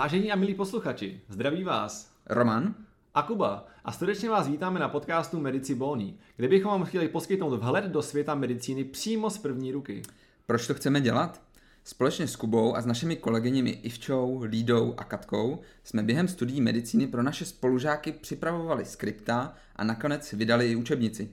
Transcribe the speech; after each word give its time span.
Vážení 0.00 0.32
a 0.32 0.36
milí 0.36 0.54
posluchači, 0.54 1.20
zdraví 1.28 1.64
vás 1.64 2.12
Roman 2.26 2.74
a 3.14 3.22
Kuba 3.22 3.66
a 3.84 3.92
srdečně 3.92 4.30
vás 4.30 4.48
vítáme 4.48 4.80
na 4.80 4.88
podcastu 4.88 5.40
Medici 5.40 5.74
Bony, 5.74 6.14
kde 6.36 6.48
bychom 6.48 6.70
vám 6.70 6.84
chtěli 6.84 7.08
poskytnout 7.08 7.56
vhled 7.56 7.84
do 7.84 8.02
světa 8.02 8.34
medicíny 8.34 8.84
přímo 8.84 9.30
z 9.30 9.38
první 9.38 9.72
ruky. 9.72 10.02
Proč 10.46 10.66
to 10.66 10.74
chceme 10.74 11.00
dělat? 11.00 11.42
Společně 11.84 12.28
s 12.28 12.36
Kubou 12.36 12.76
a 12.76 12.80
s 12.80 12.86
našimi 12.86 13.16
kolegyněmi 13.16 13.70
Ivčou, 13.70 14.42
Lídou 14.42 14.94
a 14.96 15.04
Katkou 15.04 15.60
jsme 15.84 16.02
během 16.02 16.28
studií 16.28 16.60
medicíny 16.60 17.06
pro 17.06 17.22
naše 17.22 17.44
spolužáky 17.44 18.12
připravovali 18.12 18.84
skripta 18.84 19.54
a 19.76 19.84
nakonec 19.84 20.32
vydali 20.32 20.70
i 20.70 20.76
učebnici. 20.76 21.30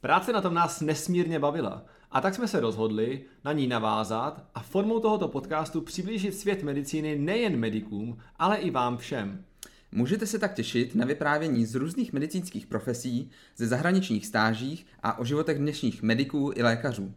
Práce 0.00 0.32
na 0.32 0.40
tom 0.40 0.54
nás 0.54 0.80
nesmírně 0.80 1.38
bavila 1.38 1.84
a 2.10 2.20
tak 2.20 2.34
jsme 2.34 2.48
se 2.48 2.60
rozhodli 2.60 3.20
na 3.44 3.52
ní 3.52 3.66
navázat 3.66 4.44
a 4.54 4.62
formou 4.62 5.00
tohoto 5.00 5.28
podcastu 5.28 5.80
přiblížit 5.80 6.34
svět 6.34 6.62
medicíny 6.62 7.18
nejen 7.18 7.56
medikům, 7.56 8.18
ale 8.36 8.56
i 8.56 8.70
vám 8.70 8.98
všem. 8.98 9.44
Můžete 9.92 10.26
se 10.26 10.38
tak 10.38 10.54
těšit 10.54 10.94
na 10.94 11.06
vyprávění 11.06 11.66
z 11.66 11.74
různých 11.74 12.12
medicínských 12.12 12.66
profesí, 12.66 13.30
ze 13.56 13.66
zahraničních 13.66 14.26
stážích 14.26 14.86
a 15.02 15.18
o 15.18 15.24
životech 15.24 15.58
dnešních 15.58 16.02
mediků 16.02 16.52
i 16.54 16.62
lékařů. 16.62 17.14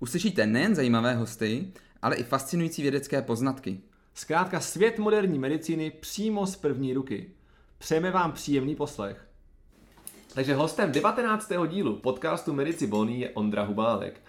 Uslyšíte 0.00 0.46
nejen 0.46 0.74
zajímavé 0.74 1.14
hosty, 1.14 1.72
ale 2.02 2.16
i 2.16 2.22
fascinující 2.24 2.82
vědecké 2.82 3.22
poznatky. 3.22 3.80
Zkrátka 4.14 4.60
svět 4.60 4.98
moderní 4.98 5.38
medicíny 5.38 5.90
přímo 5.90 6.46
z 6.46 6.56
první 6.56 6.94
ruky. 6.94 7.30
Přejeme 7.78 8.10
vám 8.10 8.32
příjemný 8.32 8.74
poslech. 8.74 9.28
Takže 10.34 10.54
hostem 10.54 10.92
19. 10.92 11.52
dílu 11.68 11.96
podcastu 11.96 12.52
Medici 12.52 12.86
Bony 12.86 13.20
je 13.20 13.30
Ondra 13.30 13.62
Hubálek, 13.64 14.20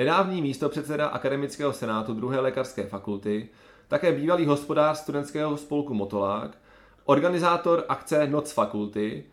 nedávný 0.00 0.42
místopředseda 0.42 1.06
Akademického 1.06 1.72
senátu 1.72 2.14
druhé 2.14 2.40
lékařské 2.40 2.86
fakulty, 2.86 3.48
také 3.88 4.12
bývalý 4.12 4.46
hospodář 4.46 4.98
studentského 4.98 5.56
spolku 5.56 5.94
Motolák, 5.94 6.58
organizátor 7.04 7.84
akce 7.88 8.26
Noc 8.26 8.52
fakulty 8.52 9.24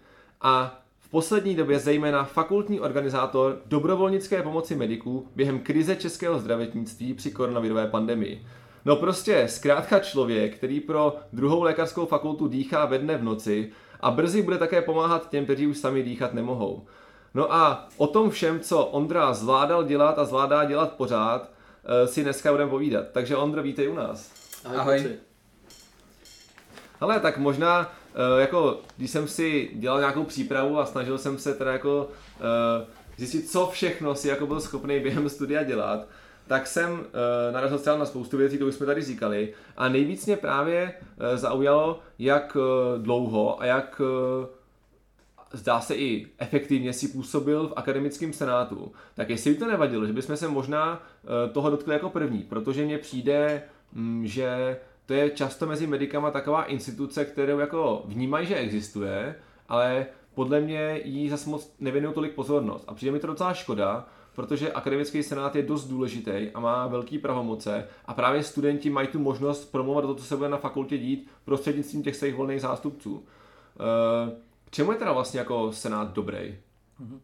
a 0.42 0.80
v 1.00 1.10
poslední 1.10 1.56
době 1.56 1.80
zejména 1.80 2.24
fakultní 2.24 2.80
organizátor 2.80 3.62
dobrovolnické 3.66 4.44
pomoci 4.44 4.76
mediků 4.76 5.28
během 5.36 5.60
krize 5.60 5.96
českého 5.96 6.40
zdravotnictví 6.40 7.14
při 7.14 7.32
koronavirové 7.32 7.88
pandemii. 7.88 8.46
No 8.86 8.96
prostě 8.96 9.48
zkrátka 9.48 10.00
člověk, 10.00 10.56
který 10.58 10.80
pro 10.80 11.16
druhou 11.34 11.64
lékařskou 11.64 12.06
fakultu 12.06 12.48
dýchá 12.48 12.86
ve 12.86 12.98
dne 12.98 13.18
v 13.18 13.24
noci 13.24 13.72
a 14.00 14.12
brzy 14.12 14.42
bude 14.42 14.58
také 14.58 14.82
pomáhat 14.82 15.30
těm, 15.30 15.44
kteří 15.44 15.68
už 15.68 15.78
sami 15.78 16.04
dýchat 16.04 16.34
nemohou. 16.34 16.86
No 17.34 17.54
a 17.54 17.90
o 17.98 18.08
tom 18.08 18.30
všem, 18.30 18.60
co 18.60 18.86
Ondra 18.86 19.34
zvládal 19.34 19.84
dělat 19.84 20.20
a 20.20 20.26
zvládá 20.26 20.66
dělat 20.66 20.94
pořád, 20.94 21.50
eh, 21.84 22.08
si 22.08 22.24
dneska 22.24 22.52
budeme 22.52 22.70
povídat. 22.70 23.06
Takže 23.12 23.36
Ondro, 23.36 23.64
vítej 23.64 23.90
u 23.90 23.94
nás. 23.94 24.32
Ahoj. 24.66 24.80
Ahoj. 24.80 25.16
Ale 27.02 27.20
tak 27.20 27.38
možná, 27.38 27.94
eh, 28.16 28.42
jako 28.42 28.80
když 28.98 29.12
jsem 29.12 29.28
si 29.28 29.72
dělal 29.74 30.00
nějakou 30.00 30.24
přípravu 30.24 30.80
a 30.80 30.86
snažil 30.86 31.18
jsem 31.18 31.38
se 31.38 31.54
teda 31.54 31.72
jako 31.72 32.10
eh, 32.40 32.86
zjistit, 33.18 33.50
co 33.50 33.68
všechno 33.68 34.16
si 34.16 34.28
jako 34.28 34.48
byl 34.48 34.60
schopný 34.62 35.00
během 35.00 35.30
studia 35.30 35.64
dělat, 35.64 36.08
tak 36.48 36.68
jsem 36.68 37.06
narazil 37.52 37.80
třeba 37.80 37.98
na 37.98 38.06
spoustu 38.06 38.38
věcí, 38.38 38.58
to 38.58 38.66
už 38.66 38.76
jsme 38.76 38.86
tady 38.86 39.02
říkali. 39.02 39.54
A 39.78 39.90
nejvíc 39.90 40.26
mě 40.26 40.38
právě 40.38 40.94
zaujalo, 41.36 42.00
jak 42.20 42.56
uh, 42.56 43.04
dlouho 43.04 43.62
a 43.62 43.66
jak 43.66 44.02
zdá 45.52 45.82
se 45.82 45.96
i 45.96 46.28
efektivně 46.38 46.94
si 46.94 47.08
působil 47.08 47.68
v 47.68 47.74
akademickém 47.76 48.34
senátu. 48.34 48.92
Tak 49.16 49.30
jestli 49.30 49.52
by 49.52 49.58
to 49.58 49.68
nevadilo, 49.68 50.06
že 50.06 50.14
bychom 50.14 50.38
se 50.38 50.48
možná 50.48 50.94
uh, 50.94 51.54
toho 51.54 51.70
dotkli 51.70 51.94
jako 51.94 52.10
první, 52.10 52.44
protože 52.44 52.86
mně 52.86 52.98
přijde, 52.98 53.64
um, 53.96 54.28
že 54.28 54.78
to 55.06 55.14
je 55.14 55.30
často 55.30 55.66
mezi 55.66 55.88
medikama 55.88 56.32
taková 56.32 56.64
instituce, 56.64 57.26
kterou 57.26 57.60
jako 57.60 58.04
vnímají, 58.06 58.48
že 58.48 58.56
existuje, 58.56 59.36
ale 59.70 60.06
podle 60.34 60.62
mě 60.62 61.02
jí 61.04 61.30
zase 61.30 61.50
moc 61.50 61.76
nevěnují 61.80 62.14
tolik 62.14 62.34
pozornost. 62.34 62.86
A 62.88 62.94
přijde 62.94 63.12
mi 63.12 63.20
to 63.20 63.28
docela 63.28 63.54
škoda, 63.54 64.08
protože 64.36 64.72
akademický 64.72 65.24
senát 65.24 65.56
je 65.56 65.64
dost 65.64 65.86
důležitý 65.88 66.50
a 66.54 66.60
má 66.60 66.88
velký 66.88 67.18
pravomoce 67.18 67.88
a 68.06 68.14
právě 68.14 68.44
studenti 68.44 68.90
mají 68.90 69.08
tu 69.08 69.20
možnost 69.20 69.72
promovat 69.72 70.06
to, 70.06 70.16
co 70.16 70.24
se 70.24 70.38
bude 70.38 70.50
na 70.50 70.58
fakultě 70.58 70.98
dít 70.98 71.30
prostřednictvím 71.46 72.04
těch 72.04 72.16
svých 72.16 72.36
volných 72.36 72.62
zástupců. 72.62 73.26
Eh, 73.80 74.32
k 74.68 74.72
čemu 74.72 74.92
je 74.92 74.98
teda 74.98 75.12
vlastně 75.12 75.40
jako 75.40 75.74
senát 75.74 76.14
dobrý? 76.14 76.58
Mhm. 77.00 77.22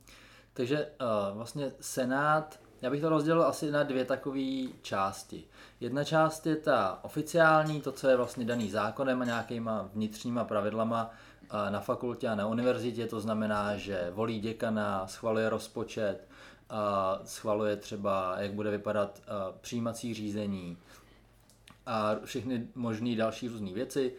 Takže 0.53 0.87
uh, 1.01 1.37
vlastně 1.37 1.71
senát, 1.79 2.59
já 2.81 2.89
bych 2.89 3.01
to 3.01 3.09
rozdělil 3.09 3.43
asi 3.43 3.71
na 3.71 3.83
dvě 3.83 4.05
takové 4.05 4.67
části. 4.81 5.43
Jedna 5.79 6.03
část 6.03 6.45
je 6.45 6.55
ta 6.55 6.99
oficiální, 7.01 7.81
to, 7.81 7.91
co 7.91 8.07
je 8.07 8.15
vlastně 8.15 8.45
daný 8.45 8.69
zákonem 8.69 9.21
a 9.21 9.25
nějakýma 9.25 9.89
vnitřníma 9.93 10.43
pravidlama 10.43 11.09
uh, 11.41 11.71
na 11.71 11.79
fakultě 11.79 12.27
a 12.27 12.35
na 12.35 12.47
univerzitě, 12.47 13.07
to 13.07 13.19
znamená, 13.19 13.77
že 13.77 14.11
volí 14.13 14.39
děkana, 14.39 15.07
schvaluje 15.07 15.49
rozpočet, 15.49 16.27
a 16.69 17.19
schvaluje 17.25 17.75
třeba, 17.77 18.35
jak 18.39 18.53
bude 18.53 18.71
vypadat 18.71 19.21
přijímací 19.61 20.13
řízení 20.13 20.77
a 21.85 22.15
všechny 22.25 22.67
možné 22.75 23.15
další 23.15 23.47
různé 23.47 23.73
věci, 23.73 24.13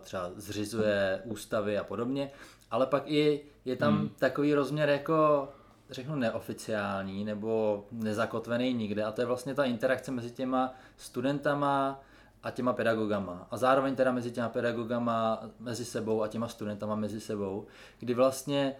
třeba 0.00 0.30
zřizuje 0.36 1.20
ústavy 1.24 1.78
a 1.78 1.84
podobně, 1.84 2.30
ale 2.70 2.86
pak 2.86 3.02
i 3.06 3.40
je 3.64 3.76
tam 3.76 3.98
hmm. 3.98 4.08
takový 4.08 4.54
rozměr 4.54 4.88
jako 4.88 5.48
řeknu 5.90 6.16
neoficiální 6.16 7.24
nebo 7.24 7.84
nezakotvený 7.92 8.74
nikde 8.74 9.04
a 9.04 9.12
to 9.12 9.20
je 9.20 9.26
vlastně 9.26 9.54
ta 9.54 9.64
interakce 9.64 10.10
mezi 10.10 10.30
těma 10.30 10.74
studentama 10.96 12.00
a 12.42 12.50
těma 12.50 12.72
pedagogama 12.72 13.46
a 13.50 13.56
zároveň 13.56 13.96
teda 13.96 14.12
mezi 14.12 14.30
těma 14.30 14.48
pedagogama 14.48 15.40
mezi 15.58 15.84
sebou 15.84 16.22
a 16.22 16.28
těma 16.28 16.48
studentama 16.48 16.94
mezi 16.94 17.20
sebou, 17.20 17.66
kdy 17.98 18.14
vlastně 18.14 18.76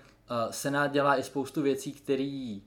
Senát 0.51 0.93
dělá 0.93 1.17
i 1.17 1.23
spoustu 1.23 1.63
věcí, 1.63 1.93
které 1.93 2.59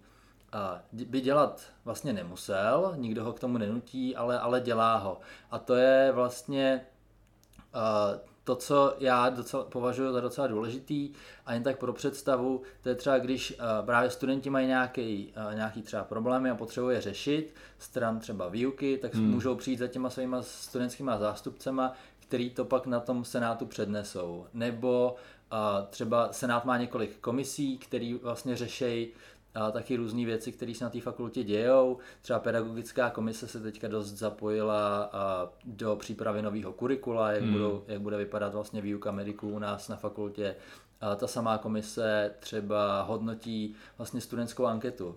by 0.92 1.22
dělat 1.22 1.62
vlastně 1.86 2.14
nemusel, 2.14 2.94
nikdo 2.96 3.24
ho 3.24 3.34
k 3.34 3.40
tomu 3.40 3.58
nenutí, 3.58 4.16
ale, 4.16 4.40
ale 4.40 4.62
dělá 4.62 4.98
ho. 4.98 5.20
A 5.52 5.60
to 5.60 5.76
je 5.76 6.12
vlastně 6.12 6.82
uh, 6.84 7.01
to, 8.44 8.56
co 8.56 8.96
já 9.00 9.30
docela, 9.30 9.64
považuji 9.64 10.14
za 10.14 10.22
docela 10.22 10.48
důležitý 10.48 11.12
a 11.46 11.54
jen 11.54 11.64
tak 11.64 11.80
pro 11.80 11.94
představu, 11.94 12.62
to 12.82 12.90
je 12.90 12.96
třeba, 12.96 13.20
když 13.20 13.52
uh, 13.52 13.86
právě 13.86 14.10
studenti 14.10 14.50
mají 14.50 14.68
nějaký, 14.68 15.34
uh, 15.48 15.56
nějaký 15.56 15.82
třeba 15.82 16.04
problémy 16.04 16.50
a 16.50 16.56
potřebují 16.56 16.96
je 16.96 17.02
řešit, 17.02 17.56
stran 17.80 18.20
třeba 18.20 18.50
výuky, 18.50 18.98
tak 18.98 19.16
hmm. 19.16 19.32
můžou 19.32 19.56
přijít 19.56 19.80
za 19.80 19.88
těma 19.88 20.10
svýma 20.10 20.42
studentskýma 20.42 21.18
zástupcema, 21.18 21.94
který 22.20 22.50
to 22.50 22.66
pak 22.66 22.86
na 22.88 23.00
tom 23.00 23.26
senátu 23.26 23.66
přednesou. 23.66 24.46
Nebo 24.54 25.16
uh, 25.52 25.88
třeba 25.90 26.34
senát 26.34 26.66
má 26.66 26.78
několik 26.78 27.20
komisí, 27.20 27.78
který 27.78 28.14
vlastně 28.14 28.56
řeší 28.56 29.08
a 29.56 29.72
taky 29.72 29.96
různé 29.96 30.26
věci, 30.26 30.52
které 30.52 30.74
se 30.76 30.84
na 30.84 30.90
té 30.90 31.02
fakultě 31.02 31.44
dějou. 31.44 31.98
Třeba 32.22 32.40
pedagogická 32.40 33.10
komise 33.10 33.48
se 33.48 33.60
teďka 33.60 33.88
dost 33.88 34.12
zapojila 34.12 35.12
do 35.66 35.96
přípravy 35.96 36.42
nového 36.42 36.74
kurikula, 36.74 37.32
jak, 37.32 37.44
hmm. 37.44 37.54
budou, 37.54 37.84
jak 37.88 38.02
bude 38.02 38.18
vypadat 38.18 38.54
vlastně 38.54 38.82
výuka 38.82 39.12
mediků 39.12 39.50
u 39.50 39.60
nás 39.60 39.88
na 39.88 39.96
fakultě. 39.96 40.56
A 41.02 41.16
ta 41.16 41.28
samá 41.28 41.58
komise 41.58 42.34
třeba 42.40 43.02
hodnotí 43.02 43.76
vlastně 43.98 44.22
studentskou 44.22 44.66
anketu. 44.66 45.16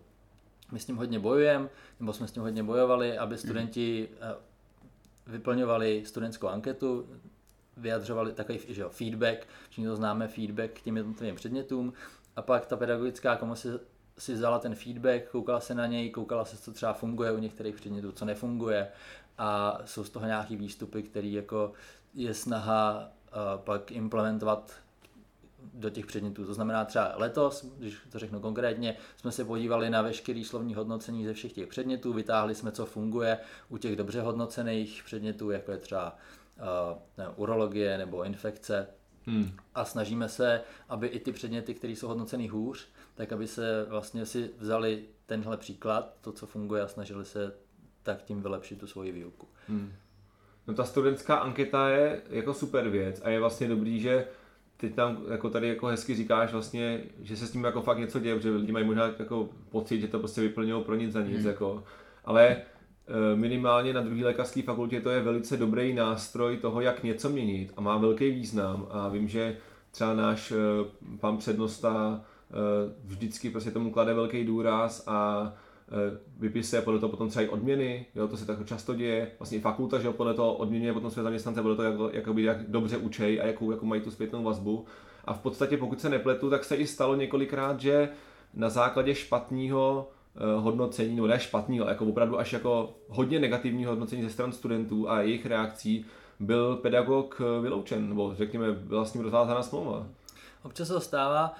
My 0.72 0.80
s 0.80 0.84
tím 0.84 0.96
hodně 0.96 1.18
bojujeme, 1.18 1.68
nebo 2.00 2.12
jsme 2.12 2.28
s 2.28 2.32
tím 2.32 2.42
hodně 2.42 2.62
bojovali, 2.62 3.18
aby 3.18 3.38
studenti 3.38 4.08
hmm. 4.20 4.32
vyplňovali 5.26 6.02
studentskou 6.06 6.48
anketu, 6.48 7.08
vyjadřovali 7.76 8.32
takový 8.32 8.58
že 8.68 8.82
jo, 8.82 8.88
feedback, 8.88 9.46
všichni 9.70 9.86
to 9.86 9.96
známe, 9.96 10.28
feedback 10.28 10.70
k 10.72 10.82
těm 10.82 10.96
jednotlivým 10.96 11.34
předmětům, 11.34 11.92
a 12.36 12.42
pak 12.42 12.66
ta 12.66 12.76
pedagogická 12.76 13.36
komise 13.36 13.80
si 14.18 14.34
vzala 14.34 14.58
ten 14.58 14.74
feedback, 14.74 15.30
koukala 15.30 15.60
se 15.60 15.74
na 15.74 15.86
něj, 15.86 16.10
koukala 16.10 16.44
se, 16.44 16.56
co 16.56 16.72
třeba 16.72 16.92
funguje 16.92 17.32
u 17.32 17.38
některých 17.38 17.74
předmětů, 17.74 18.12
co 18.12 18.24
nefunguje 18.24 18.88
a 19.38 19.78
jsou 19.84 20.04
z 20.04 20.10
toho 20.10 20.26
nějaký 20.26 20.56
výstupy, 20.56 21.02
který 21.02 21.32
jako 21.32 21.72
je 22.14 22.34
snaha 22.34 22.98
uh, 22.98 23.60
pak 23.64 23.92
implementovat 23.92 24.72
do 25.74 25.90
těch 25.90 26.06
předmětů. 26.06 26.46
To 26.46 26.54
znamená 26.54 26.84
třeba 26.84 27.12
letos, 27.16 27.66
když 27.78 27.96
to 28.12 28.18
řeknu 28.18 28.40
konkrétně, 28.40 28.96
jsme 29.16 29.32
se 29.32 29.44
podívali 29.44 29.90
na 29.90 30.02
veškerý 30.02 30.44
slovní 30.44 30.74
hodnocení 30.74 31.24
ze 31.24 31.32
všech 31.32 31.52
těch 31.52 31.68
předmětů, 31.68 32.12
vytáhli 32.12 32.54
jsme, 32.54 32.72
co 32.72 32.86
funguje 32.86 33.38
u 33.68 33.78
těch 33.78 33.96
dobře 33.96 34.20
hodnocených 34.20 35.02
předmětů, 35.04 35.50
jako 35.50 35.70
je 35.72 35.78
třeba 35.78 36.16
uh, 36.56 36.98
ne, 37.18 37.28
urologie 37.36 37.98
nebo 37.98 38.24
infekce. 38.24 38.86
Hmm. 39.26 39.56
A 39.74 39.84
snažíme 39.84 40.28
se, 40.28 40.60
aby 40.88 41.06
i 41.06 41.20
ty 41.20 41.32
předměty, 41.32 41.74
které 41.74 41.92
jsou 41.92 42.08
hodnoceny 42.08 42.46
hůř, 42.46 42.88
tak 43.14 43.32
aby 43.32 43.46
se 43.46 43.86
vlastně 43.88 44.26
si 44.26 44.50
vzali 44.58 45.04
tenhle 45.26 45.56
příklad, 45.56 46.16
to, 46.20 46.32
co 46.32 46.46
funguje 46.46 46.82
a 46.82 46.88
snažili 46.88 47.24
se 47.24 47.52
tak 48.02 48.22
tím 48.22 48.42
vylepšit 48.42 48.80
tu 48.80 48.86
svoji 48.86 49.12
výuku. 49.12 49.48
Hmm. 49.68 49.92
No 50.66 50.74
ta 50.74 50.84
studentská 50.84 51.36
anketa 51.36 51.88
je 51.88 52.22
jako 52.30 52.54
super 52.54 52.88
věc 52.88 53.20
a 53.24 53.28
je 53.28 53.40
vlastně 53.40 53.68
dobrý, 53.68 54.00
že 54.00 54.26
ty 54.76 54.90
tam 54.90 55.22
jako 55.30 55.50
tady 55.50 55.68
jako 55.68 55.86
hezky 55.86 56.14
říkáš 56.14 56.52
vlastně, 56.52 57.04
že 57.22 57.36
se 57.36 57.46
s 57.46 57.50
tím 57.50 57.64
jako 57.64 57.82
fakt 57.82 57.98
něco 57.98 58.20
děje, 58.20 58.34
protože 58.34 58.50
lidi 58.50 58.72
mají 58.72 58.86
možná 58.86 59.06
jako 59.18 59.48
pocit, 59.70 60.00
že 60.00 60.08
to 60.08 60.18
prostě 60.18 60.40
vyplňují 60.40 60.84
pro 60.84 60.94
nic 60.94 61.12
za 61.12 61.20
nic, 61.20 61.38
hmm. 61.38 61.46
jako, 61.46 61.84
ale 62.24 62.46
eh, 62.48 63.36
minimálně 63.36 63.92
na 63.92 64.00
druhé 64.00 64.24
lékařské 64.24 64.62
fakultě 64.62 65.00
to 65.00 65.10
je 65.10 65.22
velice 65.22 65.56
dobrý 65.56 65.94
nástroj 65.94 66.56
toho, 66.56 66.80
jak 66.80 67.02
něco 67.02 67.30
měnit 67.30 67.72
a 67.76 67.80
má 67.80 67.96
velký 67.96 68.30
význam 68.30 68.86
a 68.90 69.08
vím, 69.08 69.28
že 69.28 69.56
třeba 69.90 70.14
náš 70.14 70.52
eh, 70.52 70.56
pan 71.20 71.36
přednosta 71.36 72.24
vždycky 73.04 73.50
prostě 73.50 73.70
tomu 73.70 73.90
klade 73.90 74.14
velký 74.14 74.44
důraz 74.44 75.04
a 75.06 75.52
vypisuje 76.38 76.82
podle 76.82 77.00
toho 77.00 77.10
potom 77.10 77.28
třeba 77.28 77.44
i 77.44 77.48
odměny, 77.48 78.06
jo, 78.14 78.28
to 78.28 78.36
se 78.36 78.46
tak 78.46 78.66
často 78.66 78.94
děje, 78.94 79.30
vlastně 79.38 79.58
i 79.58 79.60
fakulta, 79.60 79.98
že 79.98 80.06
jo, 80.06 80.12
podle 80.12 80.34
toho 80.34 80.54
odměňuje 80.54 80.92
potom 80.92 81.10
své 81.10 81.22
zaměstnance, 81.22 81.62
podle 81.62 81.76
toho, 81.76 81.88
jak, 81.88 82.14
jakoby, 82.14 82.42
jak 82.42 82.70
dobře 82.70 82.96
učej 82.96 83.40
a 83.40 83.46
jakou, 83.46 83.70
jakou 83.70 83.86
mají 83.86 84.00
tu 84.00 84.10
zpětnou 84.10 84.42
vazbu. 84.42 84.84
A 85.24 85.34
v 85.34 85.40
podstatě, 85.40 85.76
pokud 85.76 86.00
se 86.00 86.08
nepletu, 86.08 86.50
tak 86.50 86.64
se 86.64 86.76
i 86.76 86.86
stalo 86.86 87.14
několikrát, 87.14 87.80
že 87.80 88.08
na 88.54 88.68
základě 88.68 89.14
špatného 89.14 90.10
eh, 90.36 90.60
hodnocení, 90.60 91.16
no 91.16 91.26
ne 91.26 91.40
špatného, 91.40 91.88
jako 91.88 92.06
opravdu 92.06 92.38
až 92.38 92.52
jako 92.52 92.94
hodně 93.08 93.40
negativního 93.40 93.92
hodnocení 93.92 94.22
ze 94.22 94.30
stran 94.30 94.52
studentů 94.52 95.10
a 95.10 95.20
jejich 95.20 95.46
reakcí 95.46 96.04
byl 96.40 96.76
pedagog 96.76 97.40
eh, 97.40 97.60
vyloučen, 97.60 98.08
nebo 98.08 98.34
řekněme, 98.34 98.72
byla 98.72 99.04
s 99.04 99.14
ním 99.14 99.22
rozvázána 99.22 99.62
smlouva. 99.62 100.06
Občas 100.62 100.88
se 100.88 101.00
stává, 101.00 101.54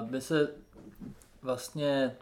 by 0.00 0.20
se 0.20 0.48
vlastně 1.42 2.16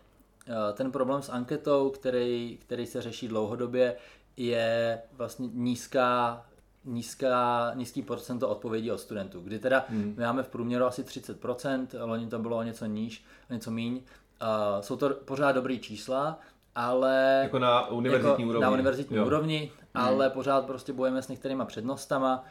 ten 0.73 0.93
problém 0.93 1.23
s 1.23 1.29
anketou, 1.29 1.91
který, 1.91 2.58
který 2.62 2.87
se 2.87 3.02
řeší 3.02 3.29
dlouhodobě, 3.29 3.97
je 4.37 5.02
vlastně 5.17 5.49
nízká 5.52 6.44
nízká, 6.85 7.73
nízký 7.75 8.02
procento 8.02 8.49
odpovědí 8.49 8.91
od 8.91 8.99
studentů, 8.99 9.41
kdy 9.41 9.58
teda 9.58 9.85
hmm. 9.88 10.14
my 10.17 10.25
máme 10.25 10.43
v 10.43 10.49
průměru 10.49 10.85
asi 10.85 11.02
30%, 11.02 11.87
loni 12.05 12.26
to 12.26 12.38
bylo 12.38 12.56
o 12.56 12.62
něco 12.62 12.87
níž, 12.87 13.25
o 13.50 13.52
něco 13.52 13.70
míň. 13.70 13.93
Uh, 13.93 14.81
jsou 14.81 14.97
to 14.97 15.11
pořád 15.11 15.52
dobrý 15.52 15.79
čísla, 15.81 16.38
ale... 16.75 17.41
Jako 17.43 17.58
na 17.58 17.88
univerzitní 17.88 18.31
jako 18.31 18.43
úrovni. 18.43 18.62
Na 18.62 18.70
univerzitní 18.70 19.17
jo. 19.17 19.26
úrovni, 19.26 19.73
hmm. 19.94 20.05
ale 20.05 20.31
pořád 20.31 20.67
prostě 20.67 20.93
bojujeme 20.93 21.23
s 21.23 21.29
některýma 21.29 21.64
přednostama, 21.64 22.44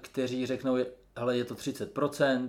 kteří 0.00 0.46
řeknou, 0.46 0.76
hele, 1.16 1.36
je 1.36 1.44
to 1.44 1.54
30%, 1.54 2.48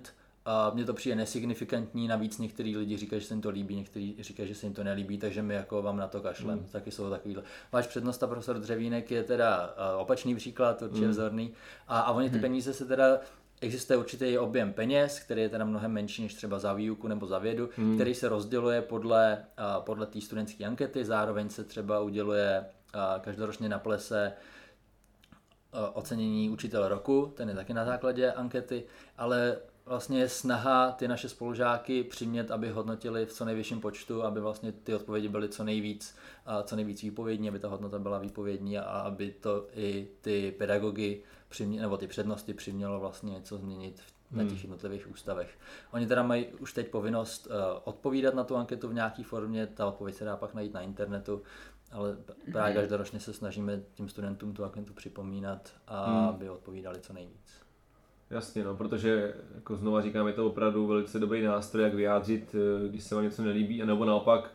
a 0.51 0.71
mně 0.73 0.85
to 0.85 0.93
přijde 0.93 1.15
nesignifikantní, 1.15 2.07
navíc 2.07 2.37
některý 2.37 2.77
lidi 2.77 2.97
říkají, 2.97 3.21
že 3.21 3.27
se 3.27 3.33
jim 3.33 3.41
to 3.41 3.49
líbí, 3.49 3.75
někteří 3.75 4.15
říkají, 4.19 4.49
že 4.49 4.55
se 4.55 4.65
jim 4.65 4.73
to 4.73 4.83
nelíbí, 4.83 5.17
takže 5.17 5.41
my 5.41 5.53
jako 5.53 5.81
vám 5.81 5.97
na 5.97 6.07
to 6.07 6.21
kašlem. 6.21 6.59
Mm. 6.59 6.65
Taky 6.71 6.91
jsou 6.91 7.09
takovýhle. 7.09 7.43
Váš 7.71 7.87
přednosta 7.87 8.27
profesor 8.27 8.59
Dřevínek 8.59 9.11
je 9.11 9.23
teda 9.23 9.75
opačný 9.97 10.35
příklad, 10.35 10.81
určitě 10.81 11.05
mm. 11.05 11.11
vzorný. 11.11 11.53
A, 11.87 11.99
a 11.99 12.11
oni 12.11 12.29
ty 12.29 12.35
mm. 12.35 12.41
peníze 12.41 12.73
se 12.73 12.85
teda 12.85 13.19
Existuje 13.61 13.97
určitý 13.97 14.37
objem 14.37 14.73
peněz, 14.73 15.19
který 15.19 15.41
je 15.41 15.49
teda 15.49 15.65
mnohem 15.65 15.91
menší 15.91 16.21
než 16.21 16.33
třeba 16.33 16.59
za 16.59 16.73
výuku 16.73 17.07
nebo 17.07 17.27
za 17.27 17.39
vědu, 17.39 17.69
hmm. 17.77 17.95
který 17.95 18.15
se 18.15 18.29
rozděluje 18.29 18.81
podle, 18.81 19.45
podle 19.79 20.05
té 20.05 20.21
studentské 20.21 20.65
ankety, 20.65 21.05
zároveň 21.05 21.49
se 21.49 21.63
třeba 21.63 21.99
uděluje 21.99 22.65
každoročně 23.21 23.69
na 23.69 23.79
plese 23.79 24.33
ocenění 25.93 26.49
učitel 26.49 26.87
roku, 26.87 27.33
ten 27.35 27.49
je 27.49 27.55
taky 27.55 27.73
na 27.73 27.85
základě 27.85 28.31
ankety, 28.31 28.83
ale 29.17 29.57
vlastně 29.89 30.19
je 30.19 30.29
snaha 30.29 30.91
ty 30.91 31.07
naše 31.07 31.29
spolužáky 31.29 32.03
přimět, 32.03 32.51
aby 32.51 32.69
hodnotili 32.69 33.25
v 33.25 33.33
co 33.33 33.45
nejvyšším 33.45 33.81
počtu, 33.81 34.23
aby 34.23 34.39
vlastně 34.39 34.71
ty 34.71 34.95
odpovědi 34.95 35.27
byly 35.27 35.49
co 35.49 35.63
nejvíc, 35.63 36.15
a 36.45 36.63
co 36.63 36.75
nejvíc 36.75 37.01
výpovědní, 37.01 37.49
aby 37.49 37.59
ta 37.59 37.67
hodnota 37.67 37.99
byla 37.99 38.19
výpovědní 38.19 38.77
a 38.77 38.83
aby 38.83 39.31
to 39.31 39.67
i 39.73 40.07
ty 40.21 40.55
pedagogy 40.57 41.23
přimě, 41.49 41.81
nebo 41.81 41.97
ty 41.97 42.07
přednosti 42.07 42.53
přimělo 42.53 42.99
vlastně 42.99 43.31
něco 43.31 43.57
změnit 43.57 44.01
na 44.31 44.43
těch 44.43 44.51
hmm. 44.51 44.61
jednotlivých 44.61 45.11
ústavech. 45.11 45.57
Oni 45.91 46.07
teda 46.07 46.23
mají 46.23 46.45
už 46.45 46.73
teď 46.73 46.87
povinnost 46.87 47.47
uh, 47.47 47.53
odpovídat 47.83 48.33
na 48.33 48.43
tu 48.43 48.55
anketu 48.55 48.87
v 48.87 48.93
nějaké 48.93 49.23
formě, 49.23 49.67
ta 49.67 49.85
odpověď 49.85 50.15
se 50.15 50.25
dá 50.25 50.37
pak 50.37 50.53
najít 50.53 50.73
na 50.73 50.81
internetu, 50.81 51.41
ale 51.91 52.17
právě 52.51 52.73
hmm. 52.73 52.81
každoročně 52.81 53.19
se 53.19 53.33
snažíme 53.33 53.81
tím 53.93 54.09
studentům 54.09 54.53
tu 54.53 54.63
anketu 54.63 54.93
připomínat, 54.93 55.73
a 55.87 56.05
hmm. 56.05 56.29
aby 56.29 56.49
odpovídali 56.49 56.99
co 56.99 57.13
nejvíc. 57.13 57.68
Jasně, 58.29 58.63
no, 58.63 58.75
protože 58.75 59.33
jako 59.55 59.75
znova 59.75 60.01
říkám, 60.01 60.27
je 60.27 60.33
to 60.33 60.47
opravdu 60.47 60.87
velice 60.87 61.19
dobrý 61.19 61.43
nástroj, 61.43 61.83
jak 61.83 61.93
vyjádřit, 61.93 62.55
eh, 62.55 62.87
když 62.89 63.03
se 63.03 63.15
vám 63.15 63.23
něco 63.23 63.43
nelíbí, 63.43 63.81
nebo 63.85 64.05
naopak 64.05 64.51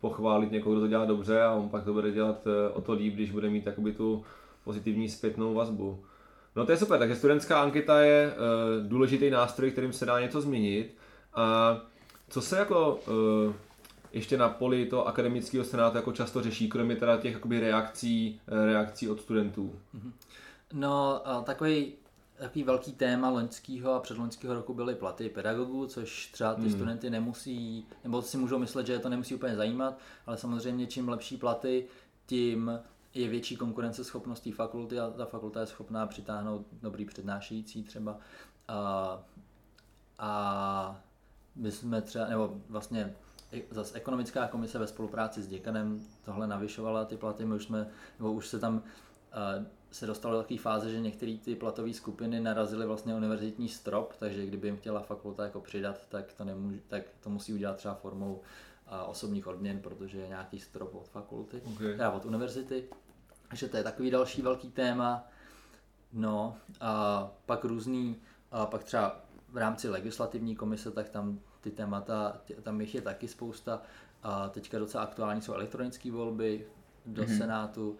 pochválit 0.00 0.52
někoho, 0.52 0.74
kdo 0.74 0.80
to 0.80 0.88
dělá 0.88 1.04
dobře 1.04 1.42
a 1.42 1.52
on 1.52 1.68
pak 1.68 1.84
to 1.84 1.92
bude 1.92 2.10
dělat 2.10 2.46
eh, 2.46 2.70
o 2.72 2.80
to 2.80 2.92
líp, 2.92 3.14
když 3.14 3.30
bude 3.30 3.50
mít 3.50 3.64
takoby 3.64 3.92
tu 3.92 4.24
pozitivní 4.64 5.08
zpětnou 5.08 5.54
vazbu. 5.54 6.04
No 6.56 6.66
to 6.66 6.72
je 6.72 6.78
super, 6.78 6.98
takže 6.98 7.16
studentská 7.16 7.62
anketa 7.62 8.00
je 8.00 8.32
uh, 8.32 8.88
důležitý 8.88 9.30
nástroj, 9.30 9.70
kterým 9.70 9.92
se 9.92 10.06
dá 10.06 10.20
něco 10.20 10.40
změnit. 10.40 10.96
A 11.34 11.76
co 12.28 12.40
se 12.40 12.58
jako 12.58 13.00
ještě 14.12 14.38
na 14.38 14.48
poli 14.48 14.86
toho 14.86 15.08
akademického 15.08 15.64
senátu 15.64 15.96
jako 15.96 16.12
často 16.12 16.42
řeší, 16.42 16.68
kromě 16.68 16.96
teda 16.96 17.16
těch 17.16 17.32
jakoby 17.32 17.60
reakcí, 17.60 18.40
reakcí 18.46 19.08
od 19.08 19.20
studentů? 19.20 19.74
Mhm. 19.92 20.12
No, 20.72 21.22
takový 21.44 21.92
takový 22.38 22.64
velký 22.64 22.92
téma 22.92 23.30
loňského 23.30 23.92
a 23.92 24.00
předloňského 24.00 24.54
roku 24.54 24.74
byly 24.74 24.94
platy 24.94 25.28
pedagogů, 25.28 25.86
což 25.86 26.26
třeba 26.26 26.54
ty 26.54 26.60
hmm. 26.60 26.70
studenty 26.70 27.10
nemusí, 27.10 27.86
nebo 28.04 28.22
si 28.22 28.36
můžou 28.36 28.58
myslet, 28.58 28.86
že 28.86 28.92
je 28.92 28.98
to 28.98 29.08
nemusí 29.08 29.34
úplně 29.34 29.56
zajímat, 29.56 29.98
ale 30.26 30.36
samozřejmě 30.36 30.86
čím 30.86 31.08
lepší 31.08 31.36
platy, 31.36 31.86
tím 32.26 32.80
je 33.14 33.28
větší 33.28 33.56
konkurenceschopnost 33.56 34.44
té 34.44 34.52
fakulty 34.52 35.00
a 35.00 35.10
ta 35.10 35.24
fakulta 35.24 35.60
je 35.60 35.66
schopná 35.66 36.06
přitáhnout 36.06 36.66
dobrý 36.82 37.04
přednášející 37.04 37.82
třeba. 37.82 38.18
A, 38.68 39.18
a 40.18 41.00
my 41.56 41.72
jsme 41.72 42.02
třeba, 42.02 42.26
nebo 42.26 42.60
vlastně 42.68 43.14
zase 43.70 43.96
ekonomická 43.96 44.48
komise 44.48 44.78
ve 44.78 44.86
spolupráci 44.86 45.42
s 45.42 45.48
děkanem 45.48 46.06
tohle 46.24 46.46
navyšovala 46.46 47.04
ty 47.04 47.16
platy, 47.16 47.44
my 47.44 47.54
už 47.54 47.64
jsme, 47.64 47.88
nebo 48.18 48.32
už 48.32 48.48
se 48.48 48.58
tam 48.58 48.82
se 49.90 50.06
dostalo 50.06 50.34
do 50.34 50.42
takové 50.42 50.58
fáze, 50.58 50.90
že 50.90 51.00
některé 51.00 51.36
ty 51.44 51.54
platové 51.54 51.92
skupiny 51.92 52.40
narazily 52.40 52.86
vlastně 52.86 53.14
univerzitní 53.14 53.68
strop, 53.68 54.14
takže 54.18 54.46
kdyby 54.46 54.68
jim 54.68 54.76
chtěla 54.76 55.00
fakulta 55.00 55.44
jako 55.44 55.60
přidat, 55.60 56.06
tak 56.08 56.32
to, 56.32 56.44
nemůže, 56.44 56.78
tak 56.88 57.02
to 57.20 57.30
musí 57.30 57.54
udělat 57.54 57.76
třeba 57.76 57.94
formou 57.94 58.40
a, 58.86 59.04
osobních 59.04 59.46
odměn, 59.46 59.80
protože 59.80 60.18
je 60.18 60.28
nějaký 60.28 60.60
strop 60.60 60.94
od 60.94 61.08
fakulty, 61.08 61.62
okay. 61.74 61.92
teda 61.92 62.10
od 62.10 62.24
univerzity. 62.24 62.84
Takže 63.48 63.68
to 63.68 63.76
je 63.76 63.82
takový 63.82 64.10
další 64.10 64.42
velký 64.42 64.70
téma. 64.70 65.26
No 66.12 66.56
a 66.80 67.24
pak 67.46 67.64
různý, 67.64 68.16
a 68.50 68.66
pak 68.66 68.84
třeba 68.84 69.20
v 69.48 69.56
rámci 69.56 69.88
legislativní 69.88 70.56
komise, 70.56 70.90
tak 70.90 71.08
tam 71.08 71.40
ty 71.60 71.70
témata, 71.70 72.40
tam 72.62 72.80
jich 72.80 72.94
je 72.94 73.02
taky 73.02 73.28
spousta. 73.28 73.82
A 74.22 74.48
teďka 74.48 74.78
docela 74.78 75.04
aktuální 75.04 75.42
jsou 75.42 75.52
elektronické 75.52 76.10
volby 76.10 76.66
do 77.06 77.22
mm-hmm. 77.22 77.38
Senátu, 77.38 77.98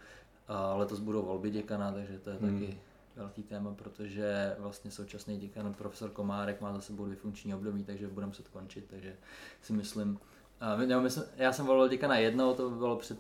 a 0.49 0.75
letos 0.75 1.01
budou 1.01 1.23
volby 1.23 1.51
děkana, 1.51 1.93
takže 1.93 2.19
to 2.19 2.31
je 2.31 2.37
hmm. 2.37 2.61
taky 2.61 2.79
velký 3.17 3.43
téma, 3.43 3.75
protože 3.75 4.57
vlastně 4.59 4.91
současný 4.91 5.39
děkan 5.39 5.75
profesor 5.75 6.11
Komárek 6.11 6.61
má 6.61 6.73
za 6.73 6.81
sebou 6.81 7.05
dvě 7.05 7.17
funkční 7.17 7.55
období, 7.55 7.85
takže 7.85 8.09
budeme 8.09 8.35
se 8.35 8.43
končit, 8.53 8.85
takže 8.91 9.17
si 9.63 9.73
myslím, 9.73 10.19
nebo 10.87 11.01
myslím, 11.01 11.25
já 11.37 11.53
jsem 11.53 11.67
volil 11.67 11.89
děkana 11.89 12.17
jednou, 12.17 12.55
to 12.55 12.71
bylo 12.71 12.97
před 12.97 13.19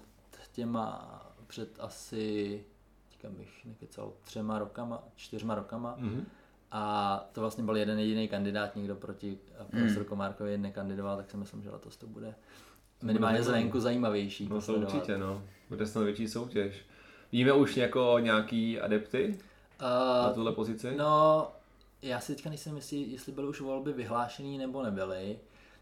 těma, 0.52 1.22
před 1.46 1.76
asi, 1.80 2.64
říkám 3.12 3.34
bych 3.34 3.64
nekecal, 3.64 4.12
třema 4.22 4.58
rokama, 4.58 5.02
čtyřma 5.16 5.54
rokama. 5.54 5.96
Mm-hmm. 6.00 6.24
A 6.70 7.16
to 7.32 7.40
vlastně 7.40 7.64
byl 7.64 7.76
jeden 7.76 7.98
jediný 7.98 8.28
kandidát, 8.28 8.76
nikdo 8.76 8.94
proti 8.94 9.38
profesoru 9.70 10.04
mm. 10.04 10.08
Komárkovi 10.08 10.58
nekandidoval, 10.58 11.16
tak 11.16 11.30
si 11.30 11.36
myslím, 11.36 11.62
že 11.62 11.70
letos 11.70 11.96
to 11.96 12.06
bude 12.06 12.34
minimálně 13.02 13.42
zvenku 13.42 13.80
zajímavější. 13.80 14.48
No 14.48 14.62
to 14.62 14.74
určitě, 14.74 15.18
no. 15.18 15.42
Bude 15.68 15.86
snad 15.86 16.02
větší 16.02 16.28
soutěž. 16.28 16.86
Víme 17.32 17.52
už 17.52 17.76
jako 17.76 18.16
nějaký 18.20 18.80
adepty 18.80 19.38
uh, 19.80 20.26
na 20.26 20.30
tuhle 20.30 20.52
pozici? 20.52 20.94
No, 20.96 21.48
já 22.02 22.20
si 22.20 22.34
teďka 22.34 22.48
nejsem 22.48 22.76
jistý, 22.76 23.12
jestli 23.12 23.32
byly 23.32 23.46
už 23.48 23.60
volby 23.60 23.92
vyhlášený 23.92 24.58
nebo 24.58 24.82
nebyly. 24.82 25.36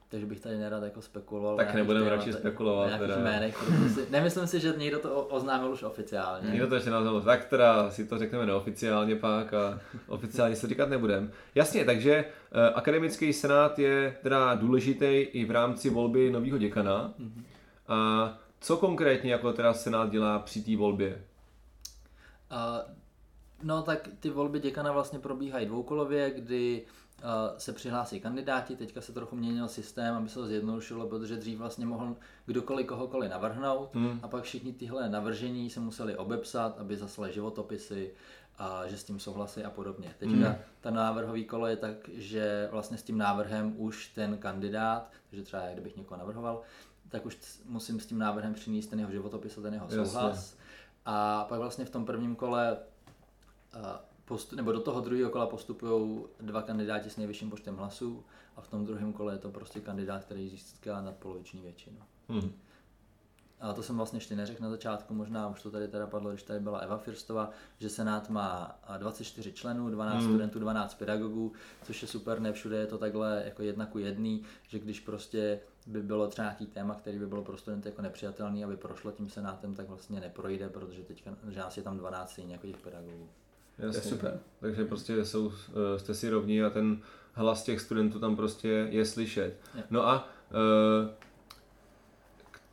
Takže 0.09 0.27
bych 0.27 0.41
tady 0.41 0.59
nerad 0.59 0.83
jako 0.83 1.03
spekuloval. 1.03 1.57
Tak 1.57 1.75
nebudeme 1.75 2.11
radši 2.11 2.33
spekulovat. 2.33 2.99
Teda. 2.99 3.17
Jménech, 3.17 3.65
si, 3.95 4.07
nemyslím 4.11 4.47
si, 4.47 4.61
že 4.61 4.75
někdo 4.77 4.99
to 4.99 5.23
oznámil 5.23 5.71
už 5.71 5.83
oficiálně. 5.83 6.51
Někdo 6.51 6.67
to 6.67 6.75
ještě 6.75 6.91
nazval, 6.91 7.21
tak 7.21 7.45
teda 7.45 7.91
si 7.91 8.07
to 8.07 8.19
řekneme 8.19 8.47
neoficiálně 8.47 9.17
pak 9.17 9.55
a 9.55 9.81
oficiálně 10.09 10.57
se 10.57 10.67
říkat 10.67 10.89
nebudem. 10.89 11.31
Jasně, 11.55 11.85
takže 11.85 12.25
uh, 12.25 12.61
akademický 12.75 13.33
senát 13.33 13.79
je 13.79 14.17
teda 14.23 14.55
důležitý 14.55 15.07
i 15.07 15.45
v 15.45 15.51
rámci 15.51 15.91
volby 15.91 16.31
nového 16.31 16.59
děkana. 16.59 17.15
Mm-hmm. 17.21 17.43
A 17.89 18.39
co 18.61 18.77
konkrétně 18.77 19.33
jako 19.33 19.53
teda 19.53 19.75
senát 19.75 20.11
dělá 20.11 20.39
při 20.39 20.63
té 20.63 20.77
volbě? 20.77 21.23
Uh, 22.51 22.95
no 23.63 23.83
tak 23.83 24.09
ty 24.21 24.31
volby 24.31 24.61
děkana 24.61 24.93
vlastně 24.93 25.19
probíhají 25.19 25.67
dvoukolově, 25.67 26.31
kdy 26.31 26.87
uh, 27.19 27.59
se 27.59 27.73
přihlásí 27.73 28.21
kandidáti, 28.21 28.77
teďka 28.77 29.01
se 29.01 29.13
trochu 29.13 29.37
měnil 29.37 29.69
systém, 29.69 30.15
aby 30.15 30.29
se 30.29 30.35
to 30.35 30.47
zjednodušilo, 30.47 31.09
protože 31.09 31.37
dřív 31.37 31.59
vlastně 31.59 31.87
mohl 31.87 32.17
kdokoliv 32.47 32.87
kohokoliv 32.87 33.31
navrhnout 33.31 33.95
hmm. 33.95 34.21
a 34.23 34.29
pak 34.29 34.45
všichni 34.45 34.73
tyhle 34.73 35.09
navržení 35.09 35.71
se 35.71 35.81
museli 35.81 36.17
obepsat, 36.17 36.79
aby 36.79 36.97
zaslali 36.97 37.33
životopisy, 37.33 38.15
a 38.59 38.87
že 38.87 38.99
s 38.99 39.05
tím 39.05 39.21
souhlasí 39.21 39.65
a 39.65 39.71
podobně. 39.71 40.15
Teďka 40.19 40.49
hmm. 40.49 40.57
ta 40.81 40.91
návrhový 40.91 41.45
kolo 41.45 41.67
je 41.67 41.77
tak, 41.77 42.09
že 42.13 42.69
vlastně 42.73 42.99
s 42.99 43.03
tím 43.03 43.19
návrhem 43.19 43.75
už 43.77 44.09
ten 44.09 44.39
kandidát, 44.39 45.11
takže 45.31 45.45
třeba 45.45 45.63
kdybych 45.73 45.97
někoho 45.97 46.19
navrhoval, 46.19 46.63
tak 47.09 47.27
už 47.27 47.39
musím 47.65 48.01
s 48.01 48.07
tím 48.07 48.19
návrhem 48.19 48.55
přinést 48.55 48.87
ten 48.87 48.99
jeho 49.01 49.13
životopis 49.13 49.59
a 49.59 49.61
ten 49.61 49.75
jeho 49.75 49.89
souhlas. 49.89 50.37
Jasně 50.37 50.56
A 51.07 51.45
pak 51.49 51.59
vlastně 51.59 51.85
v 51.85 51.91
tom 51.91 52.07
prvním 52.07 52.37
kole 52.37 52.77
postu, 54.25 54.57
nebo 54.57 54.73
do 54.73 54.81
toho 54.81 55.01
druhého 55.01 55.31
kola 55.31 55.47
postupují 55.47 56.25
dva 56.41 56.63
kandidáti 56.63 57.11
s 57.11 57.17
nejvyšším 57.17 57.51
počtem 57.51 57.77
hlasů 57.77 58.25
a 58.57 58.61
v 58.61 58.69
tom 58.69 58.87
druhém 58.87 59.13
kole 59.13 59.35
je 59.35 59.39
to 59.39 59.51
prostě 59.51 59.81
kandidát, 59.81 60.25
který 60.25 60.49
získá 60.49 61.01
nadpoloviční 61.01 61.63
většinu. 61.63 61.97
Hmm. 62.29 62.53
A 63.61 63.73
to 63.73 63.83
jsem 63.83 63.97
vlastně 63.97 64.17
ještě 64.17 64.37
neřekl 64.37 64.63
na 64.63 64.71
začátku, 64.71 65.15
možná 65.15 65.49
už 65.49 65.63
to 65.63 65.71
tady 65.71 65.89
teda 65.89 66.07
padlo, 66.07 66.31
když 66.31 66.43
tady 66.43 66.61
byla 66.61 66.79
Eva 66.79 66.99
Firstová, 66.99 67.51
že 67.79 67.89
Senát 67.89 68.31
má 68.31 68.79
24 68.99 69.53
členů, 69.53 69.91
12 69.91 70.17
hmm. 70.17 70.29
studentů, 70.29 70.59
12 70.59 70.95
pedagogů, 70.95 71.53
což 71.83 72.03
je 72.03 72.09
super, 72.09 72.41
ne 72.41 72.53
všude 72.53 72.77
je 72.77 72.87
to 72.87 72.99
takhle 72.99 73.43
jako 73.45 73.63
jedna 73.63 73.87
ku 73.87 73.99
jedný, 73.99 74.43
že 74.69 74.79
když 74.79 75.01
prostě 75.01 75.61
by 75.87 76.03
bylo 76.03 76.29
třeba 76.29 76.45
nějaký 76.45 76.67
téma, 76.67 76.95
který 76.95 77.19
by 77.19 77.27
bylo 77.27 77.45
pro 77.45 77.57
studenty 77.57 77.89
jako 77.89 78.03
nepřijatelný, 78.03 78.65
aby 78.65 78.77
prošlo 78.77 79.13
tím 79.13 79.29
Senátem, 79.29 79.75
tak 79.75 79.89
vlastně 79.89 80.21
neprojde, 80.21 80.69
protože 80.69 81.03
teďka, 81.03 81.37
že 81.49 81.61
nás 81.61 81.77
je 81.77 81.83
tam 81.83 81.99
12 81.99 82.31
stejně 82.31 82.53
jako 82.53 82.67
těch 82.67 82.81
pedagogů. 82.81 83.29
Jasně. 83.79 83.99
Je 83.99 84.03
super. 84.03 84.41
Takže 84.61 84.85
prostě 84.85 85.25
jsou, 85.25 85.53
eh, 85.69 85.99
jste 85.99 86.15
si 86.15 86.31
rovní 86.31 86.63
a 86.63 86.71
ten 86.71 87.03
hlas 87.33 87.63
těch 87.63 87.81
studentů 87.81 88.19
tam 88.19 88.37
prostě 88.37 88.69
je 88.69 89.05
slyšet. 89.05 89.57
Je. 89.75 89.85
No 89.91 90.09
a 90.09 90.29
k 91.19 91.26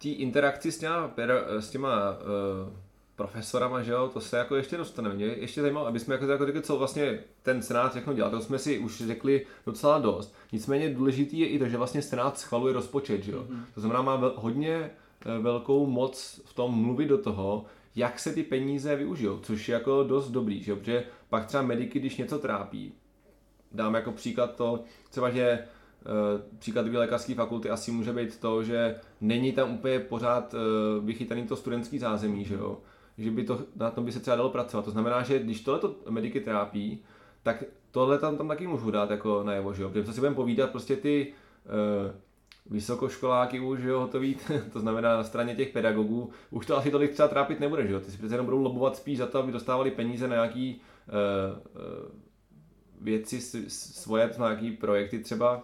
té 0.03 0.09
interakci 0.09 0.71
s 0.71 0.79
těma, 0.79 1.11
s 1.59 1.69
těma 1.69 2.11
uh, 2.11 2.73
profesorama, 3.15 3.81
že 3.81 3.91
jo, 3.91 4.09
to 4.13 4.21
se 4.21 4.37
jako 4.37 4.55
ještě 4.55 4.77
dostaneme. 4.77 5.15
Mě 5.15 5.25
ještě 5.25 5.61
zajímalo, 5.61 5.87
aby 5.87 5.99
jsme 5.99 6.15
jako, 6.15 6.25
jako 6.25 6.45
řekli, 6.45 6.61
co 6.61 6.77
vlastně 6.77 7.19
ten 7.43 7.61
senát 7.61 7.91
všechno 7.91 8.13
dělá. 8.13 8.29
To 8.29 8.41
jsme 8.41 8.59
si 8.59 8.79
už 8.79 8.97
řekli 8.97 9.45
docela 9.65 9.99
dost. 9.99 10.35
Nicméně 10.51 10.89
důležitý 10.89 11.39
je 11.39 11.47
i 11.47 11.59
to, 11.59 11.67
že 11.67 11.77
vlastně 11.77 12.01
senát 12.01 12.39
schvaluje 12.39 12.73
rozpočet, 12.73 13.23
že 13.23 13.31
jo. 13.31 13.45
Mm-hmm. 13.49 13.63
To 13.73 13.81
znamená, 13.81 14.01
má 14.01 14.33
hodně 14.35 14.91
velkou 15.39 15.85
moc 15.85 16.41
v 16.45 16.53
tom 16.53 16.81
mluvit 16.81 17.07
do 17.07 17.17
toho, 17.17 17.65
jak 17.95 18.19
se 18.19 18.33
ty 18.33 18.43
peníze 18.43 18.95
využijou, 18.95 19.39
což 19.39 19.69
je 19.69 19.73
jako 19.73 20.03
dost 20.03 20.29
dobrý, 20.29 20.63
že? 20.63 20.75
protože 20.75 21.03
pak 21.29 21.45
třeba 21.45 21.63
mediky, 21.63 21.99
když 21.99 22.17
něco 22.17 22.39
trápí, 22.39 22.93
dám 23.71 23.93
jako 23.93 24.11
příklad 24.11 24.55
to, 24.55 24.83
třeba 25.09 25.29
že 25.29 25.59
příklad 26.59 26.85
dvě 26.85 26.99
lékařské 26.99 27.35
fakulty 27.35 27.69
asi 27.69 27.91
může 27.91 28.13
být 28.13 28.39
to, 28.39 28.63
že 28.63 28.95
není 29.21 29.51
tam 29.51 29.73
úplně 29.73 29.99
pořád 29.99 30.53
uh, 30.53 31.05
vychytaný 31.05 31.47
to 31.47 31.55
studentský 31.55 31.99
zázemí, 31.99 32.45
že 32.45 32.55
jo? 32.55 32.77
Že 33.17 33.31
by 33.31 33.43
to, 33.43 33.59
na 33.75 33.91
tom 33.91 34.05
by 34.05 34.11
se 34.11 34.19
třeba 34.19 34.37
dalo 34.37 34.49
pracovat. 34.49 34.85
To 34.85 34.91
znamená, 34.91 35.23
že 35.23 35.39
když 35.39 35.61
tohle 35.61 35.89
mediky 36.09 36.39
trápí, 36.39 37.03
tak 37.43 37.63
tohle 37.91 38.19
tam, 38.19 38.37
tam 38.37 38.47
taky 38.47 38.67
můžu 38.67 38.91
dát 38.91 39.11
jako 39.11 39.43
najevo, 39.43 39.73
že 39.73 39.83
jo? 39.83 39.89
Protože 39.89 40.13
si 40.13 40.19
budeme 40.19 40.35
povídat, 40.35 40.71
prostě 40.71 40.95
ty 40.95 41.33
uh, 41.65 42.11
vysokoškoláky 42.65 43.59
už 43.59 43.79
jo, 43.81 43.99
hotový, 43.99 44.37
to 44.73 44.79
znamená 44.79 45.17
na 45.17 45.23
straně 45.23 45.55
těch 45.55 45.69
pedagogů, 45.69 46.29
už 46.51 46.65
to 46.65 46.77
asi 46.77 46.91
tolik 46.91 47.11
třeba 47.11 47.27
trápit 47.27 47.59
nebude, 47.59 47.87
že 47.87 47.93
jo? 47.93 47.99
Ty 47.99 48.11
si 48.11 48.17
přece 48.17 48.33
jenom 48.33 48.45
budou 48.45 48.61
lobovat 48.61 48.95
spíš 48.95 49.17
za 49.17 49.27
to, 49.27 49.39
aby 49.39 49.51
dostávali 49.51 49.91
peníze 49.91 50.27
na 50.27 50.35
nějaký 50.35 50.81
uh, 51.07 51.81
uh, 51.81 52.23
věci 53.01 53.41
svoje, 53.69 54.31
na 54.39 54.49
nějaký 54.49 54.71
projekty 54.71 55.19
třeba 55.19 55.63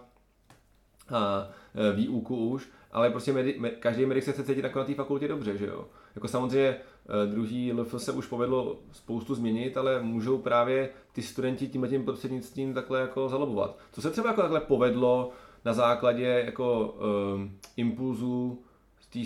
a 1.12 1.50
výuku 1.94 2.48
už, 2.48 2.68
ale 2.92 3.10
prostě 3.10 3.32
medi, 3.32 3.56
me, 3.58 3.70
každý 3.70 4.06
medic 4.06 4.24
se 4.24 4.32
chce 4.32 4.44
cítit 4.44 4.64
jako 4.64 4.78
na 4.78 4.84
té 4.84 4.94
fakultě 4.94 5.28
dobře, 5.28 5.58
že 5.58 5.66
jo? 5.66 5.84
Jako 6.14 6.28
samozřejmě 6.28 6.76
uh, 6.76 7.32
druhý 7.32 7.72
LF 7.72 7.94
se 7.96 8.12
už 8.12 8.26
povedlo 8.26 8.76
spoustu 8.92 9.34
změnit, 9.34 9.76
ale 9.76 10.02
můžou 10.02 10.38
právě 10.38 10.90
ty 11.12 11.22
studenti 11.22 11.68
tím 11.68 11.86
tím 11.88 12.04
prostřednictvím 12.04 12.74
takhle 12.74 13.00
jako 13.00 13.28
zalobovat. 13.28 13.78
Co 13.92 14.02
se 14.02 14.10
třeba 14.10 14.28
jako 14.28 14.40
takhle 14.40 14.60
povedlo 14.60 15.32
na 15.64 15.72
základě 15.72 16.24
jako 16.24 16.96
um, 17.34 17.58
impulzů 17.76 18.62
z 19.00 19.06
té 19.06 19.18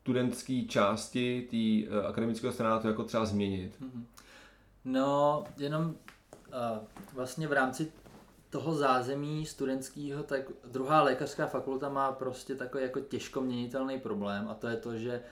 studentské 0.00 0.62
části 0.68 1.48
té 1.50 1.96
uh, 1.98 2.06
akademického 2.06 2.52
senátu 2.52 2.88
jako 2.88 3.04
třeba 3.04 3.24
změnit? 3.24 3.76
Mhm. 3.80 4.06
No, 4.84 5.44
jenom 5.56 5.84
uh, 5.84 5.94
vlastně 7.14 7.48
v 7.48 7.52
rámci 7.52 7.92
toho 8.54 8.74
zázemí 8.74 9.46
studentského, 9.46 10.22
tak 10.22 10.42
druhá 10.70 11.02
lékařská 11.02 11.46
fakulta 11.46 11.88
má 11.88 12.12
prostě 12.12 12.54
takový 12.54 12.82
jako 12.82 13.00
těžko 13.00 13.40
měnitelný 13.40 14.00
problém 14.00 14.48
a 14.48 14.54
to 14.54 14.68
je 14.68 14.76
to, 14.76 14.96
že 14.96 15.22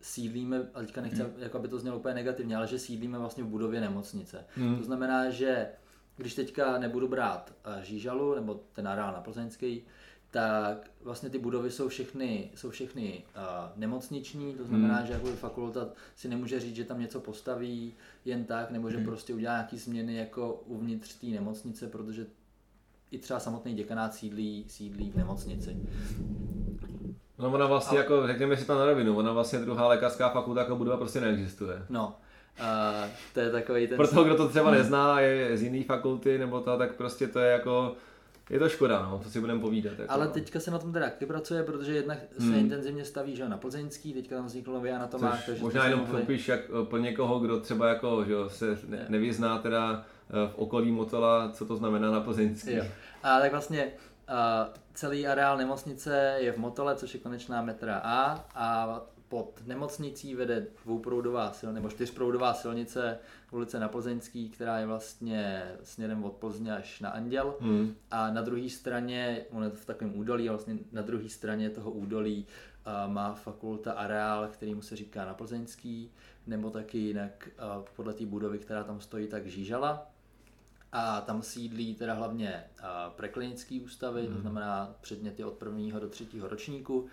sídlíme, 0.00 0.68
a 0.74 0.80
teďka 0.80 1.00
nechci, 1.00 1.22
hmm. 1.22 1.32
jako 1.38 1.58
aby 1.58 1.68
to 1.68 1.78
znělo 1.78 1.98
úplně 1.98 2.14
negativně, 2.14 2.56
ale 2.56 2.66
že 2.66 2.78
sídlíme 2.78 3.18
vlastně 3.18 3.44
v 3.44 3.46
budově 3.46 3.80
nemocnice. 3.80 4.44
Hmm. 4.56 4.76
To 4.76 4.84
znamená, 4.84 5.30
že 5.30 5.68
když 6.16 6.34
teďka 6.34 6.78
nebudu 6.78 7.08
brát 7.08 7.52
eh, 7.64 7.84
Žížalu 7.84 8.34
nebo 8.34 8.60
ten 8.72 8.88
areál 8.88 9.12
na 9.12 9.20
Plzeňský, 9.20 9.82
tak 10.30 10.90
vlastně 11.02 11.30
ty 11.30 11.38
budovy 11.38 11.70
jsou 11.70 11.88
všechny, 11.88 12.50
jsou 12.54 12.70
všechny 12.70 13.24
uh, 13.36 13.42
nemocniční, 13.76 14.54
to 14.54 14.64
znamená, 14.64 14.96
hmm. 14.96 15.06
že 15.06 15.12
jako 15.12 15.26
fakulta 15.26 15.88
si 16.16 16.28
nemůže 16.28 16.60
říct, 16.60 16.76
že 16.76 16.84
tam 16.84 17.00
něco 17.00 17.20
postaví 17.20 17.94
jen 18.24 18.44
tak, 18.44 18.70
nebo 18.70 18.90
že 18.90 18.96
hmm. 18.96 19.06
prostě 19.06 19.34
udělá 19.34 19.54
nějaké 19.54 19.76
změny 19.76 20.16
jako 20.16 20.62
uvnitř 20.66 21.14
té 21.14 21.26
nemocnice, 21.26 21.86
protože 21.86 22.26
i 23.10 23.18
třeba 23.18 23.40
samotný 23.40 23.74
děkanát 23.74 24.14
sídlí, 24.14 24.64
sídlí 24.68 25.10
v 25.10 25.16
nemocnici. 25.16 25.76
No 27.38 27.52
ona 27.52 27.66
vlastně 27.66 27.98
Ale... 27.98 28.04
jako, 28.04 28.26
řekněme 28.26 28.56
si 28.56 28.64
to 28.64 28.78
na 28.78 28.86
rovinu, 28.86 29.16
ona 29.16 29.32
vlastně 29.32 29.58
druhá 29.58 29.88
lékařská 29.88 30.28
fakulta 30.28 30.60
jako 30.60 30.76
budova 30.76 30.96
prostě 30.96 31.20
neexistuje. 31.20 31.82
No, 31.88 32.14
Uh, 32.60 33.10
to 33.34 33.40
je 33.40 33.50
takový 33.50 33.86
ten... 33.86 33.96
Pro 33.96 34.08
toho, 34.08 34.24
kdo 34.24 34.36
to 34.36 34.48
třeba 34.48 34.70
nezná, 34.70 35.20
je 35.20 35.56
z 35.56 35.62
jiné 35.62 35.84
fakulty 35.84 36.38
nebo 36.38 36.60
to, 36.60 36.78
tak 36.78 36.94
prostě 36.94 37.26
to 37.28 37.38
je 37.38 37.52
jako... 37.52 37.96
Je 38.50 38.58
to 38.58 38.68
škoda, 38.68 39.08
no, 39.10 39.20
to 39.24 39.30
si 39.30 39.40
budeme 39.40 39.60
povídat. 39.60 39.98
Jako, 39.98 40.12
Ale 40.12 40.28
teďka 40.28 40.60
se 40.60 40.70
na 40.70 40.78
tom 40.78 40.92
teda 40.92 41.06
taky 41.06 41.26
pracuje, 41.26 41.62
protože 41.62 41.94
jednak 41.94 42.18
hmm. 42.38 42.52
se 42.52 42.58
intenzivně 42.58 43.04
staví 43.04 43.36
že 43.36 43.48
na 43.48 43.56
Plzeňský, 43.56 44.14
teďka 44.14 44.36
tam 44.36 44.46
vznikl 44.46 44.72
nový 44.72 44.90
anatomák. 44.90 45.44
Což 45.44 45.60
možná 45.60 45.84
jenom 45.84 46.00
mohli... 46.00 46.20
popíš 46.20 46.48
jak, 46.48 46.60
eh, 46.60 46.86
pro 46.86 46.98
někoho, 46.98 47.38
kdo 47.38 47.60
třeba 47.60 47.88
jako, 47.88 48.24
že 48.24 48.34
se 48.48 48.78
ne, 48.88 49.06
nevyzná 49.08 49.58
teda 49.58 50.04
v 50.30 50.54
okolí 50.56 50.92
Motola, 50.92 51.50
co 51.52 51.66
to 51.66 51.76
znamená 51.76 52.10
na 52.10 52.20
Plzeňský. 52.20 52.74
Jo. 52.74 52.84
A 53.22 53.40
tak 53.40 53.50
vlastně 53.50 53.84
uh, 53.84 54.74
celý 54.94 55.26
areál 55.26 55.56
nemocnice 55.56 56.36
je 56.38 56.52
v 56.52 56.56
Motole, 56.56 56.96
což 56.96 57.14
je 57.14 57.20
konečná 57.20 57.62
metra 57.62 57.98
A 57.98 58.44
a 58.54 59.00
pod 59.28 59.62
nemocnicí 59.66 60.34
vede 60.34 60.66
dvouproudová 60.84 61.52
sil, 61.58 61.70
nebo 61.72 61.88
čtyřproudová 61.88 62.54
silnice 62.54 63.18
ulice 63.50 63.80
na 63.80 63.88
Plzeňský, 63.88 64.48
která 64.48 64.78
je 64.78 64.86
vlastně 64.86 65.62
směrem 65.82 66.24
od 66.24 66.32
Plzně 66.32 66.76
až 66.76 67.00
na 67.00 67.10
Anděl. 67.10 67.54
Hmm. 67.60 67.94
A 68.10 68.30
na 68.30 68.42
druhé 68.42 68.68
straně, 68.68 69.40
on 69.50 69.64
je 69.64 69.70
to 69.70 69.76
v 69.76 69.86
takovém 69.86 70.18
údolí, 70.18 70.48
a 70.48 70.52
vlastně 70.52 70.78
na 70.92 71.02
druhé 71.02 71.28
straně 71.28 71.70
toho 71.70 71.90
údolí 71.90 72.46
uh, 72.46 73.12
má 73.12 73.34
fakulta 73.34 73.92
areál, 73.92 74.48
který 74.48 74.74
mu 74.74 74.82
se 74.82 74.96
říká 74.96 75.24
na 75.24 75.34
Plzeňský, 75.34 76.10
nebo 76.46 76.70
taky 76.70 76.98
jinak 76.98 77.48
uh, 77.78 77.84
podle 77.96 78.14
té 78.14 78.26
budovy, 78.26 78.58
která 78.58 78.84
tam 78.84 79.00
stojí, 79.00 79.28
tak 79.28 79.46
Žížala. 79.46 80.06
A 80.98 81.20
tam 81.20 81.42
sídlí 81.42 81.94
teda 81.94 82.14
hlavně 82.14 82.64
preklinické 83.16 83.80
ústavy, 83.84 84.26
hmm. 84.26 84.34
to 84.34 84.40
znamená 84.40 84.94
předměty 85.00 85.44
od 85.44 85.54
prvního 85.54 86.00
do 86.00 86.08
třetího 86.08 86.48
ročníku. 86.48 87.06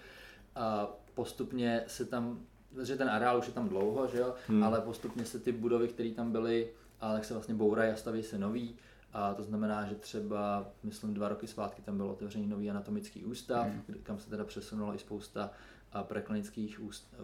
A 0.55 0.87
postupně 1.13 1.83
se 1.87 2.05
tam, 2.05 2.39
že 2.81 2.95
ten 2.95 3.09
areál 3.09 3.37
už 3.37 3.47
je 3.47 3.53
tam 3.53 3.69
dlouho, 3.69 4.07
že 4.07 4.17
jo, 4.17 4.33
hmm. 4.47 4.63
ale 4.63 4.81
postupně 4.81 5.25
se 5.25 5.39
ty 5.39 5.51
budovy, 5.51 5.87
které 5.87 6.11
tam 6.11 6.31
byly, 6.31 6.69
ale 7.01 7.13
tak 7.13 7.25
se 7.25 7.33
vlastně 7.33 7.53
bourají 7.53 7.91
a 7.91 7.95
staví 7.95 8.23
se 8.23 8.37
nový. 8.37 8.75
A 9.13 9.33
to 9.33 9.43
znamená, 9.43 9.85
že 9.85 9.95
třeba, 9.95 10.65
myslím, 10.83 11.13
dva 11.13 11.29
roky 11.29 11.47
zpátky 11.47 11.81
tam 11.81 11.97
byl 11.97 12.09
otevřený 12.09 12.47
nový 12.47 12.69
anatomický 12.69 13.25
ústav, 13.25 13.67
hmm. 13.67 13.83
kam 14.03 14.19
se 14.19 14.29
teda 14.29 14.43
přesunulo 14.43 14.95
i 14.95 14.99
spousta 14.99 15.51
a 15.91 16.03
preklinických 16.03 16.81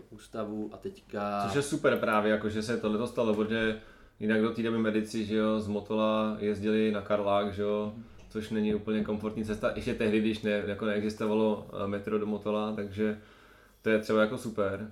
ústavů 0.09 0.69
a 0.73 0.77
teďka... 0.77 1.43
Což 1.47 1.55
je 1.55 1.61
super 1.61 1.99
právě, 1.99 2.31
jako 2.31 2.49
že 2.49 2.63
se 2.63 2.77
tohle 2.77 3.07
stalo, 3.07 3.33
protože 3.33 3.81
jinak 4.19 4.41
do 4.41 4.53
té 4.53 4.63
doby 4.63 4.77
medici, 4.77 5.25
že 5.25 5.35
jo, 5.35 5.59
z 5.59 5.67
Motola 5.67 6.37
jezdili 6.39 6.91
na 6.91 7.01
Karlák, 7.01 7.53
že 7.53 7.61
jo, 7.61 7.91
hmm. 7.95 8.03
což 8.29 8.49
není 8.49 8.75
úplně 8.75 9.03
komfortní 9.03 9.45
cesta, 9.45 9.71
ještě 9.75 9.93
tehdy, 9.93 10.19
když 10.19 10.41
ne, 10.41 10.51
jako 10.51 10.85
neexistovalo 10.85 11.69
eh, 11.73 11.87
metro 11.87 12.19
do 12.19 12.25
Motola, 12.25 12.73
takže 12.75 13.21
to 13.81 13.89
je 13.89 13.99
třeba 13.99 14.21
jako 14.21 14.37
super. 14.37 14.91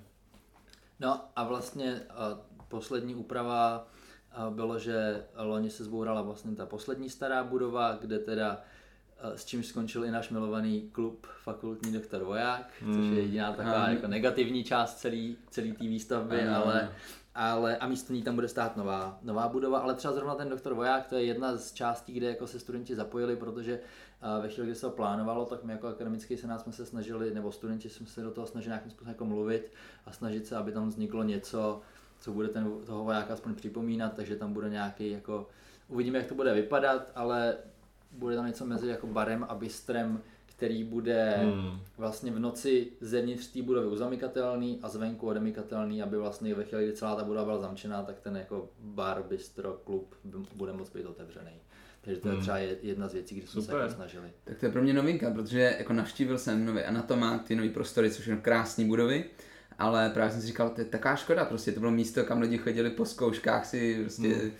No 1.00 1.22
a 1.36 1.44
vlastně 1.44 2.02
a 2.10 2.40
poslední 2.68 3.16
úprava 3.16 3.88
bylo, 4.50 4.80
že 4.80 5.24
loni 5.38 5.70
se 5.70 5.84
zbourala 5.84 6.22
vlastně 6.22 6.56
ta 6.56 6.66
poslední 6.66 7.10
stará 7.10 7.44
budova, 7.44 7.98
kde 8.02 8.20
teda 8.20 8.62
s 9.36 9.46
čím 9.46 9.64
skončil 9.64 10.06
i 10.06 10.12
náš 10.12 10.30
milovaný 10.30 10.90
klub 10.92 11.28
fakultní 11.44 11.94
doktor 11.94 12.24
Voják, 12.24 12.74
hmm. 12.82 12.94
což 12.94 13.18
je 13.18 13.24
jediná 13.24 13.54
taková 13.54 13.90
jako 13.90 14.08
negativní 14.08 14.64
část 14.64 14.96
celý, 14.96 15.38
celý 15.50 15.72
té 15.72 15.84
výstavby, 15.84 16.42
hmm. 16.42 16.56
ale, 16.56 16.90
ale 17.38 17.78
a 17.78 17.88
místo 17.88 18.14
ní 18.14 18.24
tam 18.24 18.36
bude 18.36 18.48
stát 18.48 18.78
nová, 18.78 19.20
nová 19.22 19.48
budova, 19.48 19.80
ale 19.80 19.96
třeba 19.96 20.14
zrovna 20.14 20.36
ten 20.36 20.50
doktor 20.50 20.74
Voják, 20.74 21.08
to 21.08 21.16
je 21.16 21.24
jedna 21.24 21.58
z 21.58 21.74
částí, 21.74 22.14
kde 22.14 22.28
jako 22.28 22.48
se 22.48 22.60
studenti 22.60 22.96
zapojili, 22.96 23.36
protože 23.36 23.80
a 24.22 24.40
ve 24.40 24.50
chvíli, 24.50 24.68
kdy 24.68 24.76
se 24.76 24.82
to 24.82 24.90
plánovalo, 24.90 25.46
tak 25.46 25.64
my 25.64 25.74
jako 25.74 25.88
akademický 25.88 26.38
senát 26.38 26.62
jsme 26.62 26.74
se 26.74 26.86
snažili, 26.86 27.34
nebo 27.34 27.52
studenti 27.52 27.90
jsme 27.90 28.08
se 28.08 28.22
do 28.22 28.32
toho 28.32 28.48
snažili 28.48 28.70
nějakým 28.70 28.92
způsobem 28.92 29.14
jako 29.14 29.26
mluvit 29.26 29.72
a 30.06 30.12
snažit 30.12 30.48
se, 30.48 30.56
aby 30.56 30.72
tam 30.72 30.88
vzniklo 30.88 31.24
něco, 31.24 31.82
co 32.20 32.32
bude 32.32 32.48
ten, 32.48 32.72
toho 32.86 33.04
vojáka 33.04 33.34
aspoň 33.34 33.56
připomínat, 33.56 34.14
takže 34.14 34.36
tam 34.36 34.54
bude 34.54 34.70
nějaký 34.70 35.12
jako, 35.12 35.48
uvidíme, 35.88 36.18
jak 36.18 36.28
to 36.28 36.36
bude 36.36 36.54
vypadat, 36.54 37.12
ale 37.16 37.58
bude 38.12 38.36
tam 38.36 38.48
něco 38.48 38.66
mezi 38.66 38.88
jako 38.88 39.08
barem 39.08 39.46
a 39.50 39.56
bistrem, 39.56 40.22
který 40.58 40.84
bude 40.84 41.34
Hmm. 41.38 41.80
vlastně 41.98 42.32
v 42.32 42.40
noci 42.40 42.88
zevnitř 43.02 43.48
té 43.48 43.62
budovy 43.62 43.88
uzamykatelný 43.88 44.80
a 44.84 44.90
zvenku 44.90 45.28
odemykatelný, 45.28 46.02
aby 46.02 46.18
vlastně 46.18 46.56
ve 46.56 46.64
chvíli, 46.64 46.84
kdy 46.84 46.94
celá 46.94 47.16
ta 47.16 47.24
budova 47.24 47.46
byla 47.46 47.60
zamčená, 47.60 48.04
tak 48.04 48.20
ten 48.20 48.38
jako 48.38 48.70
bar, 48.80 49.24
bistro, 49.30 49.74
klub 49.84 50.16
bude 50.56 50.74
moct 50.74 50.96
být 50.96 51.06
otevřený. 51.06 51.52
Takže 52.02 52.22
to 52.22 52.28
je 52.28 52.34
Hmm. 52.34 52.42
třeba 52.42 52.58
je- 52.58 52.78
jedna 52.82 53.08
z 53.08 53.14
věcí, 53.14 53.36
kde 53.36 53.48
jsme 53.48 53.62
se 53.62 53.66
Super. 53.68 53.82
jako 53.82 53.94
snažili. 53.96 54.28
Tak 54.44 54.58
to 54.60 54.66
je 54.66 54.72
pro 54.72 54.82
mě 54.82 54.94
novinka, 54.94 55.32
protože 55.32 55.76
jako 55.78 55.94
navštívil 55.94 56.38
jsem 56.38 56.66
nový 56.66 56.82
Anatomák, 56.82 57.44
ty 57.44 57.56
nové 57.56 57.70
prostory, 57.70 58.12
což 58.12 58.26
jsou 58.26 58.38
krásné 58.42 58.86
budovy, 58.86 59.26
ale 59.80 60.10
právě 60.10 60.32
jsem 60.32 60.42
si 60.42 60.48
říkal, 60.48 60.70
to 60.70 60.82
je 60.82 60.86
taková 60.86 61.16
škoda, 61.16 61.46
prostě 61.46 61.72
to 61.72 61.80
bylo 61.80 61.92
místo, 61.92 62.24
kam 62.24 62.42
lidi 62.42 62.58
chodili 62.58 62.90
po 62.90 63.06
zkouškách 63.06 63.66
si 63.66 63.98
prostě 64.02 64.52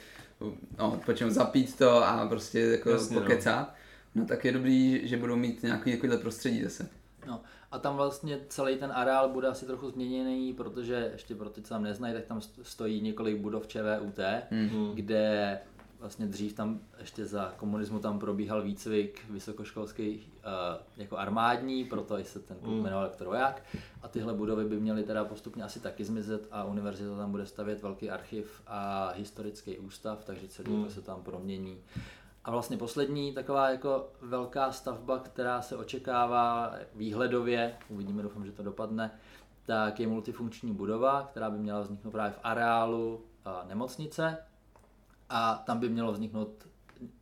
no, 0.78 0.92
odpočinout, 0.94 1.34
zapít 1.34 1.78
to 1.78 2.04
a 2.08 2.26
prostě 2.30 2.60
jako 2.60 2.90
Jasně, 2.90 3.16
no. 3.16 3.22
pokecat. 3.22 3.68
No. 3.70 3.77
Tak 4.26 4.46
je 4.46 4.52
dobrý, 4.52 5.08
že 5.08 5.18
budou 5.18 5.36
mít 5.36 5.64
nějaký 5.64 5.92
takovýhle 5.92 6.18
prostředí 6.18 6.64
zase. 6.64 6.90
No, 7.28 7.42
a 7.72 7.80
tam 7.80 7.96
vlastně 7.96 8.40
celý 8.50 8.78
ten 8.78 8.92
areál 8.96 9.30
bude 9.30 9.48
asi 9.48 9.66
trochu 9.66 9.90
změněný, 9.90 10.54
protože 10.54 11.10
ještě 11.14 11.36
pro 11.36 11.50
ty, 11.50 11.62
co 11.62 11.70
tam 11.70 11.84
neznají, 11.84 12.14
tak 12.14 12.26
tam 12.26 12.40
st- 12.40 12.62
stojí 12.64 13.02
několik 13.02 13.38
budov 13.38 13.68
ČVUT, 13.68 14.20
Hmm. 14.52 14.92
kde 14.96 15.60
vlastně 16.00 16.26
dřív 16.26 16.54
tam 16.54 16.80
ještě 17.00 17.26
za 17.26 17.54
komunismu 17.58 18.00
tam 18.00 18.20
probíhal 18.20 18.62
výcvik 18.62 19.22
vysokoškolský 19.30 20.16
uh, 20.38 20.82
jako 20.98 21.18
armádní, 21.18 21.86
proto 21.86 22.20
i 22.20 22.24
se 22.24 22.40
ten 22.40 22.58
klub 22.58 22.74
Mm. 22.76 22.84
jmenoval 22.84 23.04
elektrovoják. 23.06 23.64
A 24.02 24.08
tyhle 24.08 24.34
budovy 24.34 24.66
by 24.66 24.80
měly 24.80 25.04
teda 25.04 25.26
postupně 25.26 25.64
asi 25.64 25.80
taky 25.80 26.06
zmizet 26.06 26.48
a 26.52 26.64
univerzita 26.64 27.18
tam 27.18 27.32
bude 27.32 27.46
stavět 27.46 27.82
velký 27.82 28.10
archiv 28.10 28.62
a 28.68 29.12
historický 29.16 29.78
ústav, 29.78 30.24
takže 30.26 30.48
celý 30.48 30.72
Mm. 30.72 30.84
to 30.84 30.90
se 30.90 31.02
tam 31.02 31.24
promění. 31.24 31.78
A 32.48 32.52
vlastně 32.52 32.78
poslední 32.78 33.34
taková 33.34 33.70
jako 33.70 34.10
velká 34.22 34.72
stavba, 34.72 35.20
která 35.20 35.62
se 35.62 35.78
očekává 35.78 36.74
výhledově, 36.96 37.78
uvidíme, 37.90 38.24
doufám, 38.24 38.46
že 38.46 38.52
to 38.52 38.64
dopadne, 38.64 39.12
tak 39.66 40.00
je 40.00 40.08
multifunkční 40.08 40.74
budova, 40.74 41.28
která 41.32 41.50
by 41.50 41.58
měla 41.58 41.82
vzniknout 41.82 42.12
právě 42.12 42.32
v 42.32 42.40
areálu 42.44 43.26
a, 43.46 43.64
nemocnice. 43.68 44.38
A 45.30 45.64
tam 45.66 45.80
by 45.80 45.90
mělo 45.90 46.12
vzniknout 46.12 46.67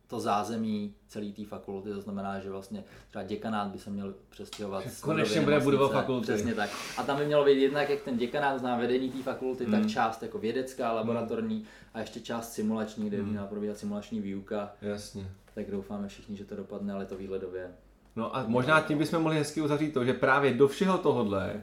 to 0.08 0.20
zázemí 0.20 0.94
celé 1.08 1.26
té 1.26 1.44
fakulty, 1.44 1.88
to 1.92 2.00
znamená, 2.00 2.38
že 2.40 2.50
vlastně 2.50 2.84
třeba 3.08 3.24
děkanát 3.24 3.68
by 3.68 3.78
se 3.78 3.90
měl 3.90 4.14
přestěhovat. 4.28 4.84
konečně 5.00 5.40
bude 5.40 5.60
budova 5.60 5.88
fakulty. 5.88 6.22
Přesně 6.22 6.54
tak. 6.54 6.70
A 6.98 7.02
tam 7.02 7.18
by 7.18 7.26
mělo 7.26 7.44
být 7.44 7.58
jednak, 7.60 7.90
jak 7.90 8.02
ten 8.02 8.16
děkanát 8.16 8.58
zná 8.60 8.76
vedení 8.76 9.10
té 9.10 9.22
fakulty, 9.22 9.64
Hmm. 9.64 9.72
tak 9.80 9.90
část 9.90 10.22
jako 10.22 10.38
vědecká, 10.38 10.92
laboratorní 10.92 11.64
a 11.94 12.00
ještě 12.00 12.20
část 12.20 12.52
simulační, 12.52 13.06
kde 13.08 13.16
by 13.16 13.22
Hmm. 13.22 13.32
měla 13.32 13.46
probíhat 13.46 13.78
simulační 13.78 14.20
výuka. 14.20 14.72
Jasně. 14.82 15.28
Tak 15.54 15.70
doufáme 15.70 16.08
všichni, 16.08 16.36
že 16.36 16.44
to 16.44 16.56
dopadne, 16.56 16.92
ale 16.92 17.06
to 17.06 17.16
výhledově. 17.16 17.70
No 18.16 18.36
a 18.36 18.44
možná 18.46 18.80
tím 18.80 18.98
bychom 18.98 19.22
mohli 19.22 19.38
hezky 19.38 19.60
uzavřít 19.60 19.92
to, 19.94 20.04
že 20.04 20.12
právě 20.14 20.54
do 20.54 20.68
všeho 20.68 20.98
tohodle 20.98 21.62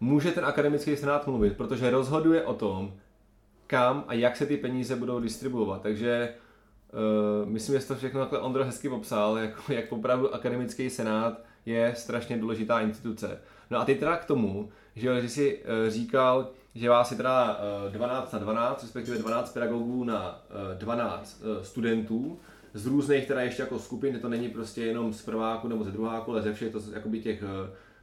může 0.00 0.32
ten 0.32 0.44
akademický 0.44 0.96
senát 0.96 1.26
mluvit, 1.26 1.56
protože 1.56 1.90
rozhoduje 1.90 2.42
o 2.42 2.54
tom, 2.54 2.94
kam 3.66 4.04
a 4.08 4.14
jak 4.14 4.36
se 4.36 4.46
ty 4.46 4.56
peníze 4.56 4.96
budou 4.96 5.20
distribuovat. 5.20 5.82
Takže 5.82 6.34
uh, 6.94 7.48
myslím, 7.48 7.80
že 7.80 7.86
to 7.86 7.94
všechno 7.94 8.20
takhle 8.20 8.38
Ondro 8.38 8.64
hezky 8.64 8.88
popsal, 8.88 9.38
jako, 9.38 9.72
jak 9.72 9.92
opravdu 9.92 10.34
akademický 10.34 10.90
senát 10.90 11.40
je 11.66 11.94
strašně 11.96 12.36
důležitá 12.36 12.80
instituce. 12.80 13.38
No 13.70 13.78
a 13.78 13.84
teď 13.84 13.98
teda 13.98 14.16
k 14.16 14.24
tomu, 14.24 14.68
že, 14.96 15.22
že 15.22 15.28
jsi 15.28 15.58
uh, 15.58 15.90
říkal, 15.90 16.50
že 16.74 16.90
vás 16.90 17.10
je 17.10 17.16
teda 17.16 17.60
uh, 17.86 17.92
12 17.92 18.32
na 18.32 18.38
12, 18.38 18.82
respektive 18.82 19.18
12 19.18 19.52
pedagogů 19.52 20.04
na 20.04 20.44
uh, 20.72 20.78
12 20.78 21.42
uh, 21.42 21.62
studentů, 21.62 22.38
z 22.74 22.86
různých 22.86 23.26
teda 23.26 23.40
ještě 23.40 23.62
jako 23.62 23.78
skupin, 23.78 24.20
to 24.20 24.28
není 24.28 24.48
prostě 24.48 24.84
jenom 24.84 25.12
z 25.12 25.22
prváku 25.22 25.68
nebo 25.68 25.84
ze 25.84 25.90
druháku, 25.90 26.30
ale 26.30 26.42
ze 26.42 26.52
všech 26.52 26.72
to 26.72 26.80
jakoby 26.94 27.20
těch 27.20 27.42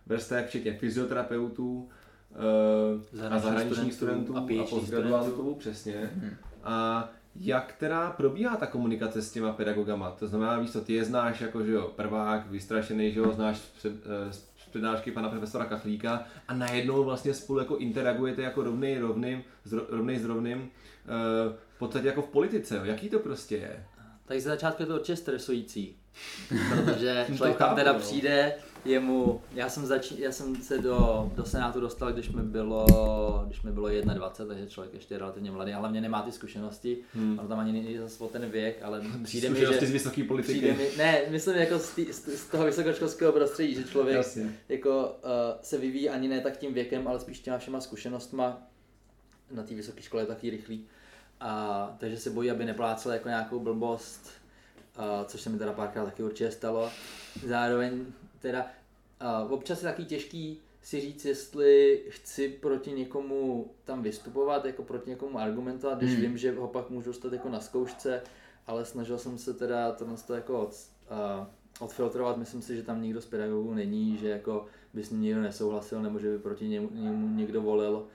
vrstev, 0.06 0.48
včetně 0.48 0.74
fyzioterapeutů 0.74 1.90
a 3.30 3.40
Zahraničních 3.40 3.94
studentů 3.94 4.38
a 4.38 4.40
a 4.40 4.64
postgraduantů, 4.70 5.32
studentů. 5.32 5.56
přesně. 5.56 6.12
A 6.64 7.10
jak 7.36 7.74
teda 7.80 8.10
probíhá 8.10 8.56
ta 8.56 8.66
komunikace 8.66 9.22
s 9.22 9.32
těma 9.32 9.54
pedagogama? 9.54 10.12
To 10.12 10.28
znamená, 10.28 10.60
víš 10.60 10.72
co, 10.72 10.82
ty 10.82 10.94
je 10.94 11.06
znáš 11.06 11.42
jako, 11.42 11.66
že 11.66 11.72
jo, 11.72 11.92
prvák, 11.96 12.48
vystrašený, 12.48 13.12
že 13.12 13.20
jo, 13.20 13.32
znáš 13.32 13.58
před, 13.58 13.94
eh, 13.94 14.34
z 14.34 14.52
přednášky 14.70 15.12
pana 15.12 15.30
profesora 15.30 15.66
Kachlíka 15.66 16.24
a 16.48 16.54
najednou 16.54 17.04
vlastně 17.04 17.34
spolu 17.34 17.60
jako 17.60 17.78
interagujete 17.78 18.42
jako 18.42 18.64
rovnej 18.64 19.00
rovným, 19.00 19.44
zro, 19.64 19.82
rovnej 19.90 20.20
s 20.20 20.26
rovným, 20.26 20.70
eh, 21.06 21.58
v 21.76 21.80
podstatě 21.80 22.08
jako 22.08 22.22
v 22.22 22.30
politice, 22.30 22.78
jo. 22.78 22.86
jaký 22.86 23.10
to 23.10 23.20
prostě 23.20 23.56
je? 23.56 23.86
Tak 24.26 24.40
ze 24.40 24.50
začátku 24.50 24.84
je 24.84 24.88
to 24.88 24.96
určitě 24.96 25.16
stresující, 25.16 25.96
protože 26.76 27.24
To 27.28 27.36
člověk 27.36 27.58
tam 27.58 27.76
teda 27.76 27.94
no. 27.94 28.00
přijde, 28.00 28.54
je 28.86 29.00
mu, 29.00 29.42
já 29.54 29.70
jsem, 29.70 29.86
zač, 29.86 30.12
já 30.12 30.32
jsem 30.32 30.56
se 30.56 30.78
do, 30.78 31.32
do 31.36 31.46
Senátu 31.46 31.80
dostal, 31.80 32.14
když 32.14 32.30
mi 32.30 32.42
bylo, 32.42 32.86
když 33.48 33.62
mi 33.62 33.72
bylo 33.72 33.90
21, 33.90 34.56
takže 34.56 34.70
člověk 34.70 34.94
ještě 34.94 35.14
je 35.14 35.18
relativně 35.18 35.52
mladý, 35.52 35.74
a 35.74 35.80
hlavně 35.80 36.02
nemá 36.02 36.22
ty 36.22 36.32
zkušenosti, 36.32 36.98
Hmm. 37.14 37.40
ono 37.40 37.48
tam 37.48 37.60
ani 37.60 37.72
není 37.72 37.98
zase 37.98 38.24
o 38.24 38.28
ten 38.28 38.50
věk, 38.50 38.80
ale 38.84 39.02
přijde 39.24 39.50
mi, 39.50 39.56
Zkušenosti 39.56 39.86
z 39.86 39.90
že, 39.90 39.94
vysoké 39.94 40.24
politiky. 40.24 40.60
přijde 40.60 40.74
mi, 40.74 40.90
ne, 40.98 41.22
myslím 41.30 41.56
jako 41.56 41.80
z, 41.80 41.90
tý, 41.90 42.06
z, 42.14 42.26
z 42.40 42.46
toho 42.48 42.66
vysokoškolského 42.66 43.32
prostředí, 43.32 43.76
že 43.76 43.84
člověk 43.84 44.18
Jasně. 44.18 44.56
jako 44.70 45.04
uh, 45.24 45.30
se 45.62 45.78
vyvíjí 45.78 46.10
ani 46.10 46.28
ne 46.28 46.42
tak 46.42 46.58
tím 46.58 46.74
věkem, 46.74 47.08
ale 47.08 47.20
spíš 47.20 47.40
těma 47.40 47.58
všema 47.58 47.82
zkušenostma. 47.82 48.62
Na 49.52 49.64
té 49.64 49.76
vysoké 49.76 50.02
škole 50.02 50.24
je 50.24 50.28
taky 50.28 50.50
rychlý. 50.50 50.86
A, 51.40 51.96
takže 52.00 52.18
se 52.18 52.30
bojí, 52.30 52.52
aby 52.52 52.66
neplácel 52.66 53.12
jako 53.12 53.28
nějakou 53.28 53.60
blbost, 53.60 54.30
a, 54.98 55.24
což 55.26 55.42
se 55.42 55.50
mi 55.50 55.58
teda 55.58 55.74
párkrát 55.74 56.06
taky 56.06 56.24
určitě 56.24 56.52
stalo. 56.52 56.90
Zároveň 57.48 58.06
teda 58.40 58.66
a, 59.20 59.44
občas 59.50 59.84
je 59.84 59.90
taky 59.90 60.06
těžký 60.06 60.60
si 60.84 61.02
říct, 61.02 61.26
jestli 61.26 62.02
chci 62.10 62.50
proti 62.50 62.92
někomu 62.92 63.72
tam 63.84 64.02
vystupovat, 64.02 64.66
jako 64.66 64.84
proti 64.84 65.10
někomu 65.10 65.40
argumentovat, 65.40 65.98
když 65.98 66.12
Hmm. 66.12 66.22
vím, 66.22 66.38
že 66.38 66.52
ho 66.52 66.68
pak 66.68 66.90
můžu 66.90 67.10
dostat 67.10 67.34
jako 67.34 67.50
na 67.50 67.60
zkoušce, 67.60 68.22
ale 68.68 68.86
snažil 68.86 69.18
jsem 69.18 69.38
se 69.38 69.54
teda 69.54 69.92
tohle 69.92 70.16
to 70.28 70.34
jako 70.34 70.60
od, 70.60 70.76
a, 71.10 71.48
odfiltrovat, 71.80 72.38
myslím 72.38 72.62
si, 72.62 72.76
že 72.76 72.84
tam 72.84 73.02
nikdo 73.02 73.22
z 73.22 73.26
pedagogů 73.26 73.74
není, 73.74 74.18
že 74.18 74.30
jako 74.30 74.66
by 74.94 75.04
s 75.04 75.10
ním 75.12 75.22
někdo 75.22 75.42
nesouhlasil, 75.42 76.02
nebo 76.02 76.20
že 76.20 76.30
by 76.30 76.40
proti 76.40 76.68
němu, 76.68 76.90
němu 76.94 77.36
někdo 77.36 77.62
volil 77.62 78.08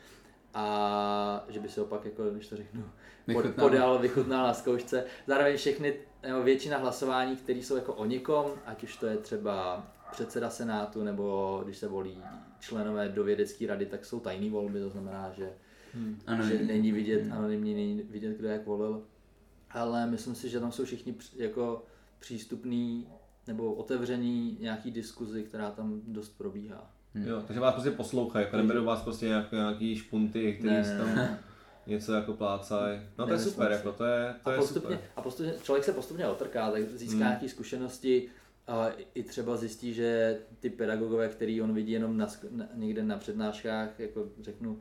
a 0.54 1.44
že 1.48 1.60
by 1.60 1.68
se 1.68 1.82
opak, 1.82 2.04
jako, 2.04 2.30
když 2.30 2.48
to 2.48 2.56
řeknu, 2.56 2.82
pod, 2.82 2.88
Vychutnal. 3.26 3.68
podal, 3.68 3.98
vychutnal 3.98 4.46
na 4.46 4.54
zkoušce. 4.54 5.04
Zároveň 5.26 5.56
všechny, 5.56 5.94
nebo 6.26 6.42
většina 6.42 6.78
hlasování, 6.78 7.36
které 7.36 7.58
jsou 7.58 7.76
jako 7.76 7.94
o 7.94 8.04
někom, 8.04 8.46
ať 8.66 8.82
už 8.82 8.96
to 8.96 9.06
je 9.06 9.16
třeba 9.16 9.86
předseda 10.12 10.50
senátu, 10.50 11.04
nebo 11.04 11.60
když 11.64 11.76
se 11.78 11.88
volí 11.88 12.22
členové 12.60 13.08
do 13.08 13.24
vědecké 13.24 13.66
rady, 13.66 13.86
tak 13.86 14.04
jsou 14.04 14.20
tajné 14.20 14.50
volby, 14.50 14.80
to 14.80 14.90
znamená, 14.90 15.32
že, 15.36 15.52
Ano, 16.26 16.44
že 16.44 16.58
není 16.58 16.92
vidět, 16.92 17.32
anonymní 17.32 17.74
není 17.74 18.02
vidět, 18.10 18.36
kdo 18.36 18.48
jak 18.48 18.66
volil. 18.66 19.02
Ale 19.70 20.06
myslím 20.06 20.34
si, 20.34 20.48
že 20.48 20.60
tam 20.60 20.72
jsou 20.72 20.84
všichni 20.84 21.14
jako 21.36 21.84
přístupný 22.18 23.08
nebo 23.46 23.74
otevření 23.74 24.58
nějaký 24.60 24.90
diskuzi, 24.90 25.42
která 25.42 25.70
tam 25.70 26.00
dost 26.06 26.28
probíhá. 26.38 26.90
Jo, 27.14 27.42
takže 27.46 27.60
vás 27.60 27.74
prostě 27.74 27.90
poslouchají, 27.90 28.44
jako 28.44 28.56
neberou 28.56 28.84
vás 28.84 29.02
prostě 29.02 29.26
nějak, 29.26 29.52
nějaký 29.52 29.96
špunty, 29.96 30.52
který 30.54 30.74
Ne, 30.74 30.84
si 30.84 30.90
ne, 30.90 30.98
tam 30.98 31.14
ne. 31.16 31.38
Něco 31.86 32.12
jako 32.12 32.32
plácají. 32.34 33.00
No 33.18 33.26
to 33.26 33.32
je 33.32 33.38
super, 33.38 33.72
jako 33.72 33.92
to 33.92 34.04
je, 34.04 34.34
to 34.44 34.50
a, 34.50 34.52
je 34.52 34.58
postupně, 34.58 34.96
super. 34.96 35.10
a 35.16 35.22
postupně, 35.22 35.54
člověk 35.62 35.84
se 35.84 35.92
postupně 35.92 36.26
otrká, 36.28 36.70
tak 36.70 36.82
získá 36.90 37.10
Hmm. 37.16 37.18
nějaké 37.26 37.48
zkušenosti 37.48 38.28
a 38.66 38.88
i 39.14 39.22
třeba 39.22 39.56
zjistí, 39.56 39.94
že 39.94 40.38
ty 40.60 40.70
pedagogové, 40.70 41.28
který 41.28 41.62
on 41.62 41.74
vidí 41.74 41.92
jenom 41.92 42.16
na, 42.16 42.26
na, 42.50 42.68
někde 42.74 43.02
na 43.02 43.16
přednáškách, 43.18 44.00
jako 44.00 44.26
řeknu, 44.40 44.80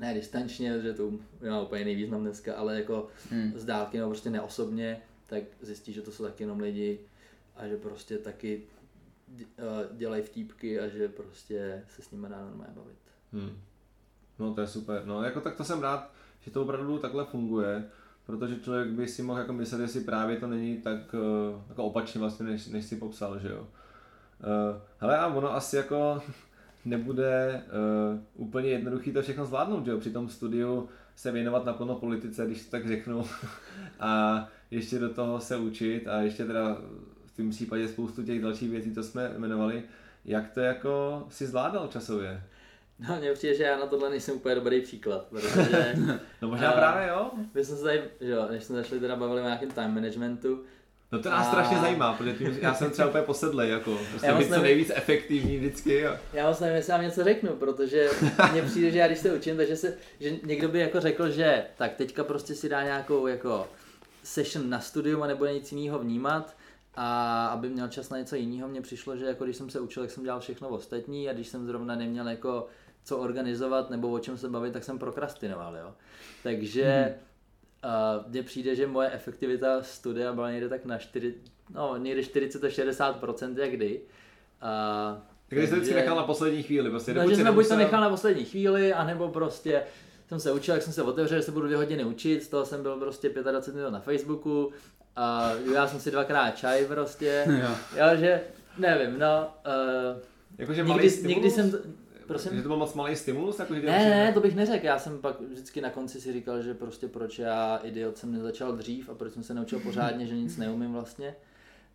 ne 0.00 0.14
distančně, 0.14 0.80
že 0.80 0.92
to 0.94 1.12
má 1.48 1.62
úplně 1.62 1.80
jiný 1.80 1.94
význam 1.94 2.20
dneska, 2.22 2.54
ale 2.54 2.76
jako 2.76 3.08
Hmm. 3.30 3.52
z 3.56 3.64
dálky 3.64 3.98
nebo 3.98 4.10
prostě 4.10 4.30
neosobně, 4.30 5.00
tak 5.26 5.42
zjistí, 5.60 5.92
že 5.92 6.02
to 6.02 6.12
jsou 6.12 6.24
taky 6.24 6.42
jenom 6.42 6.60
lidi 6.60 7.00
a 7.56 7.68
že 7.68 7.76
prostě 7.76 8.18
taky 8.18 8.62
eh, 9.40 9.62
dělají 9.92 10.22
vtípky 10.22 10.80
a 10.80 10.88
že 10.88 11.08
prostě 11.08 11.84
se 11.88 12.02
s 12.02 12.10
nimi 12.10 12.26
dá 12.30 12.44
normálně 12.44 12.74
bavit. 12.74 12.98
Hmm. 13.32 13.58
No 14.38 14.54
to 14.54 14.60
je 14.60 14.66
super. 14.66 15.02
No 15.04 15.22
jako 15.22 15.40
tak 15.40 15.54
to 15.54 15.64
jsem 15.64 15.82
rád, 15.82 16.10
že 16.40 16.50
to 16.50 16.62
opravdu 16.62 16.98
takhle 16.98 17.24
funguje, 17.24 17.84
protože 18.26 18.60
člověk 18.60 18.88
by 18.88 19.08
si 19.08 19.22
mohl 19.22 19.38
jako 19.38 19.52
myslet, 19.52 19.80
jestli 19.80 20.00
právě 20.00 20.36
to 20.36 20.46
není 20.46 20.76
tak 20.76 21.14
eh, 21.14 21.62
jako 21.68 21.84
opačně 21.84 22.20
vlastně, 22.20 22.46
než, 22.46 22.66
než 22.66 22.84
si 22.84 22.96
popsal, 22.96 23.38
že 23.38 23.48
jo. 23.48 23.66
Uh, 24.40 24.80
hele 24.98 25.18
a 25.18 25.26
ono 25.26 25.54
asi 25.54 25.76
jako 25.76 26.22
nebude 26.84 27.62
uh, 28.14 28.20
úplně 28.34 28.68
jednoduchý 28.68 29.12
to 29.12 29.22
všechno 29.22 29.46
zvládnout, 29.46 29.84
že 29.84 29.90
jo, 29.90 29.98
při 29.98 30.10
tom 30.10 30.28
studiu 30.28 30.88
se 31.16 31.32
věnovat 31.32 31.64
naplno 31.64 31.94
politice, 31.94 32.46
když 32.46 32.64
to 32.64 32.70
tak 32.70 32.88
řeknu, 32.88 33.24
a 34.00 34.48
ještě 34.70 34.98
do 34.98 35.08
toho 35.08 35.40
se 35.40 35.56
učit 35.56 36.08
a 36.08 36.20
ještě 36.20 36.44
teda 36.44 36.78
v 37.26 37.36
tom 37.36 37.50
případě 37.50 37.88
spoustu 37.88 38.22
těch 38.22 38.42
dalších 38.42 38.70
věcí, 38.70 38.94
co 38.94 39.02
jsme 39.02 39.32
jmenovali, 39.36 39.82
jak 40.24 40.50
to 40.50 40.60
jako 40.60 41.26
si 41.28 41.46
zvládal 41.46 41.88
časově? 41.88 42.42
No, 43.08 43.16
mně 43.20 43.32
přijde, 43.32 43.54
že 43.54 43.62
já 43.62 43.78
na 43.78 43.86
tohle 43.86 44.10
nejsem 44.10 44.34
úplně 44.36 44.54
dobrý 44.54 44.80
příklad, 44.80 45.24
protože 45.30 45.94
No 46.42 46.48
možná 46.48 46.70
A- 46.70 46.76
právě 46.76 47.08
jo. 47.08 47.30
My 47.54 47.64
jsme 47.64 47.76
se 47.76 47.82
tady, 47.82 48.02
že 48.20 48.30
jo, 48.30 48.46
než 48.50 48.64
jsme 48.64 48.76
začali 48.76 49.00
teda 49.00 49.16
bavili 49.16 49.40
o 49.40 49.44
nějakém 49.44 49.70
time 49.70 49.94
managementu, 49.94 50.64
No 51.12 51.22
to 51.22 51.30
nás 51.30 51.46
A- 51.46 51.50
strašně 51.50 51.78
zajímá, 51.78 52.12
protože 52.12 52.32
tím, 52.34 52.58
já 52.60 52.74
jsem 52.74 52.90
třeba 52.90 53.08
úplně 53.08 53.24
posedlej, 53.24 53.70
jako, 53.70 53.98
prostě 54.10 54.26
Já 54.26 54.38
být 54.38 54.48
co 54.54 54.62
nejvíc 54.62 54.90
efektivní 54.94 55.56
vždycky. 55.56 56.06
A... 56.06 56.20
Já 56.32 56.48
moc 56.48 56.60
nevím, 56.60 56.76
jestli 56.76 56.92
vám 56.92 57.02
něco 57.02 57.24
řeknu, 57.24 57.50
protože 57.50 58.08
mně 58.52 58.62
přijde, 58.62 58.90
že 58.90 58.98
já 58.98 59.06
když 59.06 59.18
se 59.18 59.32
učím, 59.34 59.56
takže 59.56 59.76
se, 59.76 59.96
že 60.20 60.30
někdo 60.44 60.68
by 60.68 60.78
jako 60.78 61.00
řekl, 61.00 61.30
že 61.30 61.64
tak 61.76 61.94
teďka 61.94 62.24
prostě 62.24 62.54
si 62.54 62.68
dá 62.68 62.82
nějakou 62.82 63.26
jako 63.26 63.68
session 64.22 64.70
na 64.70 64.80
studium 64.80 65.22
a 65.22 65.26
nebude 65.26 65.54
nic 65.54 65.72
jiného 65.72 65.98
vnímat 65.98 66.56
a 66.94 67.46
aby 67.46 67.68
měl 67.68 67.88
čas 67.88 68.10
na 68.10 68.18
něco 68.18 68.36
jiného, 68.36 68.68
mně 68.68 68.80
přišlo, 68.80 69.16
že 69.16 69.24
jako 69.24 69.44
když 69.44 69.56
jsem 69.56 69.70
se 69.70 69.80
učil, 69.80 70.02
tak 70.02 70.10
jsem 70.10 70.24
dělal 70.24 70.40
všechno 70.40 70.68
ostatní 70.68 71.28
a 71.28 71.32
když 71.32 71.48
jsem 71.48 71.66
zrovna 71.66 71.96
neměl 71.96 72.28
jako 72.28 72.66
co 73.08 73.18
organizovat 73.18 73.90
nebo 73.90 74.10
o 74.10 74.18
čem 74.18 74.38
se 74.38 74.48
bavit, 74.48 74.72
tak 74.72 74.84
jsem 74.84 74.98
prokrastinoval, 74.98 75.76
jo. 75.76 75.94
Takže 76.42 77.14
a 77.82 78.24
mně 78.28 78.42
přijde, 78.42 78.74
že 78.76 78.86
moje 78.86 79.10
efektivita 79.10 79.82
studia 79.82 80.32
byla 80.32 80.50
někde 80.50 80.68
tak 80.68 80.84
na 80.84 80.98
4, 80.98 81.34
no, 81.74 81.96
někde 81.96 82.22
40 82.22 82.64
až 82.64 82.72
60 82.72 83.22
jak 83.56 83.70
kdy. 83.70 84.00
A, 84.60 85.22
Tak 85.48 85.58
když 85.58 85.68
jsi 85.68 85.74
vždycky 85.74 85.94
takže- 85.94 86.00
nechal 86.00 86.16
na 86.16 86.22
poslední 86.22 86.62
chvíli, 86.62 86.90
prostě 86.90 87.14
No, 87.14 87.20
dokud 87.20 87.30
že 87.30 87.36
si 87.36 87.42
jsme 87.42 87.52
buď 87.52 87.64
to 87.64 87.68
nemusel- 87.74 87.76
nechal 87.86 88.00
na 88.00 88.10
poslední 88.10 88.44
chvíli, 88.44 88.92
anebo 88.92 89.28
prostě 89.28 89.82
jsem 90.28 90.40
se 90.40 90.52
učil, 90.52 90.74
jak 90.74 90.82
jsem 90.82 90.92
se 90.92 91.02
otevřel, 91.02 91.38
že 91.38 91.42
se 91.42 91.52
budu 91.52 91.66
dvě 91.66 91.76
hodiny 91.76 92.04
učit, 92.04 92.42
z 92.42 92.48
toho 92.48 92.64
jsem 92.66 92.82
byl 92.82 92.96
prostě 92.96 93.28
25 93.28 93.74
minut 93.78 93.90
na 93.90 94.00
Facebooku 94.00 94.72
a 95.16 95.52
já 95.74 95.86
jsem 95.88 96.00
si 96.00 96.10
dvakrát 96.10 96.50
čaj 96.50 96.84
prostě, 96.86 97.44
Jo. 97.62 97.68
jo, 97.96 98.16
že 98.16 98.40
nevím, 98.78 99.18
no, 99.18 99.48
uh, 99.66 100.20
Jakože 100.58 100.84
malý 100.84 100.94
někdy, 100.94 101.10
stimulus? 101.10 101.34
někdy 101.34 101.50
jsem, 101.50 101.72
to, 102.28 102.38
Že 102.38 102.44
prosím, 102.44 102.62
to 102.62 102.68
byl 102.68 102.76
moc 102.76 102.94
malý 102.94 103.16
stimulus? 103.16 103.58
Jako, 103.58 103.74
že 103.74 103.80
ne, 103.82 103.86
určitě- 103.92 104.10
ne, 104.10 104.32
to 104.32 104.40
bych 104.40 104.54
neřekl, 104.56 104.86
já 104.86 104.98
jsem 104.98 105.18
pak 105.18 105.40
vždycky 105.40 105.80
na 105.80 105.90
konci 105.90 106.20
si 106.20 106.32
říkal, 106.32 106.62
že 106.62 106.74
prostě 106.74 107.08
proč 107.08 107.38
já 107.38 107.76
idiot 107.76 108.18
jsem 108.18 108.32
nezačal 108.32 108.72
dřív 108.72 109.08
a 109.08 109.14
proč 109.14 109.32
jsem 109.32 109.42
se 109.42 109.54
neučil 109.54 109.80
pořádně, 109.80 110.26
že 110.26 110.34
nic 110.36 110.56
neumím 110.56 110.92
vlastně. 110.92 111.34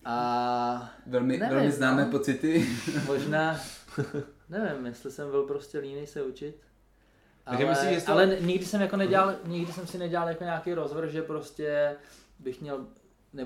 A 0.05 0.91
Velmi, 1.05 1.37
Nevím, 1.37 1.55
velmi 1.55 1.69
no. 1.69 1.75
známé 1.75 2.05
pocity. 2.05 2.65
Možná, 3.07 3.59
nevím, 4.49 4.85
jestli 4.85 5.11
jsem 5.11 5.31
byl 5.31 5.43
prostě 5.43 5.79
líný 5.79 6.07
se 6.07 6.23
učit. 6.23 6.55
Ale, 7.45 7.75
jsi 7.75 8.05
to- 8.05 8.11
ale 8.11 8.37
nikdy 8.41 8.65
jsem 8.65 8.81
jako 8.81 8.97
nedělal, 8.97 9.35
nikdy 9.45 9.73
jsem 9.73 9.87
si 9.87 9.97
nedělal 9.97 10.27
jako 10.27 10.43
nějaký 10.43 10.73
rozvrh, 10.73 11.09
že 11.09 11.21
prostě 11.21 11.95
bych 12.39 12.61
měl, 12.61 12.85
ne, 13.33 13.45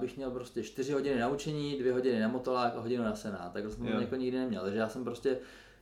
bych 0.00 0.16
měl 0.16 0.30
prostě 0.30 0.62
4 0.62 0.92
hodiny 0.92 1.20
na 1.20 1.28
učení, 1.28 1.78
2 1.78 1.92
hodiny 1.92 2.20
na 2.20 2.28
motolák 2.28 2.76
a 2.76 2.80
hodinu 2.80 3.04
na 3.04 3.16
senát. 3.16 3.52
Tak 3.52 3.64
jsem 3.72 3.86
to 3.86 4.00
jako 4.00 4.16
nikdy 4.16 4.38
neměl. 4.38 4.62
Takže 4.62 4.78
já 4.78 4.88
jsem 4.88 5.04
prostě 5.04 5.38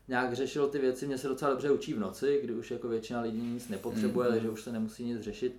nějak 0.09 0.33
řešil 0.33 0.68
ty 0.68 0.79
věci, 0.79 1.07
mě 1.07 1.18
se 1.18 1.29
docela 1.29 1.51
dobře 1.51 1.71
učí 1.71 1.94
v 1.94 1.99
noci, 2.01 2.40
kdy 2.44 2.53
už 2.55 2.71
jako 2.71 2.88
většina 2.88 3.21
lidí 3.21 3.40
nic 3.40 3.68
nepotřebuje, 3.68 4.29
Mhm. 4.29 4.35
takže 4.37 4.51
už 4.51 4.62
se 4.62 4.73
nemusí 4.73 5.05
nic 5.05 5.21
řešit. 5.21 5.57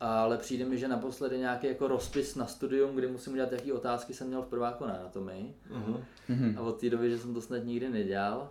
Ale 0.00 0.38
přijde 0.38 0.64
mi, 0.64 0.78
že 0.78 0.88
naposledy 0.88 1.38
nějaký 1.38 1.66
jako 1.66 1.88
rozpis 1.88 2.34
na 2.36 2.46
studium, 2.46 2.96
kdy 2.96 3.06
musím 3.06 3.32
udělat 3.32 3.52
jaký 3.52 3.72
otázky, 3.72 4.14
jsem 4.14 4.26
měl 4.26 4.42
v 4.42 4.46
prváku 4.46 4.86
na 4.86 4.94
anatomii. 4.94 5.54
Mhm. 5.70 5.96
Mhm. 6.28 6.54
A 6.58 6.60
od 6.60 6.80
té 6.80 6.90
doby, 6.90 7.10
že 7.10 7.18
jsem 7.18 7.34
to 7.34 7.40
snad 7.40 7.58
nikdy 7.64 7.88
nedělal. 7.88 8.50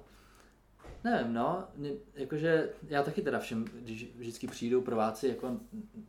Nevím, 1.03 1.33
no, 1.33 1.63
jakože 2.15 2.69
já 2.87 3.03
taky 3.03 3.21
teda 3.21 3.39
všem, 3.39 3.65
když 3.81 4.15
vždycky 4.17 4.47
přijdou 4.47 4.81
prváci 4.81 5.27
jako 5.27 5.57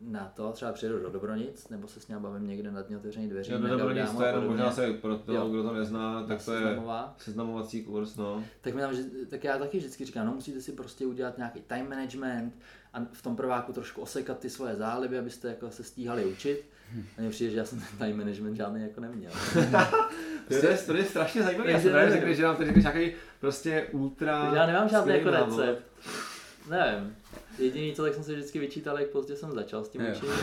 na 0.01 0.31
to, 0.35 0.51
třeba 0.51 0.71
přijedu 0.71 0.99
do 0.99 1.09
Dobronic, 1.09 1.69
nebo 1.69 1.87
se 1.87 1.99
s 1.99 2.07
ním 2.07 2.19
bavím 2.19 2.47
někde 2.47 2.71
na 2.71 2.81
dně 2.81 2.97
otevřených 2.97 3.29
dveří, 3.29 3.51
Jo, 3.51 3.59
to 3.59 3.77
dobrý 3.77 3.95
dámo 3.95 4.19
to 4.19 4.25
je, 4.25 4.39
možná 4.39 4.71
se 4.71 4.93
pro 4.93 5.17
to, 5.17 5.33
Jo. 5.33 5.49
kdo 5.49 5.63
to 5.63 5.73
nezná, 5.73 6.23
tak 6.27 6.45
to 6.45 6.53
je 6.53 6.79
seznamovací 7.17 7.83
kurz, 7.83 8.15
no. 8.15 8.43
tak, 8.61 8.75
mi 8.75 8.81
tam, 8.81 8.95
tak 9.29 9.43
já 9.43 9.57
taky 9.57 9.77
vždycky 9.77 10.05
říkám, 10.05 10.25
no 10.25 10.33
musíte 10.33 10.61
si 10.61 10.71
prostě 10.71 11.05
udělat 11.05 11.37
nějaký 11.37 11.61
time 11.61 11.89
management 11.89 12.53
a 12.93 12.99
v 13.13 13.21
tom 13.21 13.35
prváku 13.35 13.73
trošku 13.73 14.01
osekat 14.01 14.39
ty 14.39 14.49
svoje 14.49 14.75
záliby, 14.75 15.17
abyste 15.19 15.47
jako 15.47 15.71
se 15.71 15.83
stíhali 15.83 16.25
učit. 16.25 16.65
A 17.17 17.21
mně 17.21 17.29
přijde, 17.29 17.51
že 17.51 17.57
já 17.57 17.65
jsem 17.65 17.79
ten 17.79 17.97
time 17.97 18.17
management 18.17 18.55
žádný 18.55 18.81
jako 18.81 19.01
neměl. 19.01 19.31
To 20.47 20.53
je, 20.53 20.77
to 20.77 20.93
je 20.95 21.03
strašně 21.05 21.43
zajímavé, 21.43 21.71
já 21.71 21.79
jsem 21.79 21.91
právě 21.91 22.11
řekl, 22.11 22.33
že 22.33 22.43
nám 22.43 22.57
řekneš 22.57 22.83
nějaký 22.83 23.11
prostě 23.39 23.87
ultra 23.91 24.51
já 24.55 24.65
nemám 24.65 24.89
žádný 24.89 25.13
jako 25.13 25.29
recept. 25.29 25.83
Nevím. 26.69 27.15
Jediný 27.59 27.93
co, 27.95 28.03
tak 28.03 28.13
jsem 28.13 28.23
se 28.23 28.33
vždycky 28.33 28.59
vyčítal, 28.59 28.99
jak 28.99 29.09
pozdě 29.09 29.35
jsem 29.35 29.51
začal 29.51 29.83
s 29.83 29.89
tím 29.89 30.01
učením. 30.11 30.35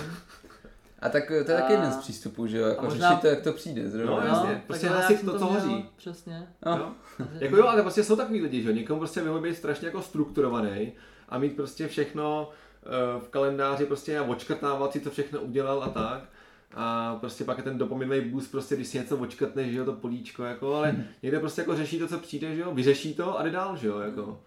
A 0.99 1.09
tak 1.09 1.27
to 1.27 1.33
je 1.35 1.45
taky 1.45 1.63
A- 1.63 1.71
jeden 1.71 1.93
z 1.93 1.97
přístupů, 1.97 2.47
že 2.47 2.59
jo, 2.59 2.67
jako 2.69 2.85
možná- 2.85 3.09
řešit 3.09 3.21
to, 3.21 3.27
jak 3.27 3.41
to 3.41 3.53
přijde 3.53 3.91
zrovna. 3.91 4.17
No, 4.17 4.27
jasně. 4.27 4.63
prostě 4.67 4.87
takhle 4.87 5.03
hasit 5.03 5.13
jak 5.15 5.21
jsem 5.21 5.29
to, 5.31 5.39
co 5.39 5.45
hoří. 5.47 5.89
Přesně. 5.97 6.49
No. 6.67 6.77
Jo? 6.77 6.93
Jako 7.41 7.57
jo, 7.57 7.67
ale 7.67 7.83
prostě 7.83 8.05
jsou 8.05 8.17
takový 8.17 8.41
lidi, 8.43 8.63
že 8.63 8.69
jo? 8.69 8.75
Někomu 8.75 8.99
prostě 9.01 9.21
vyhovuje 9.21 9.51
být 9.51 9.57
strašně 9.57 9.87
jako 9.87 10.03
strukturovaný 10.03 10.93
a 11.31 11.39
mít 11.39 11.57
prostě 11.57 11.89
všechno 11.89 12.51
eh, 12.83 13.21
v 13.21 13.29
kalendáři 13.29 13.87
prostě 13.87 14.19
a 14.19 14.23
očkrtávat 14.23 14.93
si 14.93 15.01
to 15.01 15.11
všechno 15.11 15.41
udělal 15.41 15.83
a 15.83 15.89
tak. 15.89 16.29
A 16.75 17.17
prostě 17.17 17.45
pak 17.45 17.59
je 17.59 17.65
ten 17.65 17.79
dopaminový 17.79 18.21
boost, 18.21 18.51
prostě 18.51 18.77
když 18.77 18.89
si 18.89 18.99
něco 18.99 19.17
očkrtneš, 19.17 19.73
že 19.73 19.79
jo, 19.79 19.85
to 19.85 19.93
políčko, 19.93 20.45
jako, 20.45 20.75
ale 20.75 21.05
někde 21.23 21.41
prostě 21.41 21.61
jako 21.61 21.77
řeší 21.77 21.99
to, 21.99 22.09
co 22.09 22.19
přijde, 22.19 22.55
že 22.55 22.61
jo, 22.61 22.75
vyřeší 22.75 23.15
to 23.15 23.39
a 23.39 23.43
jde 23.43 23.51
dál, 23.51 23.77
že 23.77 23.89
jo, 23.89 23.99
jako. 23.99 24.45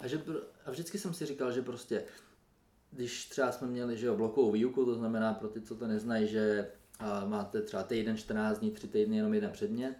A, 0.00 0.06
že, 0.06 0.22
a 0.66 0.70
vždycky 0.70 0.98
jsem 0.98 1.14
si 1.14 1.26
říkal, 1.26 1.52
že 1.52 1.62
prostě, 1.62 2.04
když 2.90 3.24
třeba 3.24 3.52
jsme 3.52 3.68
měli 3.68 3.96
že 3.96 4.06
jo, 4.06 4.16
blokovou 4.16 4.52
výuku, 4.52 4.84
to 4.84 4.94
znamená 4.94 5.34
pro 5.34 5.48
ty, 5.48 5.60
co 5.60 5.76
to 5.76 5.86
neznají, 5.86 6.28
že 6.28 6.66
a 6.98 7.24
máte 7.24 7.62
třeba 7.62 7.82
týden, 7.82 8.16
14 8.16 8.58
dní, 8.58 8.70
3 8.70 8.88
týdny 8.88 9.16
jenom 9.16 9.34
jeden 9.34 9.50
předmět 9.50 9.96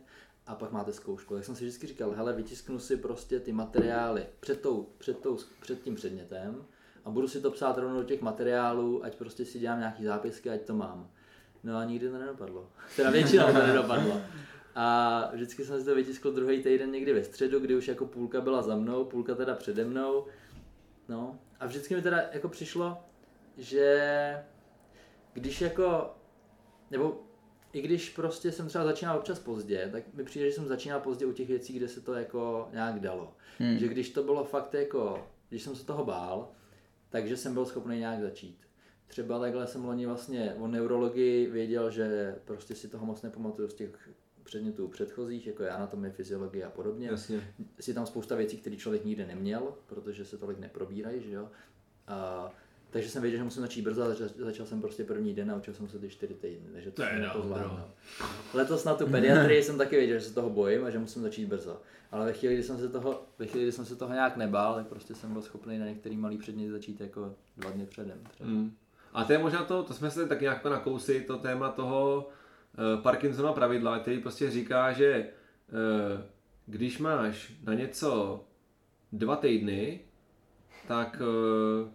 a 0.47 0.55
pak 0.55 0.73
máte 0.73 0.93
zkoušku. 0.93 1.35
Tak 1.35 1.45
jsem 1.45 1.57
si 1.57 1.65
vždycky 1.65 1.87
říkal, 1.87 2.11
hele, 2.11 2.33
vytisknu 2.33 2.79
si 2.79 2.97
prostě 2.97 3.41
ty 3.41 3.53
materiály 3.53 4.27
před, 4.41 4.61
tou, 4.61 4.89
před, 4.99 5.19
tou, 5.19 5.39
před 5.61 5.83
tím 5.83 5.95
předmětem 5.95 6.65
a 7.05 7.11
budu 7.11 7.29
si 7.29 7.41
to 7.41 7.51
psát 7.51 7.79
rovnou 7.79 7.97
do 7.97 8.05
těch 8.05 8.23
materiálů, 8.23 9.05
ať 9.05 9.17
prostě 9.17 9.45
si 9.45 9.59
dělám 9.59 9.79
nějaký 9.79 10.05
zápisky, 10.05 10.51
ať 10.51 10.63
to 10.63 10.75
mám. 10.75 11.11
No 11.65 11.77
a 11.77 11.85
nikdy 11.85 12.11
to 12.11 12.19
nedopadlo. 12.19 12.69
Teda 12.97 13.11
většinou 13.11 13.47
to 13.47 13.67
nedopadlo. 13.67 14.21
A 14.75 15.31
vždycky 15.33 15.65
jsem 15.65 15.81
si 15.81 15.85
to 15.85 15.95
vytiskl 15.95 16.33
druhý 16.33 16.63
týden 16.63 16.91
někdy 16.91 17.13
ve 17.13 17.25
středu, 17.25 17.61
kdy 17.61 17.77
už 17.77 17.89
jako 17.89 18.07
půlka 18.07 18.41
byla 18.41 18.63
za 18.63 18.77
mnou, 18.77 19.05
půlka 19.05 19.35
teda 19.35 19.55
přede 19.55 19.85
mnou. 19.85 20.27
No 21.09 21.39
a 21.61 21.67
vždycky 21.67 21.95
mi 21.95 22.03
teda 22.03 22.23
jako 22.33 22.49
přišlo, 22.49 22.99
že 23.57 24.45
když 25.33 25.61
jako, 25.61 26.15
nebo 26.91 27.24
i 27.75 27.83
když 27.83 28.11
prostě 28.11 28.53
jsem 28.53 28.69
třeba 28.69 28.85
začínal 28.85 29.19
občas 29.19 29.39
pozdě, 29.39 29.89
tak 29.93 30.15
mi 30.15 30.25
přijde, 30.25 30.47
že 30.47 30.53
jsem 30.53 30.69
začínal 30.69 31.01
pozdě 31.01 31.27
u 31.27 31.33
těch 31.33 31.49
věcí, 31.49 31.73
kde 31.73 31.89
se 31.89 32.01
to 32.01 32.15
jako 32.15 32.69
nějak 32.73 33.01
dalo. 33.01 33.37
Hmm. 33.59 33.79
Že 33.79 33.89
když 33.89 34.11
to 34.11 34.23
bylo 34.23 34.45
fakt 34.45 34.75
jako, 34.75 35.29
když 35.49 35.63
jsem 35.63 35.77
se 35.77 35.87
toho 35.87 36.05
bál, 36.05 36.53
takže 37.09 37.37
jsem 37.37 37.55
byl 37.55 37.65
schopný 37.65 37.99
nějak 37.99 38.21
začít. 38.21 38.59
Třeba 39.07 39.39
takhle 39.39 39.67
jsem 39.67 39.85
loni 39.85 40.07
vlastně 40.07 40.55
o 40.59 40.67
neurologii 40.67 41.51
věděl, 41.51 41.91
že 41.91 42.37
prostě 42.45 42.75
si 42.75 42.89
toho 42.89 43.07
moc 43.07 43.23
nepamatuju 43.23 43.69
z 43.69 43.75
těch 43.75 44.09
předmětů 44.45 44.89
předchozích, 44.89 45.47
jako 45.47 45.63
je 45.63 45.71
anatomie, 45.71 46.13
fyziologie 46.13 46.65
a 46.65 46.71
podobně. 46.71 47.09
Jasně. 47.09 47.55
Je 47.87 47.95
tam 47.95 48.07
spousta 48.07 48.37
věcí, 48.37 48.57
které 48.57 48.77
člověk 48.77 49.05
nikdy 49.05 49.27
neměl, 49.27 49.75
protože 49.87 50.25
se 50.25 50.39
tolik 50.39 50.59
neprobírají, 50.59 51.23
že 51.23 51.33
jo. 51.33 51.51
A, 52.07 52.53
takže 52.95 53.11
jsem 53.11 53.23
věděl, 53.23 53.39
že 53.39 53.45
musím 53.45 53.63
začít 53.63 53.83
brzo 53.83 54.03
a 54.03 54.15
začal, 54.37 54.67
jsem 54.67 54.81
prostě 54.81 55.05
první 55.05 55.35
den 55.35 55.51
a 55.51 55.57
učil 55.57 55.75
jsem 55.75 55.89
se 55.89 55.99
ty 55.99 56.09
čtyři 56.09 56.35
týdny, 56.35 56.69
takže 56.73 56.91
to, 56.91 57.03
To 57.03 57.09
je 57.09 57.31
jsem 57.33 57.43
zvládnul. 57.43 57.81
Letos 58.55 58.85
na 58.85 58.95
tu 58.95 59.07
pediatrii 59.07 59.63
jsem 59.63 59.79
taky 59.79 59.97
věděl, 59.97 60.19
že 60.19 60.25
se 60.25 60.35
toho 60.35 60.51
bojím 60.51 60.85
a 60.85 60.91
že 60.91 60.99
musím 60.99 61.23
začít 61.23 61.47
brzo. 61.47 61.81
Ale 62.13 62.27
ve 62.27 62.33
chvíli, 62.33 62.55
kdy 62.55 62.63
jsem 62.63 62.79
se 62.79 62.89
toho, 62.89 63.23
ve 63.39 63.47
chvíli, 63.47 63.65
kdy 63.65 63.73
jsem 63.73 63.85
se 63.85 63.97
toho 63.97 64.13
nějak 64.13 64.37
nebál, 64.37 64.75
tak 64.75 64.87
prostě 64.87 65.15
jsem 65.15 65.33
byl 65.33 65.43
schopný 65.43 65.79
na 65.79 65.87
některý 65.87 66.17
malý 66.17 66.39
předmět 66.39 66.71
začít 66.71 67.01
jako 67.01 67.35
dva 67.57 67.71
dny 67.71 67.87
předem. 67.87 68.19
Třeba. 68.31 68.51
Mm. 68.51 68.77
A 69.13 69.25
to 69.25 69.33
je 69.33 69.39
možná 69.39 69.65
to, 69.65 69.83
to 69.83 69.95
jsme 69.95 70.11
se 70.11 70.29
tak 70.29 70.41
nějak 70.41 70.65
nakousli, 70.65 71.21
to 71.21 71.39
téma 71.39 71.71
toho 71.71 72.29
uh, 72.97 73.03
Parkinsona 73.03 73.53
pravidla, 73.53 73.99
který 73.99 74.19
prostě 74.19 74.51
říká, 74.51 74.93
že 74.93 75.29
uh, 75.73 76.21
když 76.67 76.99
máš 76.99 77.53
na 77.65 77.75
něco 77.75 78.45
dva 79.13 79.37
týdny, 79.37 80.01
tak 80.89 81.23
uh, 81.83 81.89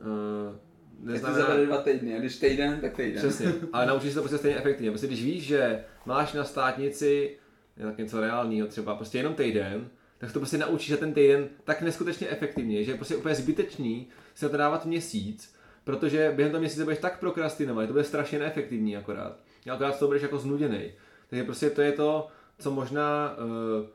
uh, 0.00 1.20
to 1.20 1.32
zavede 1.32 1.66
dva 1.66 1.82
týdny, 1.82 2.16
a 2.16 2.18
když 2.18 2.36
týden, 2.36 2.80
tak 2.80 2.96
týden. 2.96 3.16
Přesně, 3.16 3.52
ale 3.72 3.86
naučíš 3.86 4.10
se 4.10 4.14
to 4.14 4.20
prostě 4.22 4.38
stejně 4.38 4.56
efektivně. 4.56 4.90
Prostě 4.90 5.06
když 5.06 5.24
víš, 5.24 5.44
že 5.44 5.84
máš 6.06 6.32
na 6.32 6.44
státnici 6.44 7.36
tak 7.82 7.98
něco 7.98 8.20
reálného 8.20 8.68
třeba, 8.68 8.94
prostě 8.94 9.18
jenom 9.18 9.34
týden, 9.34 9.88
tak 10.18 10.30
se 10.30 10.34
to 10.34 10.40
prostě 10.40 10.58
naučíš 10.58 10.90
za 10.90 10.96
ten 10.96 11.12
týden 11.12 11.48
tak 11.64 11.82
neskutečně 11.82 12.28
efektivně, 12.28 12.84
že 12.84 12.92
je 12.92 12.96
prostě 12.96 13.16
úplně 13.16 13.34
zbytečný 13.34 14.08
na 14.42 14.48
to 14.48 14.56
dávat 14.56 14.86
měsíc, 14.86 15.54
protože 15.84 16.32
během 16.36 16.52
toho 16.52 16.60
měsíce 16.60 16.84
budeš 16.84 16.98
tak 16.98 17.20
prokrastinovat, 17.20 17.86
to 17.86 17.92
bude 17.92 18.04
strašně 18.04 18.38
neefektivní 18.38 18.96
akorát. 18.96 19.38
Akorát 19.70 19.96
z 19.96 19.98
toho 19.98 20.06
budeš 20.06 20.22
jako 20.22 20.38
znuděný. 20.38 20.92
Takže 21.30 21.44
prostě 21.44 21.70
to 21.70 21.82
je 21.82 21.92
to, 21.92 22.28
co 22.58 22.70
možná 22.70 23.36
uh, 23.36 23.86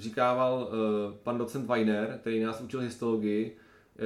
říkával 0.00 0.68
uh, 0.68 1.16
pan 1.22 1.38
docent 1.38 1.68
Weiner, 1.68 2.18
který 2.20 2.40
nás 2.40 2.60
učil 2.60 2.80
histologii, 2.80 3.56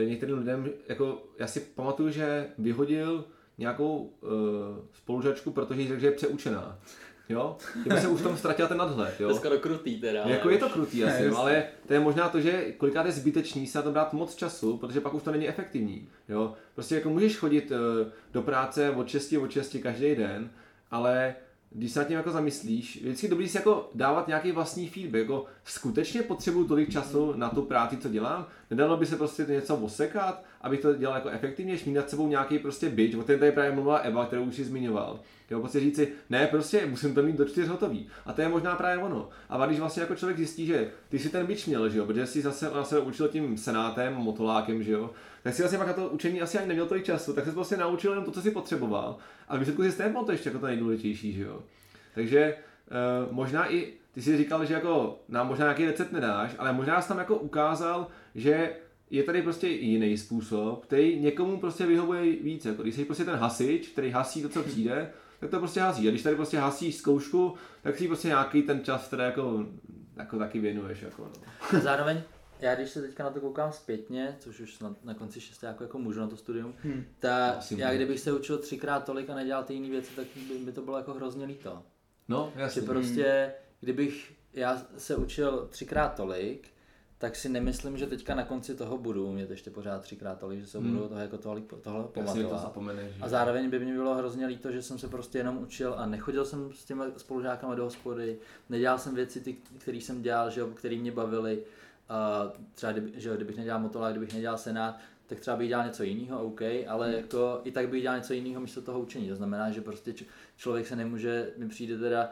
některým 0.05 0.39
lidem, 0.39 0.71
jako 0.89 1.23
já 1.39 1.47
si 1.47 1.61
pamatuju, 1.61 2.11
že 2.11 2.47
vyhodil 2.59 3.25
nějakou 3.59 3.97
uh, 3.99 4.31
spolužačku, 4.93 5.51
protože 5.51 5.81
jí 5.83 5.89
řekl, 5.89 6.01
že 6.01 6.07
je 6.07 6.13
přeučená. 6.13 6.79
Jo? 7.29 7.57
Že 7.85 7.95
by 7.95 8.01
se 8.01 8.09
už 8.09 8.21
v 8.21 8.23
tom 8.23 8.37
ztratil 8.37 8.69
ten 8.69 8.77
nadhled, 8.77 9.15
To 9.17 9.23
jo? 9.23 9.29
je 9.29 9.35
skoro 9.35 9.59
krutý 9.59 10.01
teda. 10.01 10.23
ale 10.23 10.33
Jako 10.33 10.51
je 10.51 10.59
to 10.59 10.69
krutý 10.69 11.01
Ne, 11.01 11.15
asi, 11.15 11.31
no, 11.31 11.39
ale 11.39 11.65
to 11.87 11.95
je 11.95 12.01
možná 12.01 12.29
to, 12.29 12.41
že 12.41 12.73
kolikrát 12.73 13.07
je 13.07 13.13
zbytečný 13.13 13.67
se 13.67 13.79
na 13.79 13.83
to 13.83 13.93
brát 13.93 14.13
moc 14.13 14.35
času, 14.35 14.77
protože 14.77 15.01
pak 15.01 15.15
už 15.15 15.23
to 15.23 15.31
není 15.31 15.49
efektivní. 15.49 16.09
Jo? 16.29 16.55
Prostě 16.75 16.95
jako 16.95 17.11
můžeš 17.11 17.37
chodit 17.37 17.73
eh, 17.73 18.11
do 18.33 18.43
práce 18.43 18.91
od 18.91 19.09
6 19.09 19.33
od 19.43 19.51
6 19.51 19.77
každý 19.83 20.15
den, 20.15 20.51
ale 20.91 21.35
když 21.71 21.93
se 21.93 21.99
nad 21.99 22.09
tím 22.09 22.17
jako 22.17 22.31
zamyslíš, 22.31 23.03
vždycky 23.03 23.29
dobrý 23.29 23.49
si 23.49 23.57
jako 23.57 23.91
dávat 23.95 24.29
nějaký 24.29 24.53
vlastní 24.53 24.89
feedback, 24.89 25.21
jako 25.21 25.47
skutečně 25.65 26.23
potřebuju 26.23 26.69
tolik 26.69 26.93
času 26.93 27.33
na 27.37 27.49
tu 27.49 27.63
práci, 27.63 27.97
co 27.97 28.09
dělám, 28.09 28.47
nedalo 28.71 28.97
by 28.97 29.07
se 29.07 29.17
prostě 29.17 29.47
něco 29.49 29.77
osekat, 29.77 30.45
abych 30.61 30.81
to 30.81 30.95
dělal 30.95 31.15
jako 31.17 31.29
efektivně, 31.29 31.77
mít 31.87 31.93
nad 31.93 32.11
sebou 32.11 32.29
nějaký 32.29 32.59
prostě 32.59 32.89
byč, 32.89 33.15
o 33.15 33.23
kterém 33.23 33.41
tady 33.41 33.53
právě 33.53 33.73
mluvila 33.73 33.99
Eva, 33.99 34.27
kterou 34.27 34.43
už 34.43 34.55
si 34.55 34.65
zmiňoval. 34.65 35.21
Jo, 35.51 35.61
prostě 35.61 35.81
říct 35.81 35.97
si, 35.97 36.13
ne, 36.31 36.47
prostě 36.47 36.87
musím 36.87 37.15
to 37.15 37.23
mít 37.23 37.37
do 37.37 37.45
čtyř 37.45 37.69
hotový. 37.69 38.09
A 38.27 38.33
to 38.33 38.41
je 38.41 38.49
možná 38.49 38.77
právě 38.77 39.05
ono. 39.05 39.29
A 39.49 39.67
když 39.67 39.79
vlastně 39.79 40.01
jako 40.01 40.15
člověk 40.15 40.39
zjistí, 40.39 40.67
že 40.67 40.91
ty 41.09 41.19
si 41.19 41.29
ten 41.29 41.47
byč 41.47 41.67
měl, 41.67 41.89
že 41.89 41.99
jo, 41.99 42.07
protože 42.07 42.27
si 42.27 42.43
zase 42.43 42.71
na 42.71 42.85
sebe 42.85 43.01
učil 43.01 43.29
tím 43.29 43.59
senátem, 43.59 44.15
motolákem, 44.15 44.83
že 44.83 44.93
jo, 44.93 45.11
tak 45.43 45.55
si 45.55 45.63
vlastně 45.63 45.79
pak 45.79 45.87
na 45.87 45.93
to 45.93 46.09
učení 46.09 46.43
asi 46.43 46.59
ani 46.59 46.69
neměl 46.69 46.87
tolik 46.87 47.05
času, 47.05 47.33
tak 47.33 47.45
se 47.45 47.53
prostě 47.53 47.77
naučil 47.77 48.11
jenom 48.11 48.25
to, 48.25 48.31
co 48.31 48.43
si 48.43 48.51
potřeboval. 48.51 49.17
A 49.49 49.57
výsledku 49.57 49.83
si 49.83 49.93
stejně 49.93 50.15
to 50.27 50.33
ještě 50.33 50.49
jako 50.49 50.59
to 50.59 50.67
nejdůležitější, 50.67 51.33
že 51.33 51.43
jo. 51.43 51.63
Takže 52.15 52.55
uh, 53.27 53.33
možná 53.35 53.73
i, 53.73 53.93
ty 54.13 54.23
si 54.23 54.37
říkal, 54.37 54.65
že 54.65 54.75
jako 54.75 55.19
nám 55.29 55.49
možná 55.49 55.65
nějaký 55.65 55.87
recept 55.87 56.13
nedáš, 56.13 56.55
ale 56.59 56.73
možná 56.73 57.03
jsi 57.03 57.09
tam 57.09 57.19
jako 57.19 57.37
ukázal, 57.37 58.07
že 58.35 58.73
je 59.11 59.23
tady 59.23 59.43
prostě 59.43 59.69
jiný 59.69 60.19
způsob, 60.19 60.85
který 60.85 61.21
někomu 61.21 61.61
prostě 61.61 61.87
vyhovuje 61.87 62.23
víc. 62.23 62.65
Jako 62.65 62.83
když 62.83 62.95
jsi 62.95 63.05
prostě 63.05 63.25
ten 63.25 63.35
hasič, 63.37 63.89
který 63.89 64.11
hasí 64.11 64.43
to, 64.43 64.49
co 64.49 64.63
přijde, 64.63 65.11
tak 65.41 65.51
to 65.51 65.59
prostě 65.59 65.81
hasí. 65.81 66.09
A 66.09 66.11
když 66.11 66.23
tady 66.23 66.37
prostě 66.37 66.59
hasíš 66.59 66.97
zkoušku, 66.97 67.55
tak 67.83 67.99
si 67.99 68.07
prostě 68.07 68.29
nějaký 68.29 68.63
ten 68.63 68.85
čas, 68.85 69.07
který 69.07 69.23
jako, 69.23 69.67
jako 70.17 70.39
taky 70.39 70.59
věnuješ. 70.61 71.03
Jako, 71.03 71.31
no. 71.73 71.81
Zároveň, 71.81 72.23
já 72.61 72.75
když 72.75 72.91
se 72.91 73.03
teďka 73.03 73.25
na 73.25 73.31
to 73.31 73.41
koukám 73.41 73.73
zpětně, 73.73 74.37
což 74.39 74.61
už 74.61 74.79
na, 74.79 74.97
na 75.05 75.15
konci 75.15 75.41
šestáku 75.41 75.83
jako 75.83 75.99
můžu 75.99 76.21
na 76.21 76.27
to 76.29 76.37
studium, 76.37 76.75
hmm. 76.83 77.05
tak 77.19 77.59
Asi 77.59 77.75
já 77.81 77.87
můžu. 77.87 77.97
kdybych 77.97 78.21
se 78.21 78.33
učil 78.33 78.59
třikrát 78.59 79.05
tolik 79.05 79.31
a 79.31 79.35
nedělal 79.35 79.65
ty 79.65 79.75
jiné 79.75 79.89
věci, 79.89 80.11
tak 80.17 80.27
by, 80.49 80.59
by 80.59 80.73
to 80.73 80.83
bylo 80.83 80.97
jako 80.97 81.15
hrozně 81.15 81.45
líto. 81.45 81.83
no, 82.29 82.53
Že 82.57 82.61
jasně. 82.61 82.83
prostě, 82.83 83.53
kdybych 83.81 84.33
já 84.53 84.83
se 84.97 85.17
učil 85.17 85.67
třikrát 85.71 86.09
tolik, 86.15 86.69
tak 87.21 87.37
si 87.37 87.49
nemyslím, 87.49 87.97
že 87.99 88.07
teďka 88.07 88.35
na 88.35 88.45
konci 88.45 88.75
toho 88.75 88.99
budu 88.99 89.27
umět 89.27 89.51
ještě 89.51 89.71
pořád 89.71 90.03
třikrát 90.03 90.39
tolik, 90.39 90.61
že 90.61 90.67
se 90.67 90.79
Hmm. 90.79 90.93
budu 90.97 91.09
toho 91.09 91.21
jako 91.21 91.39
tohle, 91.39 91.61
tohle 91.81 92.03
to 92.03 92.09
pamatovat. 92.09 92.37
že? 93.17 93.23
A 93.23 93.29
zároveň 93.29 93.71
by 93.71 93.79
mě 93.79 93.93
bylo 93.95 94.15
hrozně 94.15 94.47
líto, 94.47 94.71
že 94.73 94.83
jsem 94.83 94.99
se 94.99 95.09
prostě 95.09 95.39
jenom 95.39 95.59
učil 95.59 95.95
a 95.99 96.07
nechodil 96.07 96.45
jsem 96.45 96.73
s 96.73 96.85
těmi 96.85 97.03
spolužákama 97.17 97.75
do 97.75 97.85
hospody, 97.85 98.39
nedělal 98.69 98.99
jsem 98.99 99.15
věci, 99.15 99.41
ty, 99.41 99.57
které 99.79 99.97
jsem 99.99 100.23
dělal, 100.23 100.51
že 100.51 100.63
které 100.75 100.97
mě 100.97 101.13
bavily. 101.13 101.63
A 102.09 102.49
třeba 102.75 102.93
kdyby, 102.93 103.21
že 103.21 103.37
kdybych 103.37 103.57
nedělal 103.57 103.81
motolák, 103.81 104.13
kdybych 104.13 104.35
nedělal 104.35 104.59
senát, 104.59 104.99
tak 105.27 105.41
třeba 105.41 105.57
bych 105.57 105.69
dělal 105.69 105.87
něco 105.87 106.03
jiného, 106.03 106.45
OK, 106.45 106.61
ale 106.89 107.07
Hmm. 107.09 107.17
jako 107.17 107.61
i 107.65 107.71
tak 107.73 107.89
bych 107.89 108.03
dělal 108.03 108.17
něco 108.19 108.33
jiného 108.33 108.61
místo 108.61 108.83
toho 108.83 109.01
učení. 109.01 109.29
To 109.29 109.37
znamená, 109.37 109.71
že 109.71 109.81
prostě 109.81 110.13
č- 110.13 110.25
člověk 110.57 110.87
se 110.87 110.97
nemůže, 110.97 111.51
mi 111.57 111.69
přijde 111.69 111.99
teda, 111.99 112.31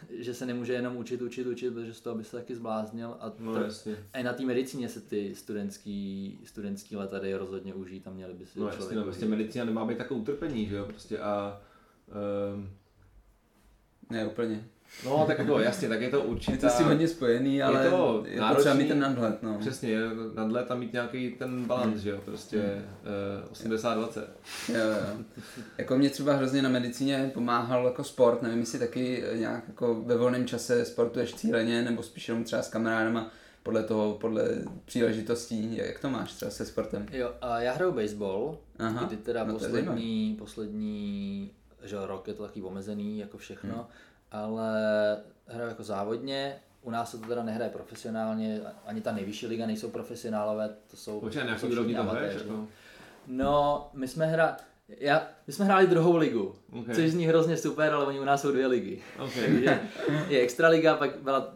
že 0.18 0.34
se 0.34 0.46
nemůže 0.46 0.72
jenom 0.72 0.96
učit, 0.96 1.22
učit, 1.22 1.46
učit, 1.46 1.70
protože 1.74 1.94
z 1.94 2.00
toho 2.00 2.16
by 2.16 2.24
se 2.24 2.36
taky 2.36 2.54
zbláznil. 2.56 3.16
A 3.20 3.32
No 3.38 3.54
to, 3.54 3.60
jasně. 3.62 3.96
a 4.12 4.18
i 4.18 4.22
na 4.22 4.32
té 4.32 4.44
medicíně 4.44 4.88
se 4.88 5.00
ty 5.00 5.34
studentský, 5.34 6.38
studentský 6.44 6.96
leta 6.96 7.18
dají 7.18 7.34
rozhodně 7.34 7.74
užít 7.74 8.06
a 8.06 8.10
měli 8.10 8.34
by 8.34 8.46
si 8.46 8.58
No 8.60 8.64
člověk 8.64 8.80
jasně, 8.80 8.96
no, 8.96 9.02
prostě 9.02 9.26
medicína 9.26 9.64
nemá 9.64 9.84
být 9.84 9.98
takové 9.98 10.20
utrpení, 10.20 10.66
že 10.66 10.76
jo, 10.76 10.84
prostě 10.84 11.18
a 11.18 11.60
um, 12.54 12.70
Ne, 14.10 14.26
úplně. 14.26 14.64
No, 15.04 15.24
tak 15.26 15.38
jako 15.38 15.58
jasně, 15.58 15.88
tak 15.88 16.00
je 16.00 16.10
to 16.10 16.16
Je 16.16 16.22
určitá... 16.22 16.68
to 16.68 16.74
s 16.74 16.78
tím 16.78 16.86
hodně 16.86 17.08
spojený, 17.08 17.62
ale 17.62 17.84
je, 17.84 17.90
to 17.90 18.24
je 18.26 18.40
náročný. 18.40 18.54
potřeba 18.56 18.74
mít 18.74 18.88
ten 18.88 19.00
nadhled, 19.00 19.42
no. 19.42 19.58
Přesně, 19.58 19.90
je 19.90 20.00
nadhled 20.34 20.70
a 20.70 20.74
mít 20.74 20.92
nějaký 20.92 21.30
ten 21.30 21.64
balans, 21.64 22.00
že 22.00 22.10
jo, 22.10 22.20
prostě 22.24 22.82
uh, 23.46 23.52
80-20. 23.52 24.22
Jo, 24.68 24.74
jo. 24.78 25.24
Jako 25.78 25.98
mě 25.98 26.10
třeba 26.10 26.32
hrozně 26.32 26.62
na 26.62 26.68
medicíně 26.68 27.30
pomáhal 27.34 27.84
jako 27.86 28.04
sport, 28.04 28.42
nevím, 28.42 28.60
jestli 28.60 28.78
taky 28.78 29.24
nějak 29.34 29.64
jako 29.68 29.94
ve 29.94 30.16
volném 30.16 30.46
čase 30.46 30.84
sportuješ 30.84 31.34
cíleně, 31.34 31.82
nebo 31.82 32.02
spíš 32.02 32.28
jenom 32.28 32.44
třeba 32.44 32.62
s 32.62 32.68
kamarádama 32.68 33.30
podle 33.62 33.82
toho, 33.82 34.14
podle 34.20 34.48
příležitostí, 34.84 35.76
jak 35.76 35.98
to 35.98 36.10
máš 36.10 36.32
třeba 36.32 36.50
se 36.50 36.66
sportem? 36.66 37.06
Jo, 37.12 37.32
a 37.40 37.60
já 37.60 37.72
hraju 37.72 37.92
baseball, 37.92 38.58
Aha, 38.78 39.04
kdy 39.06 39.16
teda 39.16 39.44
no 39.44 39.58
to 39.58 39.64
je 39.64 39.70
poslední, 39.70 40.36
poslední 40.38 41.50
že 41.84 41.96
jo, 41.96 42.06
rok 42.06 42.28
je 42.28 42.34
to 42.34 42.42
taky 42.42 42.62
omezený, 42.62 43.18
jako 43.18 43.38
všechno, 43.38 43.74
Hmm. 43.74 43.84
Ale 44.32 44.72
hraju 45.46 45.68
jako 45.68 45.82
závodně, 45.82 46.56
u 46.82 46.90
nás 46.90 47.10
se 47.10 47.18
to 47.18 47.26
teda 47.26 47.42
nehraje 47.42 47.70
profesionálně, 47.70 48.60
ani 48.86 49.00
ta 49.00 49.12
nejvyšší 49.12 49.46
liga 49.46 49.66
nejsou 49.66 49.90
profesionálové, 49.90 50.68
to 50.90 50.96
jsou, 50.96 51.20
Počkej, 51.20 51.44
nějaký 51.44 51.60
jsou 51.60 51.68
úrovni 51.68 51.94
to 51.94 52.02
hraješ? 52.02 52.34
Jako? 52.34 52.66
No, 53.26 53.88
my 53.92 54.08
jsme 54.08 54.26
hra... 54.26 54.56
Já, 54.98 55.28
my 55.46 55.52
jsme 55.52 55.64
hráli 55.64 55.86
druhou 55.86 56.16
ligu, 56.16 56.54
Ok. 56.80 56.86
což 56.94 57.10
zní 57.10 57.26
hrozně 57.26 57.56
super, 57.56 57.92
ale 57.94 58.06
oni 58.06 58.20
u 58.20 58.24
nás 58.24 58.40
jsou 58.42 58.52
dvě 58.52 58.66
ligy. 58.66 59.02
OK. 59.18 59.34
Takže 59.46 59.80
je 60.28 60.40
extraliga, 60.40 60.94
pak 60.96 61.16
byla, 61.22 61.54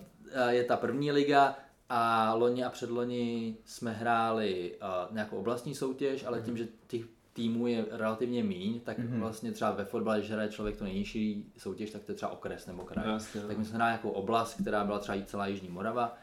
je 0.49 0.65
ta 0.65 0.77
první 0.77 1.13
liga 1.13 1.57
a 1.89 2.35
loni 2.35 2.65
a 2.65 2.71
předloni 2.71 3.57
jsme 3.65 3.93
hráli 3.93 4.75
uh, 4.83 5.15
nějakou 5.15 5.37
oblastní 5.37 5.75
soutěž, 5.75 6.25
ale 6.25 6.41
tím, 6.41 6.57
že 6.57 6.69
těch 6.87 7.03
týmů 7.35 7.67
je 7.67 7.85
relativně 7.91 8.43
míň, 8.43 8.81
tak 8.81 8.99
mm-hmm. 8.99 9.19
vlastně 9.21 9.53
třeba 9.53 9.71
ve 9.71 9.85
fotbale, 9.85 10.19
když 10.19 10.31
hraje 10.31 10.49
člověk 10.49 10.77
to 10.77 10.85
nejnižší 10.85 11.53
soutěž, 11.59 11.91
tak 11.91 12.03
to 12.05 12.13
je 12.13 12.17
třeba 12.17 12.33
okres 12.33 12.67
nebo 12.67 12.85
kraj. 12.85 13.09
Jasně, 13.09 13.41
no. 13.41 13.49
tak 13.49 13.59
my 13.59 13.65
jsme 13.65 13.75
hráli 13.75 13.91
nějakou 13.91 14.11
oblast, 14.11 14.55
která 14.61 14.85
byla 14.85 14.99
třeba 14.99 15.19
i 15.19 15.25
celá 15.25 15.47
Jižní 15.47 15.69
Morava. 15.69 16.17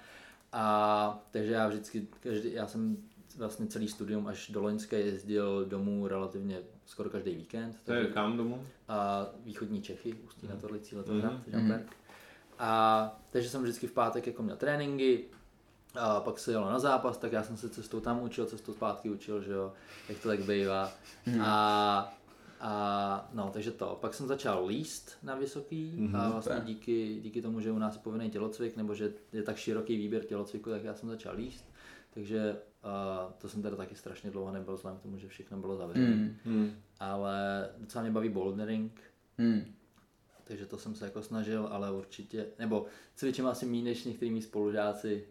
A 0.54 1.24
takže 1.32 1.54
já 1.54 1.68
vždycky, 1.68 2.08
každý, 2.20 2.54
já 2.54 2.68
jsem 2.68 2.98
vlastně 3.38 3.68
celý 3.68 3.88
studium 3.88 4.28
až 4.28 4.50
do 4.50 4.62
Loňska 4.62 4.98
jezdil 4.98 5.66
domů 5.66 6.08
relativně 6.08 6.60
skoro 6.86 7.10
každý 7.10 7.36
víkend. 7.36 7.76
To 7.86 7.94
je 7.94 8.06
kam 8.06 8.38
domů? 8.38 8.66
a 8.88 9.28
východní 9.44 9.82
Čechy, 9.82 10.14
Ústí 10.14 10.46
Mhm. 10.46 10.56
nad 10.56 10.64
Orlicí, 10.64 10.96
Letohrad, 10.96 11.34
Žamberk. 11.48 11.96
A 12.60 13.22
takže 13.30 13.50
jsem 13.50 13.62
vždycky 13.62 13.88
v 13.88 13.92
pátek 13.92 14.28
jako 14.28 14.44
měl 14.44 14.56
tréninky, 14.58 15.26
a 15.96 16.20
pak 16.20 16.40
se 16.40 16.52
jelo 16.52 16.72
na 16.72 16.80
zápas, 16.80 17.18
tak 17.18 17.32
já 17.32 17.44
jsem 17.44 17.58
se 17.58 17.70
cestou 17.70 18.00
tam 18.00 18.24
učil, 18.24 18.46
cestou 18.46 18.74
zpátky 18.74 19.10
učil, 19.10 19.42
že 19.42 19.52
jo, 19.52 19.74
jak 20.10 20.20
to 20.20 20.28
tak 20.28 20.40
bývá. 20.40 20.92
A, 21.42 22.14
a 22.60 23.30
no, 23.34 23.50
takže 23.54 23.72
to. 23.72 23.98
Pak 24.02 24.14
jsem 24.14 24.28
začal 24.28 24.66
líst 24.66 25.18
na 25.24 25.36
vysoký 25.36 26.10
a 26.14 26.30
vlastně 26.30 26.54
super. 26.56 26.68
díky, 26.68 27.20
díky 27.24 27.42
tomu, 27.42 27.60
že 27.60 27.72
u 27.72 27.78
nás 27.80 27.94
je 27.96 28.02
povinný 28.02 28.30
tělocvik, 28.30 28.78
nebo 28.78 28.96
že 28.96 29.14
je 29.34 29.44
tak 29.44 29.58
široký 29.58 29.98
výběr 29.98 30.26
tělocviku, 30.26 30.70
tak 30.70 30.84
já 30.84 30.94
jsem 30.94 31.10
začal 31.10 31.36
líst. 31.36 31.66
Takže 32.14 32.58
uh, 32.84 33.32
to 33.38 33.50
jsem 33.50 33.62
teda 33.62 33.76
taky 33.76 33.96
strašně 33.96 34.32
dlouho 34.32 34.52
nebyl, 34.52 34.76
vzhledem 34.76 35.00
k 35.00 35.04
tomu, 35.04 35.18
že 35.18 35.28
všechno 35.28 35.58
bylo 35.58 35.78
zavřené. 35.78 36.08
Hmm. 36.08 36.36
Hmm. 36.46 36.72
Ale 37.00 37.70
docela 37.78 38.02
mě 38.02 38.12
baví 38.12 38.30
bouldering, 38.30 39.02
Hmm. 39.38 39.66
takže 40.44 40.66
to 40.66 40.78
jsem 40.78 40.96
se 40.96 41.06
jako 41.06 41.24
snažil, 41.24 41.68
ale 41.72 41.92
určitě, 41.92 42.48
nebo 42.60 42.86
cvičím 43.16 43.48
asi 43.48 43.66
méně 43.66 43.84
než 43.84 44.04
některý 44.04 44.32
mý 44.32 44.42
spolužáci. 44.42 45.28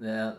Ne, 0.00 0.32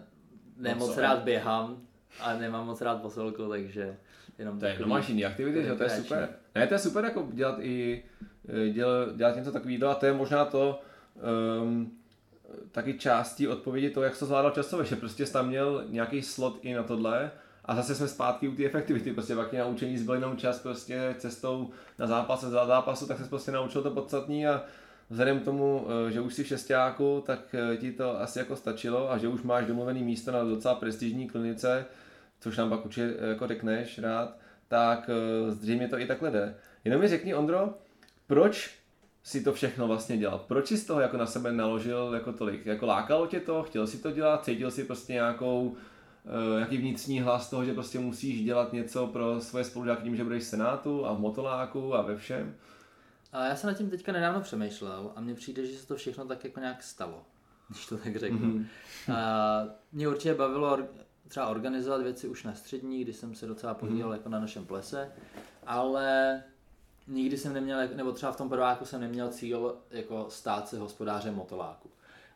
ne 0.57 0.75
No 0.79 0.95
rád 0.95 1.23
běhám 1.23 1.77
a 2.19 2.37
nemám 2.37 2.65
moc 2.65 2.81
rád 2.81 3.01
posilku, 3.01 3.49
takže 3.49 3.97
jenom 4.39 4.59
To 4.59 4.65
je, 4.65 4.77
no 4.79 4.87
máš 4.87 5.09
jiný 5.09 5.25
aktivity, 5.25 5.63
že 5.63 5.73
to 5.73 5.83
je 5.83 5.89
super. 5.89 6.29
Ne, 6.55 6.67
to 6.67 6.73
je 6.73 6.79
super 6.79 7.03
jako 7.03 7.27
dělat 7.33 7.59
i, 7.59 8.03
eh, 8.49 8.69
děl, 8.69 9.13
dělat 9.15 9.35
něco 9.35 9.51
takového 9.51 9.89
a 9.89 9.95
to 9.95 10.05
je 10.05 10.13
možná 10.13 10.45
to, 10.45 10.81
um, 11.61 11.91
taky 12.71 12.93
částí 12.93 13.47
odpovědi 13.47 13.89
to, 13.89 14.03
jak 14.03 14.17
to 14.17 14.25
zvládal 14.25 14.51
časově, 14.51 14.85
že 14.85 14.95
prostě 14.95 15.25
jsi 15.25 15.33
tam 15.33 15.47
měl 15.47 15.85
nějaký 15.89 16.21
slot 16.21 16.59
i 16.61 16.73
na 16.73 16.83
tohle 16.83 17.31
a 17.65 17.75
zase 17.75 17.95
jsme 17.95 18.07
zpátky 18.07 18.47
u 18.47 18.55
té 18.55 18.65
efektivity, 18.65 19.13
prostě 19.13 19.35
pak 19.35 19.53
na 19.53 19.65
učení 19.65 19.97
zbyl 19.97 20.13
jenom 20.13 20.37
čas 20.37 20.59
prostě 20.59 21.15
cestou 21.17 21.69
na 21.99 22.07
zápas 22.07 22.43
a 22.43 22.49
za 22.49 22.65
zápasu, 22.65 23.07
tak 23.07 23.17
se 23.17 23.29
prostě 23.29 23.51
naučil 23.51 23.83
to 23.83 23.91
podstatný 23.91 24.47
a 24.47 24.63
vzhledem 25.11 25.39
k 25.39 25.45
tomu, 25.45 25.87
eh, 26.07 26.11
že 26.11 26.21
už 26.21 26.33
jsi 26.33 26.43
v 26.43 26.47
šestáku, 26.47 27.23
tak 27.25 27.55
eh, 27.55 27.77
ti 27.77 27.91
to 27.91 28.21
asi 28.21 28.39
jako 28.39 28.55
stačilo 28.55 29.11
a 29.11 29.17
že 29.17 29.27
už 29.27 29.41
máš 29.41 29.65
domluvený 29.65 30.03
místo 30.03 30.31
na 30.31 30.43
docela 30.43 30.75
prestižní 30.75 31.27
klinice, 31.27 31.85
což 32.39 32.57
nám 32.57 32.69
pak 32.69 32.85
určitě 32.85 33.13
eh, 33.19 33.27
jako 33.27 33.47
řekneš 33.47 33.99
rád, 33.99 34.37
tak 34.67 35.09
zřejmě 35.49 35.87
to 35.87 35.99
i 35.99 36.05
takhle 36.07 36.31
jde. 36.31 36.55
Jenom 36.85 37.01
mi 37.01 37.07
řekni, 37.07 37.35
Ondro, 37.35 37.73
proč 38.27 38.77
si 39.23 39.43
to 39.43 39.53
všechno 39.53 39.87
vlastně 39.87 40.17
dělal? 40.17 40.39
Proč 40.47 40.67
jsi 40.67 40.77
z 40.77 40.85
toho 40.85 40.99
jako 40.99 41.17
na 41.17 41.25
sebe 41.25 41.51
naložil 41.51 42.11
jako 42.13 42.33
tolik? 42.33 42.65
Jako 42.65 42.85
lákalo 42.85 43.27
tě 43.27 43.39
to? 43.39 43.63
Chtěl 43.63 43.87
si 43.87 43.97
to 43.97 44.11
dělat? 44.11 44.45
Cítil 44.45 44.71
si 44.71 44.83
prostě 44.83 45.13
nějakou 45.13 45.75
jaký 46.59 46.77
vnitřní 46.77 47.21
hlas 47.21 47.49
toho, 47.49 47.65
že 47.65 47.73
prostě 47.73 47.99
musíš 47.99 48.43
dělat 48.43 48.73
něco 48.73 49.07
pro 49.07 49.41
svoje 49.41 49.65
spolužáky 49.65 50.03
tím, 50.03 50.15
že 50.15 50.23
budeš 50.23 50.43
v 50.43 50.47
Senátu 50.47 51.05
a 51.05 51.13
v 51.13 51.19
Motoláku 51.19 51.95
a 51.95 52.01
ve 52.01 52.17
všem? 52.17 52.55
A 53.31 53.45
já 53.45 53.55
jsem 53.55 53.67
nad 53.67 53.77
tím 53.77 53.89
teďka 53.89 54.11
nedávno 54.11 54.41
přemýšlel 54.41 55.11
a 55.15 55.21
mně 55.21 55.35
přijde, 55.35 55.65
že 55.65 55.77
se 55.77 55.87
to 55.87 55.95
všechno 55.95 56.25
tak 56.25 56.43
jako 56.43 56.59
nějak 56.59 56.83
stalo, 56.83 57.25
když 57.69 57.85
to 57.85 57.97
tak 57.97 58.15
řeknu. 58.15 58.47
Mhm. 58.47 58.59
Mm-hmm. 58.59 59.15
A 59.15 59.63
mě 59.91 60.07
určitě 60.07 60.33
bavilo 60.33 60.79
třeba 61.27 61.47
organizovat 61.47 62.01
věci 62.01 62.27
už 62.27 62.43
na 62.43 62.55
střední, 62.55 63.03
kdy 63.03 63.13
jsem 63.13 63.35
se 63.35 63.47
docela 63.47 63.73
podílel 63.73 64.09
mm-hmm. 64.09 64.13
jako 64.13 64.29
na 64.29 64.39
našem 64.39 64.65
plese, 64.65 65.11
ale 65.65 66.43
nikdy 67.07 67.37
jsem 67.37 67.53
neměl, 67.53 67.87
nebo 67.95 68.11
třeba 68.11 68.31
v 68.31 68.37
tom 68.37 68.49
prváku 68.49 68.85
jsem 68.85 69.01
neměl 69.01 69.29
cíl 69.29 69.77
jako 69.91 70.25
stát 70.29 70.67
se 70.67 70.79
hospodářem 70.79 71.35
motoláku. 71.35 71.89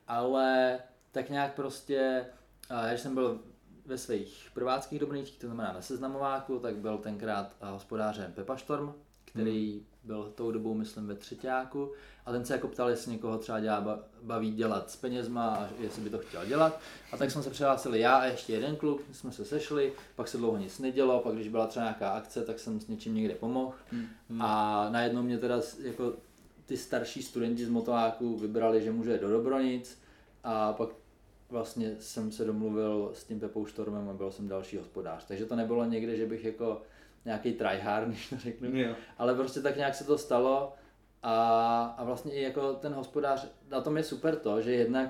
Ale 0.07 0.79
tak 1.11 1.29
nějak 1.29 1.53
prostě, 1.53 2.25
já 2.69 2.87
když 2.87 3.01
jsem 3.01 3.13
byl 3.13 3.39
ve 3.85 3.97
svých 3.97 4.51
prváckých 4.53 4.99
dobronicích, 4.99 5.39
to 5.39 5.47
znamená 5.47 5.73
na 5.73 5.81
seznamováku, 5.81 6.59
tak 6.59 6.75
byl 6.75 6.97
tenkrát 6.97 7.55
hospodářem 7.61 8.33
Pepa 8.33 8.55
Štorm, 8.55 8.93
který 9.35 9.81
byl 10.03 10.31
tou 10.35 10.51
dobou, 10.51 10.73
myslím, 10.73 11.07
ve 11.07 11.15
třetíku 11.15 11.91
a 12.25 12.31
ten 12.31 12.45
se 12.45 12.53
jako 12.53 12.67
ptal, 12.67 12.89
jestli 12.89 13.11
někoho 13.11 13.37
třeba 13.37 13.59
dělá, 13.59 13.99
baví 14.23 14.51
dělat 14.51 14.91
s 14.91 14.95
penězma 14.95 15.55
a 15.55 15.69
jestli 15.79 16.01
by 16.01 16.09
to 16.09 16.17
chtěl 16.17 16.45
dělat. 16.45 16.79
A 17.11 17.17
tak 17.17 17.31
jsme 17.31 17.43
se 17.43 17.49
přihlásili 17.49 17.99
já 17.99 18.15
a 18.15 18.25
ještě 18.25 18.53
jeden 18.53 18.75
kluk, 18.75 19.01
jsme 19.11 19.31
se 19.31 19.45
sešli, 19.45 19.93
pak 20.15 20.27
se 20.27 20.37
dlouho 20.37 20.57
nic 20.57 20.79
nedělo, 20.79 21.19
pak 21.19 21.35
když 21.35 21.47
byla 21.47 21.67
třeba 21.67 21.85
nějaká 21.85 22.09
akce, 22.09 22.41
tak 22.41 22.59
jsem 22.59 22.79
s 22.81 22.87
něčím 22.87 23.15
někde 23.15 23.35
pomohl. 23.35 23.73
Hmm. 23.91 24.41
A 24.41 24.87
najednou 24.89 25.23
mě 25.23 25.37
teda 25.37 25.61
jako 25.81 26.13
ty 26.65 26.77
starší 26.77 27.23
studenti 27.23 27.65
z 27.65 27.69
motoláku 27.69 28.37
vybrali, 28.37 28.83
že 28.83 28.91
může 28.91 29.17
do 29.17 29.29
Dobronic 29.29 29.99
a 30.43 30.73
pak 30.73 30.89
vlastně 31.49 31.95
jsem 31.99 32.31
se 32.31 32.45
domluvil 32.45 33.11
s 33.13 33.23
tím 33.23 33.39
Pepou 33.39 33.65
Štormem 33.65 34.09
a 34.09 34.13
byl 34.13 34.31
jsem 34.31 34.47
další 34.47 34.77
hospodář. 34.77 35.25
Takže 35.25 35.45
to 35.45 35.55
nebylo 35.55 35.85
někde, 35.85 36.15
že 36.15 36.25
bych 36.25 36.45
jako 36.45 36.81
nějaký 37.25 37.53
tryhard, 37.53 38.07
když 38.07 38.29
to 38.29 38.37
řeknu, 38.37 38.79
jo. 38.79 38.95
ale 39.17 39.35
prostě 39.35 39.61
tak 39.61 39.75
nějak 39.75 39.95
se 39.95 40.03
to 40.03 40.17
stalo 40.17 40.73
a, 41.23 41.95
a 41.97 42.03
vlastně 42.03 42.33
i 42.33 42.41
jako 42.41 42.73
ten 42.73 42.93
hospodář, 42.93 43.47
na 43.69 43.81
tom 43.81 43.97
je 43.97 44.03
super 44.03 44.35
to, 44.35 44.61
že 44.61 44.71
jednak 44.71 45.09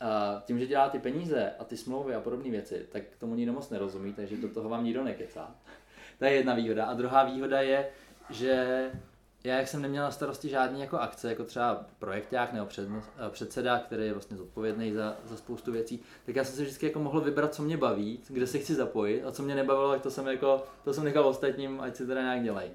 a 0.00 0.42
tím, 0.44 0.58
že 0.58 0.66
dělá 0.66 0.88
ty 0.88 0.98
peníze 0.98 1.52
a 1.58 1.64
ty 1.64 1.76
smlouvy 1.76 2.14
a 2.14 2.20
podobné 2.20 2.50
věci, 2.50 2.86
tak 2.92 3.02
tomu 3.18 3.34
nikdo 3.34 3.52
moc 3.52 3.70
nerozumí, 3.70 4.12
takže 4.12 4.36
do 4.36 4.48
toho 4.48 4.68
vám 4.68 4.84
nikdo 4.84 5.04
nekecá. 5.04 5.54
to 6.18 6.24
je 6.24 6.32
jedna 6.32 6.54
výhoda. 6.54 6.86
A 6.86 6.94
druhá 6.94 7.24
výhoda 7.24 7.60
je, 7.60 7.88
že 8.30 8.90
já 9.46 9.56
jak 9.56 9.68
jsem 9.68 9.82
neměl 9.82 10.02
na 10.02 10.10
starosti 10.10 10.48
žádný 10.48 10.80
jako 10.80 10.98
akce, 10.98 11.28
jako 11.28 11.44
třeba 11.44 11.86
projekták 11.98 12.52
nebo 12.52 12.66
před, 12.66 12.88
eh, 12.92 13.30
předseda, 13.30 13.78
který 13.78 14.04
je 14.04 14.12
vlastně 14.12 14.36
zodpovědný 14.36 14.92
za, 14.92 15.16
za 15.24 15.36
spoustu 15.36 15.72
věcí, 15.72 16.00
tak 16.26 16.36
já 16.36 16.44
jsem 16.44 16.56
si 16.56 16.62
vždycky 16.62 16.86
jako 16.86 16.98
mohl 16.98 17.20
vybrat, 17.20 17.54
co 17.54 17.62
mě 17.62 17.76
baví, 17.76 18.20
kde 18.28 18.46
se 18.46 18.58
chci 18.58 18.74
zapojit 18.74 19.24
a 19.24 19.32
co 19.32 19.42
mě 19.42 19.54
nebavilo, 19.54 19.92
tak 19.92 20.02
to 20.02 20.10
jsem 20.10 20.26
jako, 20.26 20.64
to 20.84 20.94
jsem 20.94 21.04
nechal 21.04 21.26
ostatním, 21.26 21.80
ať 21.80 21.96
si 21.96 22.06
teda 22.06 22.22
nějak 22.22 22.42
dělají. 22.42 22.70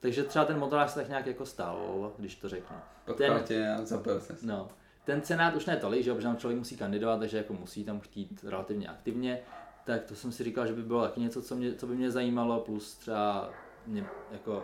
Takže 0.00 0.24
třeba 0.24 0.44
ten 0.44 0.58
motorář 0.58 0.90
se 0.90 1.00
tak 1.00 1.08
nějak 1.08 1.26
jako 1.26 1.46
stál, 1.46 2.12
když 2.18 2.34
to 2.34 2.48
řeknu. 2.48 2.76
Ten, 3.16 3.42
tě 3.44 3.68
a 3.68 3.84
zapojil 3.84 4.20
se. 4.20 4.36
No. 4.42 4.68
Ten 5.04 5.22
senát 5.22 5.54
už 5.54 5.66
ne 5.66 5.76
tolik, 5.76 6.02
že 6.02 6.14
protože 6.14 6.28
člověk 6.36 6.58
musí 6.58 6.76
kandidovat, 6.76 7.18
takže 7.18 7.36
jako 7.36 7.52
musí 7.52 7.84
tam 7.84 8.00
chtít 8.00 8.44
relativně 8.44 8.88
aktivně, 8.88 9.40
tak 9.84 10.04
to 10.04 10.14
jsem 10.14 10.32
si 10.32 10.44
říkal, 10.44 10.66
že 10.66 10.72
by 10.72 10.82
bylo 10.82 11.02
taky 11.02 11.20
něco, 11.20 11.42
co, 11.42 11.54
mě, 11.54 11.74
co 11.74 11.86
by 11.86 11.94
mě 11.94 12.10
zajímalo, 12.10 12.60
plus 12.60 12.94
třeba 12.94 13.50
mě 13.86 14.06
jako 14.32 14.62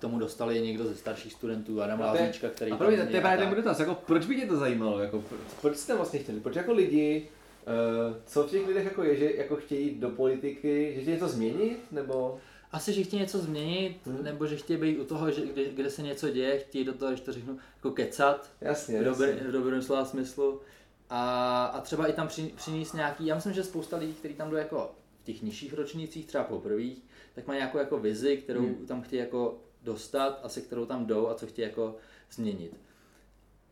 tomu 0.00 0.18
dostali 0.18 0.60
někdo 0.60 0.84
ze 0.84 0.94
starších 0.94 1.32
studentů, 1.32 1.82
Adam 1.82 2.00
Láznička, 2.00 2.48
který... 2.48 2.72
A 2.72 2.76
pro 2.76 2.88
mě, 2.88 3.06
to 3.06 3.16
je 3.16 3.20
právě 3.20 3.46
ten 3.46 3.54
dotaz, 3.56 3.80
jako 3.80 3.94
proč 3.94 4.26
by 4.26 4.36
tě 4.36 4.46
to 4.46 4.56
zajímalo, 4.56 4.98
jako, 4.98 5.24
proč 5.60 5.76
jste 5.76 5.96
vlastně 5.96 6.18
chtěli, 6.18 6.40
proč 6.40 6.56
jako 6.56 6.72
lidi, 6.72 7.28
uh, 8.08 8.16
co 8.26 8.42
v 8.42 8.50
těch 8.50 8.66
lidech 8.66 8.84
jako 8.84 9.02
je, 9.02 9.16
že 9.16 9.34
jako 9.34 9.56
chtějí 9.56 9.94
do 9.94 10.10
politiky, 10.10 10.92
že 10.94 11.00
chtějí 11.00 11.14
něco 11.14 11.28
změnit, 11.28 11.78
nebo... 11.92 12.38
Asi, 12.72 12.92
že 12.92 13.02
chtějí 13.02 13.20
něco 13.20 13.38
změnit, 13.38 13.96
hmm. 14.06 14.24
nebo 14.24 14.46
že 14.46 14.56
chtějí 14.56 14.80
být 14.80 14.98
u 14.98 15.04
toho, 15.04 15.30
že 15.30 15.40
kde, 15.46 15.64
kde 15.64 15.90
se 15.90 16.02
něco 16.02 16.30
děje, 16.30 16.58
chtějí 16.58 16.84
do 16.84 16.92
toho, 16.92 17.14
že 17.14 17.22
to 17.22 17.32
řeknu, 17.32 17.58
jako 17.76 17.90
kecat. 17.90 18.50
Jasně, 18.60 19.00
v, 19.00 19.04
dobrý, 19.04 19.32
v 19.32 19.52
dobrém 19.52 19.82
slova 19.82 20.04
smyslu. 20.04 20.60
A, 21.10 21.64
a 21.64 21.80
třeba 21.80 22.06
i 22.06 22.12
tam 22.12 22.28
při, 22.28 22.52
přinést 22.56 22.92
nějaký, 22.92 23.26
já 23.26 23.34
myslím, 23.34 23.52
že 23.52 23.64
spousta 23.64 23.96
lidí, 23.96 24.12
kteří 24.12 24.34
tam 24.34 24.50
jdou 24.50 24.56
jako 24.56 24.90
v 25.22 25.24
těch 25.24 25.42
nižších 25.42 25.74
ročnících, 25.74 26.26
třeba 26.26 26.44
poprvé, 26.44 26.88
tak 27.34 27.46
mají 27.46 27.58
nějakou 27.58 27.78
jako 27.78 27.98
vizi, 27.98 28.36
kterou 28.36 28.60
hmm. 28.60 28.86
tam 28.86 29.02
chtějí 29.02 29.20
jako 29.20 29.58
dostat 29.82 30.40
a 30.42 30.48
se 30.48 30.60
kterou 30.60 30.86
tam 30.86 31.06
jdou 31.06 31.28
a 31.28 31.34
co 31.34 31.46
chtějí 31.46 31.68
jako 31.68 31.96
změnit. 32.30 32.80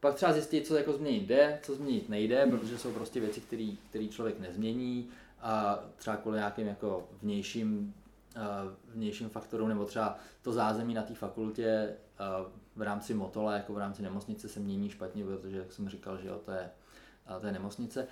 Pak 0.01 0.15
třeba 0.15 0.33
zjistit, 0.33 0.67
co 0.67 0.77
jako 0.77 0.93
změnit 0.93 1.27
jde, 1.27 1.61
co 1.63 1.75
změnit 1.75 2.09
nejde, 2.09 2.47
protože 2.47 2.79
jsou 2.79 2.93
prostě 2.93 3.21
věci, 3.21 3.41
které 3.91 4.09
člověk 4.09 4.41
nezmění 4.41 5.09
a 5.41 5.79
třeba 5.97 6.17
kvůli 6.17 6.37
nějakým 6.37 6.67
jako 6.67 7.09
vnějším, 7.23 7.95
uh, 8.37 8.43
vnějším 8.95 9.29
faktorům, 9.29 9.69
nebo 9.69 9.85
třeba 9.85 10.19
to 10.43 10.53
zázemí 10.53 10.95
na 10.95 11.03
té 11.03 11.15
fakultě 11.15 11.97
uh, 12.41 12.53
v 12.77 12.83
rámci 12.83 13.15
motola, 13.15 13.55
jako 13.55 13.73
v 13.73 13.79
rámci 13.79 14.03
nemocnice 14.03 14.49
se 14.49 14.61
mění 14.61 14.91
špatně, 14.91 15.25
protože 15.25 15.59
jak 15.59 15.73
jsem 15.73 15.89
říkal, 15.89 16.19
že 16.19 16.29
jo, 16.29 16.41
to 16.45 16.51
je, 16.51 16.71
uh, 17.31 17.41
to 17.41 17.47
je 17.47 17.53
nemocnice 17.53 18.07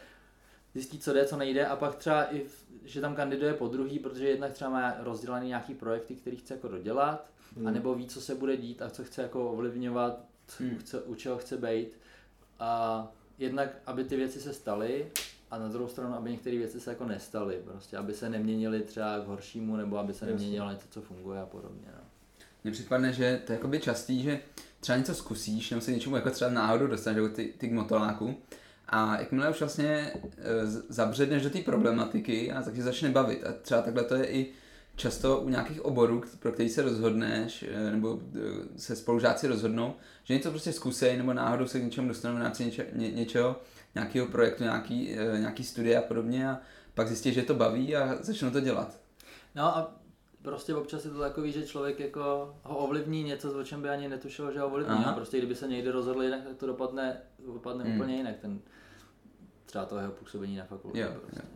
zjistí, 0.75 0.99
co 0.99 1.13
jde, 1.13 1.27
co 1.27 1.37
nejde 1.37 1.67
a 1.67 1.77
pak 1.77 1.95
třeba 1.95 2.35
i, 2.35 2.47
že 2.85 3.01
tam 3.01 3.15
kandiduje 3.15 3.55
po 3.55 3.69
druhý, 3.69 3.99
protože 3.99 4.29
jednak 4.29 4.53
třeba 4.53 4.71
má 4.71 4.95
rozdělaný 4.99 5.49
nějaký 5.49 5.75
projekty, 5.75 6.15
který 6.15 6.37
chce 6.37 6.55
jako 6.55 6.69
dodělat 6.69 7.31
hmm. 7.57 7.67
anebo 7.67 7.95
ví, 7.95 8.07
co 8.07 8.21
se 8.21 8.35
bude 8.35 8.57
dít 8.57 8.83
a 8.83 8.91
co 8.91 9.05
chce 9.05 9.23
jako 9.23 9.51
ovlivňovat, 9.51 10.25
hmm. 10.59 10.79
chce, 10.79 11.03
u 11.03 11.15
čeho 11.15 11.39
chce 11.39 11.57
být. 11.57 11.89
A 12.59 13.13
jednak, 13.39 13.69
aby 13.87 14.05
ty 14.05 14.17
věci 14.17 14.41
se 14.41 14.55
staly, 14.55 15.07
a 15.51 15.59
na 15.59 15.69
druhou 15.69 15.89
stranu, 15.89 16.15
aby 16.15 16.31
některé 16.31 16.57
věci 16.59 16.81
se 16.81 16.91
jako 16.91 17.05
nestaly, 17.05 17.61
prostě, 17.65 17.97
aby 17.97 18.15
se 18.15 18.29
neměnily 18.29 18.81
třeba 18.81 19.19
k 19.19 19.27
horšímu, 19.27 19.77
nebo 19.77 19.99
aby 19.99 20.15
se 20.15 20.27
neměnilo 20.27 20.71
něco, 20.71 20.87
co 20.91 21.03
funguje 21.03 21.41
a 21.41 21.47
podobně. 21.47 21.87
No. 21.87 22.05
Mně 22.65 22.73
připadne, 22.73 23.13
že 23.13 23.43
to 23.47 23.53
je 23.53 23.57
jakoby 23.57 23.81
častý, 23.81 24.23
že 24.23 24.41
třeba 24.81 24.99
něco 24.99 25.15
zkusíš, 25.15 25.71
nebo 25.71 25.83
se 25.83 25.93
něčemu 25.93 26.17
jako 26.17 26.31
třeba 26.31 26.51
náhodou 26.51 26.87
dostaneš, 26.87 27.23
jako 27.23 27.35
ty, 27.35 27.55
ty 27.59 27.69
k 27.69 27.73
motoláku, 27.73 28.37
a 28.89 29.19
jakmile 29.19 29.51
už 29.51 29.61
vlastně 29.61 29.87
e, 29.87 30.67
zabředneš 30.89 31.43
do 31.43 31.51
té 31.51 31.61
problematiky 31.61 32.53
a 32.53 32.63
tak 32.63 32.75
tě 32.75 32.83
začne 32.83 33.11
bavit. 33.11 33.45
A 33.45 33.53
třeba 33.53 33.83
takhle 33.83 34.05
to 34.05 34.15
je 34.15 34.27
i 34.27 34.53
často 34.97 35.41
u 35.41 35.49
nějakých 35.49 35.85
oborů, 35.85 36.23
pro 36.39 36.53
který 36.53 36.69
se 36.69 36.83
rozhodneš, 36.83 37.65
eh, 37.69 37.91
nebo 37.91 38.21
eh, 38.35 38.79
se 38.79 38.97
spolužáci 38.97 39.47
rozhodnou, 39.47 39.95
že 40.25 40.35
něco 40.35 40.51
prostě 40.51 40.73
zkusej, 40.73 41.17
nebo 41.17 41.33
náhodou 41.33 41.67
se 41.67 41.81
k 41.81 41.85
něčemu 41.85 42.09
dostanou 42.09 42.37
v 42.37 42.43
rámci 42.43 42.65
něče, 42.65 42.87
ně, 42.93 43.11
něčeho, 43.11 43.57
nějakého 43.95 44.27
projektu, 44.27 44.63
nějaký, 44.63 45.19
eh, 45.19 45.39
nějaký 45.39 45.65
studie 45.65 45.99
a 45.99 46.03
podobně 46.03 46.51
a 46.51 46.61
pak 46.95 47.09
zjistí, 47.09 47.33
že 47.33 47.43
to 47.43 47.55
baví 47.55 47.97
a 47.97 48.19
začnou 48.21 48.51
to 48.51 48.61
dělat. 48.61 49.01
No 49.55 49.63
a 49.63 50.01
prostě 50.43 50.75
občas 50.75 51.05
je 51.05 51.11
to 51.11 51.19
takový, 51.19 51.53
že 51.53 51.67
člověk 51.67 52.01
jako 52.01 52.55
ho 52.63 52.79
ovlivní 52.79 53.23
něco, 53.23 53.61
o 53.61 53.65
čem 53.65 53.83
by 53.83 53.89
ani 53.89 54.09
netušil, 54.09 54.53
že 54.53 54.61
ho 54.61 54.67
ovlivní. 54.67 54.95
Aha. 54.95 55.11
A 55.11 55.15
prostě 55.15 55.39
kdyby 55.39 55.55
se 55.55 55.69
někde 55.69 55.93
rozhodl 55.93 56.23
jinak, 56.23 56.45
tak 56.45 56.57
to 56.57 56.67
dopadne, 56.67 57.21
dopadne 57.47 57.85
hmm. 57.85 57.95
úplně 57.95 58.17
jinak. 58.17 58.37
Ten, 58.37 58.61
třeba 59.67 59.85
to 59.85 59.99
jeho 59.99 60.13
působení 60.13 60.57
na 60.57 60.65
fakultě. 60.65 61.01
Jo, 61.01 61.09
prostě. 61.21 61.41
jo. 61.45 61.56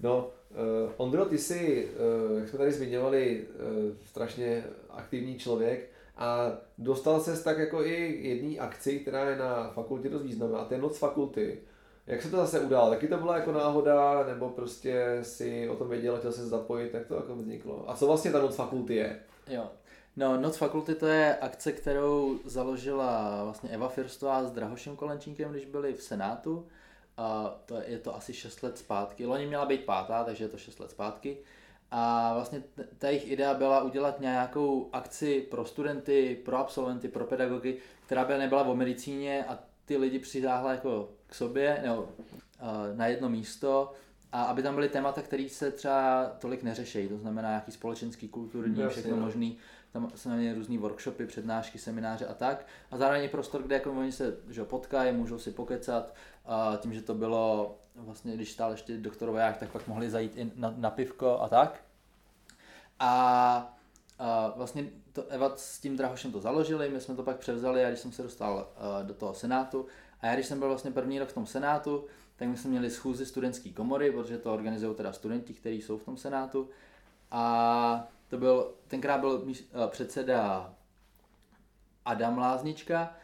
No, 0.00 0.30
uh, 0.50 0.92
Ondro, 0.96 1.24
ty 1.24 1.38
jsi, 1.38 1.88
uh, 2.30 2.38
jak 2.38 2.48
jsme 2.48 2.58
tady 2.58 2.72
zmiňovali, 2.72 3.46
uh, 3.48 3.96
strašně 4.06 4.64
aktivní 4.90 5.38
člověk 5.38 5.90
a 6.16 6.52
dostal 6.78 7.20
se 7.20 7.44
tak 7.44 7.58
jako 7.58 7.84
i 7.84 8.18
jedné 8.28 8.58
akci, 8.58 8.98
která 8.98 9.30
je 9.30 9.36
na 9.36 9.70
fakultě 9.70 10.08
dost 10.08 10.22
významná, 10.22 10.58
a 10.58 10.64
to 10.64 10.74
je 10.74 10.80
noc 10.80 10.98
fakulty. 10.98 11.58
Jak 12.06 12.22
se 12.22 12.30
to 12.30 12.36
zase 12.36 12.60
událo? 12.60 12.90
Taky 12.90 13.08
to 13.08 13.18
byla 13.18 13.36
jako 13.36 13.52
náhoda, 13.52 14.26
nebo 14.26 14.48
prostě 14.48 15.18
si 15.22 15.68
o 15.68 15.76
tom 15.76 15.88
věděl, 15.88 16.18
chtěl 16.18 16.32
se 16.32 16.46
zapojit, 16.46 16.94
jak 16.94 17.06
to 17.06 17.14
jako 17.14 17.36
vzniklo? 17.36 17.90
A 17.90 17.96
co 17.96 18.06
vlastně 18.06 18.32
ta 18.32 18.40
noc 18.40 18.56
fakulty 18.56 18.94
je? 18.94 19.20
Jo, 19.48 19.70
No, 20.16 20.40
Noc 20.40 20.56
fakulty 20.56 20.94
to 20.94 21.06
je 21.06 21.36
akce, 21.36 21.72
kterou 21.72 22.38
založila 22.44 23.44
vlastně 23.44 23.70
Eva 23.70 23.88
Firstová 23.88 24.44
s 24.44 24.50
Drahošem 24.50 24.96
Kolenčínkem, 24.96 25.50
když 25.50 25.64
byli 25.64 25.94
v 25.94 26.02
Senátu 26.02 26.66
a 27.16 27.56
to 27.66 27.76
je 27.86 27.98
to 27.98 28.16
asi 28.16 28.32
6 28.32 28.62
let 28.62 28.78
zpátky. 28.78 29.26
Loni 29.26 29.46
měla 29.46 29.66
být 29.66 29.84
pátá, 29.84 30.24
takže 30.24 30.44
je 30.44 30.48
to 30.48 30.58
6 30.58 30.80
let 30.80 30.90
zpátky. 30.90 31.38
A 31.90 32.34
vlastně 32.34 32.62
ta 32.98 33.08
jejich 33.08 33.30
idea 33.30 33.54
byla 33.54 33.82
udělat 33.82 34.20
nějakou 34.20 34.88
akci 34.92 35.40
pro 35.40 35.64
studenty, 35.64 36.42
pro 36.44 36.56
absolventy, 36.56 37.08
pro 37.08 37.24
pedagogy, 37.24 37.78
která 38.06 38.24
by 38.24 38.38
nebyla 38.38 38.62
o 38.62 38.76
medicíně 38.76 39.44
a 39.44 39.58
ty 39.84 39.96
lidi 39.96 40.18
přitáhla 40.18 40.72
jako 40.72 41.10
k 41.26 41.34
sobě 41.34 41.80
nebo 41.82 42.08
na 42.94 43.06
jedno 43.06 43.28
místo 43.28 43.92
a 44.32 44.42
aby 44.42 44.62
tam 44.62 44.74
byly 44.74 44.88
témata, 44.88 45.22
které 45.22 45.48
se 45.48 45.70
třeba 45.70 46.26
tolik 46.38 46.62
neřeší, 46.62 47.08
to 47.08 47.18
znamená 47.18 47.48
nějaký 47.48 47.72
společenský, 47.72 48.28
kulturní, 48.28 48.88
všechno 48.88 49.16
no. 49.16 49.22
možný 49.22 49.58
tam 49.92 50.10
se 50.14 50.28
měli 50.28 50.54
různé 50.54 50.78
workshopy, 50.78 51.26
přednášky, 51.26 51.78
semináře 51.78 52.26
a 52.26 52.34
tak. 52.34 52.66
A 52.90 52.96
zároveň 52.96 53.22
je 53.22 53.28
prostor, 53.28 53.62
kde 53.62 53.74
jako 53.74 53.90
oni 53.92 54.12
se 54.12 54.36
že, 54.48 54.64
potkají, 54.64 55.12
můžou 55.12 55.38
si 55.38 55.50
pokecat. 55.50 56.14
A 56.46 56.76
tím, 56.76 56.94
že 56.94 57.02
to 57.02 57.14
bylo 57.14 57.76
vlastně, 57.94 58.34
když 58.34 58.52
stál 58.52 58.70
ještě 58.70 58.96
doktorovaják, 58.96 59.56
tak 59.56 59.70
pak 59.70 59.88
mohli 59.88 60.10
zajít 60.10 60.36
i 60.36 60.52
na, 60.54 60.74
na 60.76 60.90
pivko 60.90 61.40
a 61.40 61.48
tak. 61.48 61.82
A, 62.98 63.78
a 64.18 64.52
vlastně 64.56 64.84
to 65.12 65.28
Eva 65.28 65.52
s 65.56 65.80
tím 65.80 65.96
Drahošem 65.96 66.32
to 66.32 66.40
založili, 66.40 66.88
my 66.88 67.00
jsme 67.00 67.14
to 67.14 67.22
pak 67.22 67.36
převzali 67.36 67.84
a 67.84 67.88
když 67.88 68.00
jsem 68.00 68.12
se 68.12 68.22
dostal 68.22 68.54
uh, 68.56 69.06
do 69.06 69.14
toho 69.14 69.34
senátu, 69.34 69.86
a 70.20 70.26
já 70.26 70.34
když 70.34 70.46
jsem 70.46 70.58
byl 70.58 70.68
vlastně 70.68 70.90
první 70.90 71.18
rok 71.18 71.28
v 71.28 71.32
tom 71.32 71.46
senátu, 71.46 72.04
tak 72.36 72.48
my 72.48 72.56
jsme 72.56 72.70
měli 72.70 72.90
schůzi 72.90 73.26
studentské 73.26 73.70
komory, 73.70 74.12
protože 74.12 74.38
to 74.38 74.54
organizují 74.54 74.96
teda 74.96 75.12
studenti, 75.12 75.54
kteří 75.54 75.82
jsou 75.82 75.98
v 75.98 76.04
tom 76.04 76.16
senátu. 76.16 76.68
A 77.30 78.08
to 78.30 78.38
byl, 78.38 78.70
tenkrát 78.88 79.20
byl 79.20 79.30
uh, 79.30 79.54
předseda 79.86 80.72
Adam 82.04 82.38
Láznička 82.38 83.14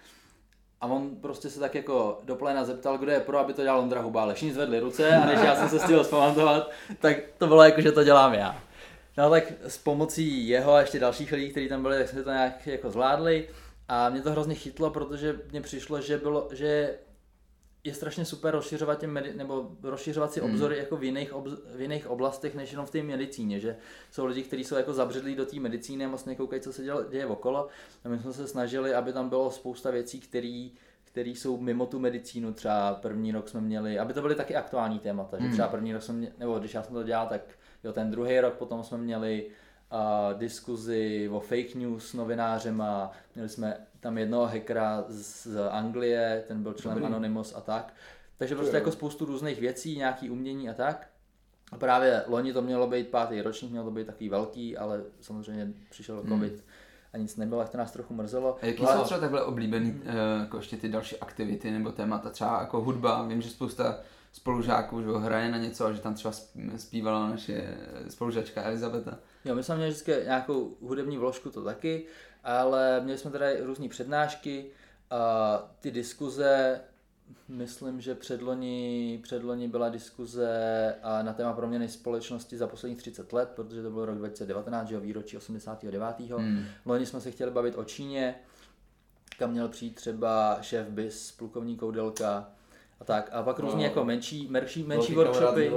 a 0.81 0.87
on 0.87 1.17
prostě 1.17 1.51
se 1.51 1.61
tak 1.61 1.75
jako 1.75 2.21
do 2.25 2.37
pléna 2.37 2.65
zeptal, 2.65 2.99
kdo 2.99 3.13
je 3.13 3.21
pro, 3.21 3.39
aby 3.39 3.55
to 3.55 3.63
dělal 3.63 3.81
Ondra 3.81 4.01
Hubále. 4.01 4.35
Všichni 4.35 4.55
zvedli 4.55 4.81
ruce 4.81 5.17
a 5.17 5.27
než 5.27 5.41
já 5.41 5.57
jsem 5.57 5.69
se 5.69 5.79
stihl 5.79 6.05
zpamatovat, 6.05 6.71
tak 7.01 7.17
to 7.39 7.47
bylo 7.47 7.63
jako, 7.63 7.81
že 7.81 7.93
to 7.93 8.05
dělám 8.05 8.35
já. 8.35 8.63
No 9.19 9.31
tak 9.31 9.45
s 9.63 9.79
pomocí 9.79 10.49
jeho 10.49 10.73
a 10.73 10.81
ještě 10.81 11.01
dalších 11.01 11.33
lidí, 11.33 11.51
kteří 11.51 11.69
tam 11.69 11.83
byli, 11.83 11.99
tak 11.99 12.09
jsme 12.09 12.23
to 12.23 12.31
nějak 12.31 12.67
jako 12.67 12.91
zvládli. 12.91 13.49
A 13.89 14.09
mě 14.09 14.23
to 14.23 14.31
hrozně 14.31 14.55
chytlo, 14.55 14.91
protože 14.91 15.41
mně 15.51 15.61
přišlo, 15.61 16.01
že, 16.01 16.19
bylo, 16.19 16.49
že 16.53 16.99
je 17.87 17.95
strašně 17.95 18.25
super 18.25 18.55
rozšiřovat 18.55 18.99
tě 18.99 19.07
medi- 19.07 19.37
nebo 19.37 19.71
rozšiřovat 19.83 20.33
si 20.33 20.41
obzory 20.41 20.75
hmm. 20.75 20.85
jako 20.85 20.97
v 20.97 21.05
jiných, 21.05 21.33
obz- 21.33 21.59
v 21.77 21.81
jiných 21.81 22.07
oblastech, 22.07 22.55
než 22.55 22.71
jenom 22.71 22.87
v 22.87 22.91
té 22.91 23.03
medicíně, 23.03 23.61
že 23.61 23.77
jsou 24.11 24.27
lidi, 24.27 24.43
kteří 24.43 24.65
jsou 24.65 24.77
jako 24.77 24.93
zabředlí 24.93 25.35
do 25.35 25.47
té 25.47 25.61
medicíny 25.61 26.05
a 26.05 26.09
moc 26.09 26.25
nekoukají, 26.25 26.63
co 26.63 26.73
se 26.73 26.83
dělo, 26.83 27.05
děje 27.11 27.27
okolo. 27.27 27.69
A 28.05 28.09
my 28.09 28.19
jsme 28.19 28.33
se 28.33 28.49
snažili, 28.49 28.95
aby 28.95 29.13
tam 29.13 29.29
bylo 29.29 29.51
spousta 29.51 29.91
věcí, 29.91 30.21
které 30.21 30.69
které 31.05 31.31
jsou 31.31 31.57
mimo 31.57 31.87
tu 31.87 31.99
medicínu, 31.99 32.53
třeba 32.53 32.95
první 32.95 33.33
rok 33.33 33.49
jsme 33.49 33.61
měli, 33.61 33.99
aby 33.99 34.13
to 34.13 34.23
byly 34.23 34.35
taky 34.35 34.57
aktuální 34.57 34.99
témata, 34.99 35.37
že 35.41 35.49
třeba 35.49 35.69
první 35.69 35.93
rok 35.93 36.03
jsme 36.03 36.15
měli, 36.15 36.33
nebo 36.39 36.59
když 36.59 36.75
já 36.75 36.83
jsem 36.83 36.95
to 36.95 37.03
dělal, 37.03 37.27
tak 37.27 37.41
jo, 37.85 37.93
ten 37.93 38.11
druhý 38.11 38.41
rok 38.41 38.55
potom 38.55 38.83
jsme 38.83 38.99
měli 38.99 39.47
uh, 39.93 40.39
diskuzi 40.39 41.29
o 41.33 41.41
fake 41.41 41.75
news 41.75 42.09
s 42.09 42.15
novinářema, 42.15 43.13
měli 43.35 43.49
jsme 43.49 43.77
tam 44.01 44.19
jednoho 44.19 44.47
hackera 44.47 45.05
z, 45.09 45.47
z 45.47 45.69
Anglie, 45.71 46.45
ten 46.49 46.63
byl 46.63 46.73
člen 46.73 46.95
Dobrý. 46.95 47.07
Anonymous 47.07 47.55
a 47.57 47.61
tak. 47.61 47.95
Takže 48.39 48.55
prostě 48.55 48.77
Jo. 48.77 48.79
jako 48.81 48.93
spoustu 48.93 49.25
různých 49.25 49.61
věcí, 49.61 49.97
nějaký 49.97 50.31
umění 50.31 50.69
a 50.69 50.75
tak. 50.75 51.09
A 51.73 51.77
právě 51.79 52.23
loni 52.27 52.53
to 52.53 52.63
mělo 52.63 52.87
být 52.87 53.09
pátý 53.09 53.43
ročník, 53.43 53.71
mělo 53.71 53.85
to 53.87 53.91
být 53.91 54.07
takový 54.07 54.29
velký, 54.29 54.77
ale 54.77 55.03
samozřejmě 55.21 55.73
přišel 55.91 56.25
covid 56.29 56.65
a 57.13 57.17
nic 57.19 57.37
nebylo, 57.37 57.61
tak 57.61 57.71
to 57.71 57.79
nás 57.79 57.93
trochu 57.93 58.15
mrzelo. 58.15 58.57
A 58.63 58.67
jaký 58.67 58.83
a- 58.83 58.97
jsou 58.97 59.05
třeba 59.05 59.21
takhle 59.21 59.43
oblíbený 59.45 60.03
eh, 60.05 60.41
jako 60.41 60.57
ještě 60.57 60.77
ty 60.77 60.89
další 60.89 61.17
aktivity 61.17 61.71
nebo 61.71 61.93
témata, 61.93 62.31
třeba 62.31 62.61
jako 62.61 62.81
hudba, 62.81 63.23
vím, 63.23 63.43
že 63.43 63.51
spousta 63.51 63.99
spolužáků 64.37 65.03
že 65.03 65.09
hraje 65.09 65.51
na 65.51 65.59
něco 65.59 65.87
a 65.87 65.93
že 65.93 66.01
tam 66.01 66.15
třeba 66.15 66.35
zpívala 66.77 67.31
naše 67.31 67.77
spolužačka 68.09 68.63
Elizabeta. 68.63 69.19
Jo, 69.45 69.55
my 69.55 69.63
jsme 69.63 69.77
měli 69.77 69.91
vždycky 69.91 70.13
nějakou 70.25 70.77
hudební 70.81 71.19
vložku, 71.19 71.51
to 71.51 71.65
taky, 71.65 72.07
ale 72.45 73.01
měli 73.01 73.19
jsme 73.19 73.31
tady 73.31 73.61
různé 73.61 73.89
přednášky 73.89 74.67
a 75.11 75.59
ty 75.81 75.91
diskuze, 75.91 76.81
myslím, 77.49 78.01
že 78.01 78.15
předloni, 78.15 79.21
předloni 79.23 79.69
byla 79.69 79.89
diskuze 79.89 80.49
na 81.23 81.33
téma 81.33 81.53
proměny 81.53 81.89
společnosti 81.89 82.57
za 82.57 82.67
posledních 82.67 82.99
30 82.99 83.33
let, 83.33 83.53
protože 83.57 83.83
to 83.83 83.91
byl 83.91 84.05
rok 84.05 84.19
2019, 84.19 84.89
že 84.89 84.95
jo, 84.95 85.01
výročí 85.01 85.37
89. 85.37 86.03
Hmm. 86.37 86.65
Loni 86.85 87.07
jsme 87.07 87.21
se 87.21 87.31
chtěli 87.31 87.51
bavit 87.51 87.75
o 87.79 87.85
Číně, 87.85 88.35
kam 89.39 89.51
měl 89.51 89.69
přijít 89.69 89.95
třeba 89.95 90.59
šéf 90.61 90.89
BIS, 90.89 91.33
plukovník 91.33 91.81
Koudelka 91.81 92.56
a 93.01 93.05
tak. 93.05 93.29
A 93.33 93.43
pak 93.43 93.59
různě 93.59 93.77
No. 93.79 93.85
jako 93.85 94.05
menší, 94.05 94.47
menší, 94.51 94.83
menší 94.83 95.15
workshopy. 95.15 95.71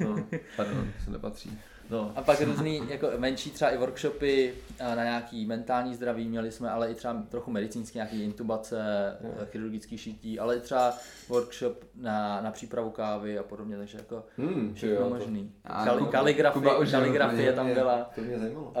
No, 0.00 0.16
pardon, 0.56 0.92
se 1.04 1.10
nepatří. 1.10 1.58
No, 1.90 2.12
A 2.16 2.22
pak 2.22 2.40
různý 2.40 2.82
jako 2.88 3.10
menší 3.18 3.50
třeba 3.50 3.70
i 3.70 3.76
workshopy 3.78 4.54
a 4.80 4.94
na 4.94 5.04
nějaký 5.04 5.46
mentální 5.46 5.94
zdraví 5.94 6.28
měli 6.28 6.52
jsme, 6.52 6.70
ale 6.70 6.90
i 6.90 6.94
třeba 6.94 7.22
trochu 7.28 7.50
medicínský, 7.50 7.98
nějaký 7.98 8.24
intubace, 8.24 8.82
Jo. 9.24 9.30
chirurgický 9.44 9.98
šití, 9.98 10.38
ale 10.40 10.56
i 10.56 10.60
třeba 10.60 10.94
workshop 11.28 11.84
na, 11.94 12.40
na 12.40 12.50
přípravu 12.50 12.90
kávy 12.90 13.38
a 13.38 13.42
podobně, 13.42 13.76
takže 13.76 13.98
jako 13.98 14.24
hmm, 14.38 14.74
všechno 14.74 14.96
jo, 14.96 15.02
to- 15.02 15.10
možný. 15.14 15.52
A 15.64 15.84
Kali, 15.84 16.02
kaligrafie, 16.10 16.70
kaligrafie 16.90 17.52
tam 17.52 17.74
byla. 17.74 18.10
To 18.14 18.20
mě 18.20 18.38
zajímalo. 18.38 18.66
Uh, 18.66 18.72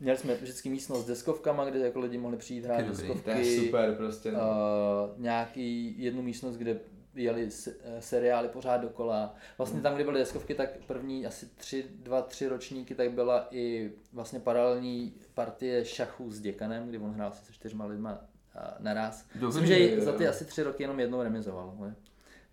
měli 0.00 0.18
jsme 0.18 0.34
vždycky 0.34 0.70
místnost 0.70 1.04
s 1.04 1.06
deskovkama, 1.06 1.64
kde 1.64 1.78
jako 1.78 2.00
lidi 2.00 2.18
mohli 2.18 2.36
přijít 2.36 2.64
hrát 2.64 2.80
deskovky. 2.84 3.22
To 3.24 3.30
je 3.30 3.44
super 3.60 3.94
prostě. 3.94 4.32
No. 4.32 4.38
Uh, 4.38 5.22
nějaký 5.22 5.94
jednu 6.02 6.22
místnost, 6.22 6.56
kde 6.56 6.76
jeli 7.14 7.48
eh, 7.66 8.02
seriály 8.02 8.48
pořád 8.48 8.76
dokola. 8.76 9.34
Vlastně 9.58 9.80
tam, 9.80 9.94
kde 9.94 10.04
byly 10.04 10.18
deskovky, 10.18 10.54
tak 10.54 10.70
první 10.86 11.26
asi 11.26 11.46
tři, 11.46 11.84
dva, 11.94 12.22
tři 12.22 12.48
ročníky, 12.48 12.94
tak 12.94 13.12
byla 13.12 13.48
i 13.50 13.92
vlastně 14.12 14.40
paralelní 14.40 15.14
partie 15.34 15.84
šachů 15.84 16.30
s 16.30 16.40
děkanem, 16.40 16.88
kdy 16.88 16.98
on 16.98 17.12
hrál 17.12 17.28
asi 17.28 17.44
se 17.44 17.52
čtyřma 17.52 17.84
lidma 17.84 18.20
naraz. 18.78 19.26
Dobrý, 19.34 19.46
Myslím, 19.46 19.66
že 19.66 20.00
za 20.00 20.12
ty 20.12 20.28
asi 20.28 20.44
tři 20.44 20.62
roky 20.62 20.82
jenom 20.82 21.00
jednou 21.00 21.22
remizoval. 21.22 21.76
Ne? 21.80 21.94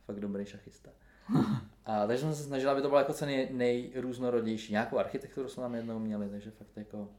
Fakt 0.05 0.19
dobrý 0.19 0.45
šachista. 0.45 0.89
A 1.85 2.07
takže 2.07 2.23
jsme 2.23 2.35
se 2.35 2.43
snažili, 2.43 2.71
aby 2.71 2.81
to 2.81 2.87
bylo 2.87 2.99
jako 2.99 3.13
co 3.13 3.25
nej, 3.25 3.49
nejrůznorodější. 3.51 4.71
Nějakou 4.71 4.97
architekturu 4.97 5.49
jsme 5.49 5.63
tam 5.63 5.75
jednou 5.75 5.99
měli, 5.99 6.29
takže 6.29 6.51
fakt 6.51 6.77
jako 6.77 7.09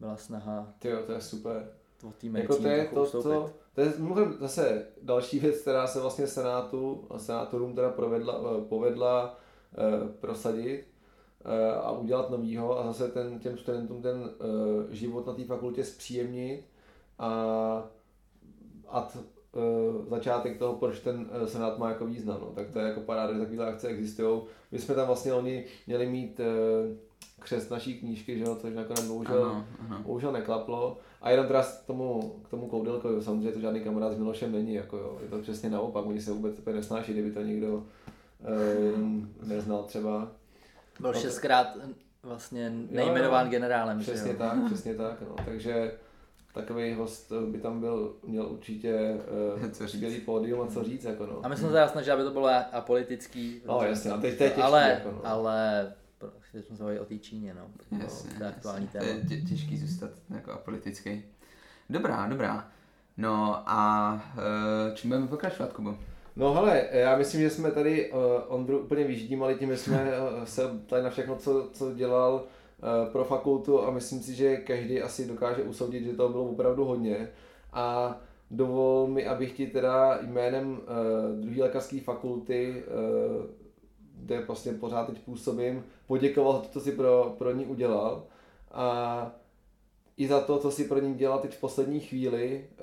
byla 0.00 0.16
snaha 0.16 0.74
Ty 0.78 0.88
jo, 0.88 1.02
to 1.06 1.12
je 1.12 1.20
super. 1.20 1.72
o 2.04 2.12
Jako 2.38 2.56
to 2.56 2.68
je 2.68 2.88
to, 2.94 3.02
ustoupit. 3.02 3.61
To, 3.74 3.80
je 3.80 3.92
mimochodem 3.98 4.36
zase 4.40 4.86
další 5.02 5.38
věc, 5.38 5.60
která 5.60 5.86
se 5.86 6.00
vlastně 6.00 6.26
Senátu 6.26 7.08
senátorům 7.16 7.74
teda 7.74 7.90
provedla, 7.90 8.40
eh, 8.58 8.64
povedla 8.64 9.38
eh, 9.74 10.08
prosadit 10.20 10.84
eh, 11.44 11.74
a 11.74 11.90
udělat 11.90 12.30
novýho 12.30 12.80
a 12.80 12.86
zase 12.86 13.08
ten, 13.08 13.38
těm 13.38 13.58
studentům 13.58 14.02
ten 14.02 14.30
eh, 14.30 14.94
život 14.94 15.26
na 15.26 15.34
té 15.34 15.44
fakultě 15.44 15.84
zpříjemnit 15.84 16.64
a 17.18 17.90
a 18.88 19.08
uh, 19.52 20.08
začátek 20.08 20.58
toho, 20.58 20.74
proč 20.74 21.00
ten 21.00 21.30
uh, 21.40 21.46
senát 21.46 21.78
má 21.78 21.88
jako 21.88 22.06
význam. 22.06 22.38
No. 22.40 22.52
Tak 22.54 22.70
to 22.70 22.78
je 22.78 22.88
jako 22.88 23.00
paráda, 23.00 23.32
že 23.32 23.38
takovéhle 23.38 23.66
akce 23.66 23.88
existují. 23.88 24.42
My 24.72 24.78
jsme 24.78 24.94
tam 24.94 25.06
vlastně 25.06 25.32
oni 25.32 25.64
měli 25.86 26.06
mít 26.06 26.40
křest 27.42 27.70
naší 27.70 27.98
knížky, 27.98 28.38
že 28.38 28.44
jo, 28.44 28.56
což 28.56 28.74
nakonec 28.74 29.04
bohužel, 29.08 29.44
Ano, 29.44 29.66
ano. 29.88 29.98
bohužel 30.02 30.32
neklaplo. 30.32 30.98
A 31.22 31.30
jenom 31.30 31.46
teda 31.46 31.62
k 31.62 31.86
tomu, 31.86 32.34
k 32.44 32.48
tomu 32.48 32.66
koudelkovi, 32.66 33.22
samozřejmě 33.22 33.52
to 33.52 33.60
žádný 33.60 33.80
kamarád 33.80 34.12
s 34.12 34.18
Milošem 34.18 34.52
není, 34.52 34.74
jako 34.74 34.96
jo. 34.96 35.18
je 35.22 35.28
to 35.28 35.38
přesně 35.38 35.70
naopak, 35.70 36.06
oni 36.06 36.20
se 36.22 36.32
vůbec 36.32 36.58
úplně 36.58 36.76
nesnáší, 36.76 37.12
kdyby 37.12 37.30
to 37.30 37.42
někdo 37.42 37.74
uh, 37.74 39.48
neznal 39.48 39.82
třeba. 39.82 40.28
Byl 41.00 41.12
No 41.12 41.18
šestkrát 41.20 41.76
vlastně 42.22 42.72
nejmenován 42.90 43.50
generálem. 43.50 44.02
že 44.02 44.12
Přesně 44.12 44.30
jo? 44.30 44.36
tak, 44.38 44.64
přesně 44.66 44.94
tak, 44.94 45.20
no. 45.20 45.34
takže 45.44 45.92
takový 46.54 46.94
host 46.94 47.32
by 47.50 47.58
tam 47.58 47.80
byl, 47.80 48.14
měl 48.26 48.46
určitě 48.46 49.16
uh, 49.64 49.70
Co 49.70 49.86
říct. 49.86 49.92
skvělý 49.96 50.20
pódium 50.20 50.60
a 50.60 50.66
co 50.66 50.84
říct, 50.84 51.04
jako 51.04 51.26
no. 51.26 51.40
A 51.42 51.48
my 51.48 51.56
jsme 51.56 51.66
se 51.66 51.72
teda 51.72 51.88
snažili, 51.88 52.12
aby 52.14 52.22
to 52.24 52.30
bylo 52.30 52.48
apolitický. 52.72 53.62
No, 53.66 53.82
jasně, 53.82 54.10
a 54.10 54.18
teď 54.18 54.38
to 54.38 54.44
je 54.44 54.50
těžký, 54.50 54.62
ale, 54.62 54.90
jako 54.90 55.10
no. 55.10 55.20
ale 55.24 55.92
teď 56.52 56.64
jsme 56.66 56.76
se 56.76 56.82
bavili 56.82 57.00
o 57.00 57.04
té 57.04 57.18
Číně, 57.18 57.54
no. 57.54 57.98
Jasně, 58.02 58.30
to 58.38 58.44
je 58.44 58.48
aktuální 58.50 58.88
jasně. 58.94 59.00
téma. 59.00 59.12
To 59.28 59.34
je 59.34 59.40
tě- 59.40 59.48
těžký 59.48 59.78
zůstat 59.78 60.10
jako 60.34 60.52
apolitický. 60.52 61.22
Dobrá, 61.90 62.26
dobrá. 62.26 62.68
No 63.16 63.62
a 63.66 64.14
eh, 64.36 64.94
čím 64.94 65.10
budeme 65.10 65.26
pokračovat, 65.26 65.72
Kubo? 65.72 65.98
No 66.36 66.52
hele, 66.54 66.88
já 66.92 67.16
myslím, 67.16 67.40
že 67.40 67.50
jsme 67.50 67.70
tady 67.70 68.12
uh, 68.12 68.18
Ondru 68.48 68.78
úplně 68.78 69.04
vyždímali 69.04 69.54
tím, 69.54 69.70
že 69.70 69.76
jsme 69.76 70.04
uh, 70.04 70.44
se 70.44 70.62
ptali 70.86 71.02
na 71.02 71.10
všechno, 71.10 71.36
co, 71.36 71.68
co 71.72 71.94
dělal 71.94 72.34
uh, 72.34 73.12
pro 73.12 73.24
fakultu 73.24 73.82
a 73.82 73.90
myslím 73.90 74.20
si, 74.20 74.34
že 74.34 74.56
každý 74.56 75.02
asi 75.02 75.28
dokáže 75.28 75.62
usoudit, 75.62 76.04
že 76.04 76.12
toho 76.12 76.28
bylo 76.28 76.44
opravdu 76.44 76.84
hodně. 76.84 77.28
A 77.72 78.16
dovol 78.50 79.06
mi, 79.06 79.26
abych 79.26 79.52
ti 79.52 79.66
teda 79.66 80.18
jménem 80.22 80.70
uh, 80.70 81.40
druhé 81.40 81.62
lékařské 81.62 82.00
fakulty, 82.00 82.82
uh, 83.38 83.44
kde 84.22 84.40
vlastně 84.40 84.72
pořád 84.72 85.06
teď 85.06 85.18
působím, 85.18 85.84
poděkoval 86.06 86.52
za 86.52 86.60
to, 86.60 86.68
co 86.68 86.80
si 86.80 86.92
pro, 86.92 87.34
pro 87.38 87.52
ní 87.52 87.66
udělal. 87.66 88.24
A 88.72 89.32
i 90.16 90.28
za 90.28 90.40
to, 90.40 90.58
co 90.58 90.70
si 90.70 90.84
pro 90.84 90.98
ní 90.98 91.14
dělal 91.14 91.38
teď 91.38 91.54
v 91.54 91.60
poslední 91.60 92.00
chvíli, 92.00 92.66
eh, 92.78 92.82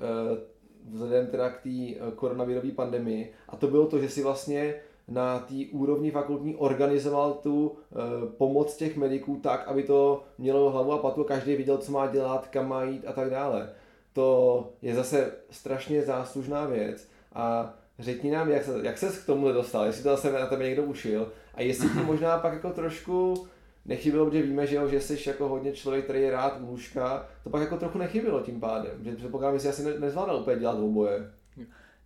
vzhledem 0.90 1.26
teda 1.26 1.50
k 1.50 1.62
té 1.62 1.68
eh, 1.68 1.96
koronavirové 2.14 2.70
pandemii. 2.70 3.32
A 3.48 3.56
to 3.56 3.66
bylo 3.66 3.86
to, 3.86 3.98
že 3.98 4.08
si 4.08 4.22
vlastně 4.22 4.74
na 5.08 5.38
té 5.38 5.54
úrovni 5.72 6.10
fakultní 6.10 6.56
organizoval 6.56 7.32
tu 7.32 7.72
eh, 7.72 7.96
pomoc 8.38 8.76
těch 8.76 8.96
mediků 8.96 9.36
tak, 9.42 9.68
aby 9.68 9.82
to 9.82 10.22
mělo 10.38 10.70
hlavu 10.70 10.92
a 10.92 10.98
patu, 10.98 11.24
každý 11.24 11.56
viděl, 11.56 11.78
co 11.78 11.92
má 11.92 12.06
dělat, 12.06 12.48
kam 12.48 12.68
má 12.68 12.82
jít 12.84 13.04
a 13.06 13.12
tak 13.12 13.30
dále. 13.30 13.72
To 14.12 14.68
je 14.82 14.94
zase 14.94 15.32
strašně 15.50 16.02
záslužná 16.02 16.66
věc 16.66 17.08
a 17.32 17.74
řekni 18.00 18.30
nám, 18.30 18.50
jak, 18.50 18.64
se, 18.64 18.78
jak 18.82 18.98
ses 18.98 19.18
k 19.18 19.26
tomu 19.26 19.52
dostal, 19.52 19.84
jestli 19.86 20.02
to 20.02 20.08
zase 20.08 20.32
na 20.32 20.46
tebe 20.46 20.64
někdo 20.64 20.82
ušil 20.84 21.32
a 21.54 21.62
jestli 21.62 21.88
ti 21.88 21.98
možná 21.98 22.38
pak 22.38 22.52
jako 22.52 22.70
trošku 22.70 23.46
nechybilo, 23.84 24.26
protože 24.26 24.42
víme, 24.42 24.66
že, 24.66 24.76
jo, 24.76 24.88
že 24.88 25.00
jsi 25.00 25.28
jako 25.28 25.48
hodně 25.48 25.72
člověk, 25.72 26.04
který 26.04 26.22
je 26.22 26.30
rád 26.30 26.60
u 26.60 26.66
lůžka, 26.70 27.26
to 27.44 27.50
pak 27.50 27.60
jako 27.62 27.76
trochu 27.76 27.98
nechybilo 27.98 28.40
tím 28.40 28.60
pádem, 28.60 29.04
že 29.04 29.16
předpokládám, 29.16 29.54
že 29.58 29.60
jsi 29.62 29.68
asi 29.68 29.84
ne, 29.84 29.98
nezvládal 29.98 30.36
úplně 30.40 30.58
dělat 30.60 30.78
oboje. 30.78 31.30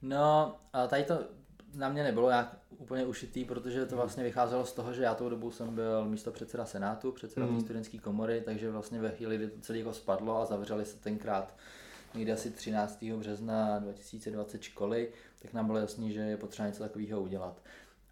No, 0.03 0.57
a 0.73 0.87
tady 0.87 1.05
to 1.05 1.19
na 1.75 1.89
mě 1.89 2.03
nebylo 2.03 2.29
nějak 2.29 2.57
úplně 2.79 3.07
ušitý, 3.07 3.45
protože 3.45 3.87
to 3.87 3.97
vlastně 3.97 4.25
vycházelo 4.25 4.65
z 4.65 4.73
toho, 4.73 4.93
že 4.93 5.03
já 5.03 5.15
tou 5.15 5.29
dobu 5.29 5.51
jsem 5.51 5.75
byl 5.75 6.05
místo 6.05 6.31
předseda 6.33 6.65
Senátu, 6.65 7.13
předseda 7.13 7.47
Mhm. 7.47 7.57
té 7.57 7.61
studentské 7.65 7.99
komory, 7.99 8.43
takže 8.45 8.71
vlastně 8.71 9.01
ve 9.01 9.11
chvíli, 9.11 9.37
kdy 9.37 9.47
to 9.49 9.61
celé 9.61 9.79
jako 9.79 9.93
spadlo 9.93 10.41
a 10.41 10.45
zavřeli 10.45 10.85
se 10.85 10.97
tenkrát 10.97 11.55
někdy 12.15 12.33
asi 12.33 12.51
13. 12.51 13.05
března 13.19 13.79
2020 13.79 14.63
školy, 14.63 15.09
tak 15.43 15.53
nám 15.53 15.67
bylo 15.67 15.79
jasný, 15.79 16.13
že 16.13 16.21
je 16.21 16.37
potřeba 16.37 16.69
něco 16.69 16.83
takového 16.83 17.21
udělat. 17.21 17.63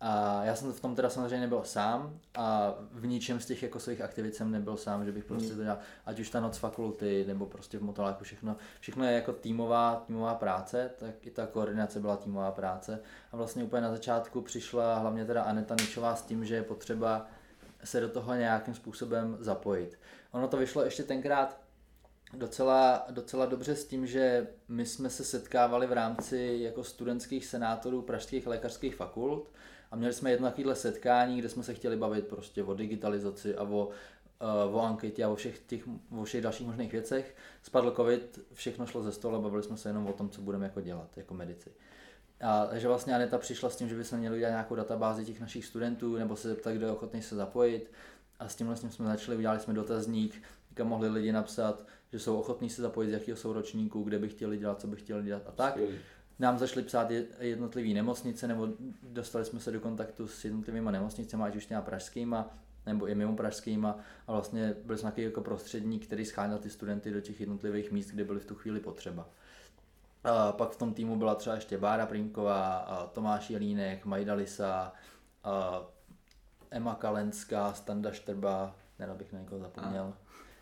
A 0.05 0.45
já 0.45 0.57
jsem 0.57 0.73
v 0.73 0.81
tom 0.81 0.95
teda 0.95 1.11
samozřejmě 1.11 1.41
nebyl 1.41 1.63
sám 1.65 2.19
a 2.35 2.75
v 2.93 3.07
ničem 3.07 3.41
z 3.41 3.47
těch 3.47 3.63
jako 3.63 3.81
svých 3.81 4.01
aktivit 4.01 4.35
jsem 4.35 4.51
nebyl 4.51 4.77
sám, 4.77 5.05
že 5.05 5.13
bych 5.13 5.25
prostě 5.25 5.55
to 5.55 5.63
dělal, 5.63 5.79
ať 6.07 6.21
už 6.21 6.31
ta 6.31 6.41
noc 6.41 6.59
fakulty 6.59 7.25
nebo 7.29 7.47
prostě 7.47 7.79
v 7.79 7.83
Motoláku 7.83 8.25
všechno, 8.25 8.57
všechno 8.81 9.05
je 9.05 9.13
jako 9.13 9.33
týmová, 9.33 10.05
týmová 10.07 10.35
práce, 10.35 10.91
tak 10.99 11.27
i 11.27 11.31
ta 11.31 11.47
koordinace 11.47 12.01
byla 12.01 12.17
týmová 12.17 12.51
práce 12.51 13.01
a 13.33 13.37
vlastně 13.37 13.65
úplně 13.65 13.83
na 13.83 13.91
začátku 13.91 14.41
přišla 14.41 14.99
hlavně 14.99 15.25
teda 15.25 15.43
Aneta 15.43 15.75
Ničová 15.81 16.17
s 16.17 16.23
tím, 16.23 16.45
že 16.45 16.55
je 16.55 16.63
potřeba 16.63 17.27
se 17.85 18.01
do 18.01 18.09
toho 18.09 18.35
nějakým 18.35 18.75
způsobem 18.75 19.37
zapojit. 19.41 19.99
Ono 20.33 20.49
to 20.49 20.57
vyšlo 20.57 20.85
ještě 20.85 21.03
tenkrát 21.03 21.62
docela, 22.33 23.07
docela 23.11 23.47
dobře 23.47 23.77
s 23.77 23.87
tím, 23.87 24.07
že 24.07 24.47
my 24.69 24.87
jsme 24.87 25.11
se 25.11 25.25
setkávali 25.25 25.87
v 25.87 25.93
rámci 25.93 26.59
jako 26.61 26.85
studentských 26.85 27.47
senátorů 27.47 28.03
pražských 28.03 28.47
lékařských 28.47 28.97
fakult 28.97 29.53
a 29.91 29.97
měli 29.97 30.13
jsme 30.13 30.31
jedno 30.31 30.49
takovéhle 30.49 30.75
setkání, 30.75 31.39
kde 31.39 31.49
jsme 31.49 31.63
se 31.63 31.75
chtěli 31.75 31.97
bavit 31.97 32.27
prostě 32.27 32.65
o 32.65 32.75
digitalizaci 32.75 33.57
a 33.57 33.63
o, 33.63 33.87
uh, 34.67 34.77
o 34.77 34.81
anketě 34.81 35.25
a 35.25 35.29
o 35.29 35.35
všech, 35.35 35.59
těch, 35.59 35.89
o 36.19 36.25
všech 36.25 36.43
dalších 36.43 36.67
možných 36.67 36.93
věcech. 36.93 37.37
Spadl 37.63 37.91
covid, 37.91 38.39
všechno 38.53 38.87
šlo 38.87 39.03
ze 39.03 39.13
stole, 39.13 39.39
bavili 39.39 39.63
jsme 39.63 39.77
se 39.77 39.89
jenom 39.89 40.07
o 40.07 40.13
tom, 40.13 40.31
co 40.31 40.41
budeme 40.41 40.65
jako 40.67 40.81
dělat 40.81 41.17
jako 41.17 41.35
medici. 41.35 41.71
A, 42.41 42.67
takže 42.67 42.89
vlastně 42.89 43.15
Aneta 43.15 43.39
přišla 43.39 43.71
s 43.71 43.77
tím, 43.77 43.89
že 43.89 43.95
bychom 43.95 44.19
měli 44.19 44.37
udělat 44.37 44.51
nějakou 44.51 44.75
databázi 44.75 45.25
těch 45.25 45.41
našich 45.41 45.67
studentů, 45.67 46.17
nebo 46.17 46.37
se 46.37 46.49
zeptat, 46.49 46.73
kdo 46.73 46.87
je 46.87 46.93
ochotný 46.93 47.23
se 47.23 47.37
zapojit. 47.37 47.93
A 48.39 48.49
s 48.49 48.55
tímhle 48.55 48.77
jsme 48.77 49.07
začali, 49.07 49.37
udělali 49.37 49.61
jsme 49.61 49.75
dotazník, 49.75 50.43
kam 50.75 50.89
mohli 50.89 51.09
lidi 51.09 51.33
napsat, 51.33 51.87
že 52.13 52.19
jsou 52.19 52.41
ochotní 52.41 52.71
se 52.71 52.83
zapojit, 52.83 53.11
z 53.11 53.13
jakého 53.13 53.37
jsou 53.37 53.53
ročníku, 53.53 54.03
kde 54.03 54.19
by 54.19 54.29
chtěli 54.29 54.59
dělat, 54.59 54.81
co 54.81 54.87
by 54.87 54.97
chtěli 54.97 55.23
dělat 55.23 55.43
a 55.47 55.53
tak. 55.53 55.79
Nám 56.39 56.59
zašli 56.59 56.83
psát 56.83 57.11
jednotlivé 57.39 57.95
nemocnice, 57.95 58.49
nebo 58.49 58.69
dostali 59.03 59.45
jsme 59.45 59.61
se 59.61 59.71
do 59.71 59.81
kontaktu 59.81 60.29
s 60.29 60.45
jednotlivými 60.45 60.93
nemocnicemi, 60.93 61.43
ať 61.43 61.57
už 61.57 61.67
těma 61.67 61.83
pražskýma, 61.83 62.59
nebo 62.87 63.07
i 63.07 63.15
mimo 63.15 63.37
pražskýma 63.37 63.99
a 64.27 64.33
vlastně 64.33 64.75
byli 64.85 64.99
jsme 64.99 65.07
nějaký 65.07 65.23
jako 65.23 65.41
prostředník, 65.41 66.07
který 66.07 66.25
scháněl 66.25 66.59
ty 66.59 66.71
studenty 66.71 67.11
do 67.11 67.21
těch 67.21 67.41
jednotlivých 67.41 67.93
míst, 67.93 68.11
kde 68.11 68.25
byly 68.25 68.41
v 68.41 68.47
tu 68.47 68.55
chvíli 68.55 68.81
potřeba. 68.81 69.29
A 70.25 70.53
pak 70.53 70.71
v 70.71 70.77
tom 70.77 70.95
týmu 70.95 71.17
byla 71.17 71.35
třeba 71.35 71.55
ještě 71.55 71.79
Bára 71.79 72.07
Primková, 72.07 73.11
Tomáš 73.13 73.51
Jelínek, 73.51 74.05
Majdalisa, 74.05 74.93
Emma 76.71 76.95
Kalenská, 76.95 77.73
Standa 77.73 78.13
Štrba, 78.13 78.77
nerad 78.99 79.17
bych 79.17 79.33
na 79.33 79.39
někoho 79.39 79.61
zapomněl. 79.61 80.15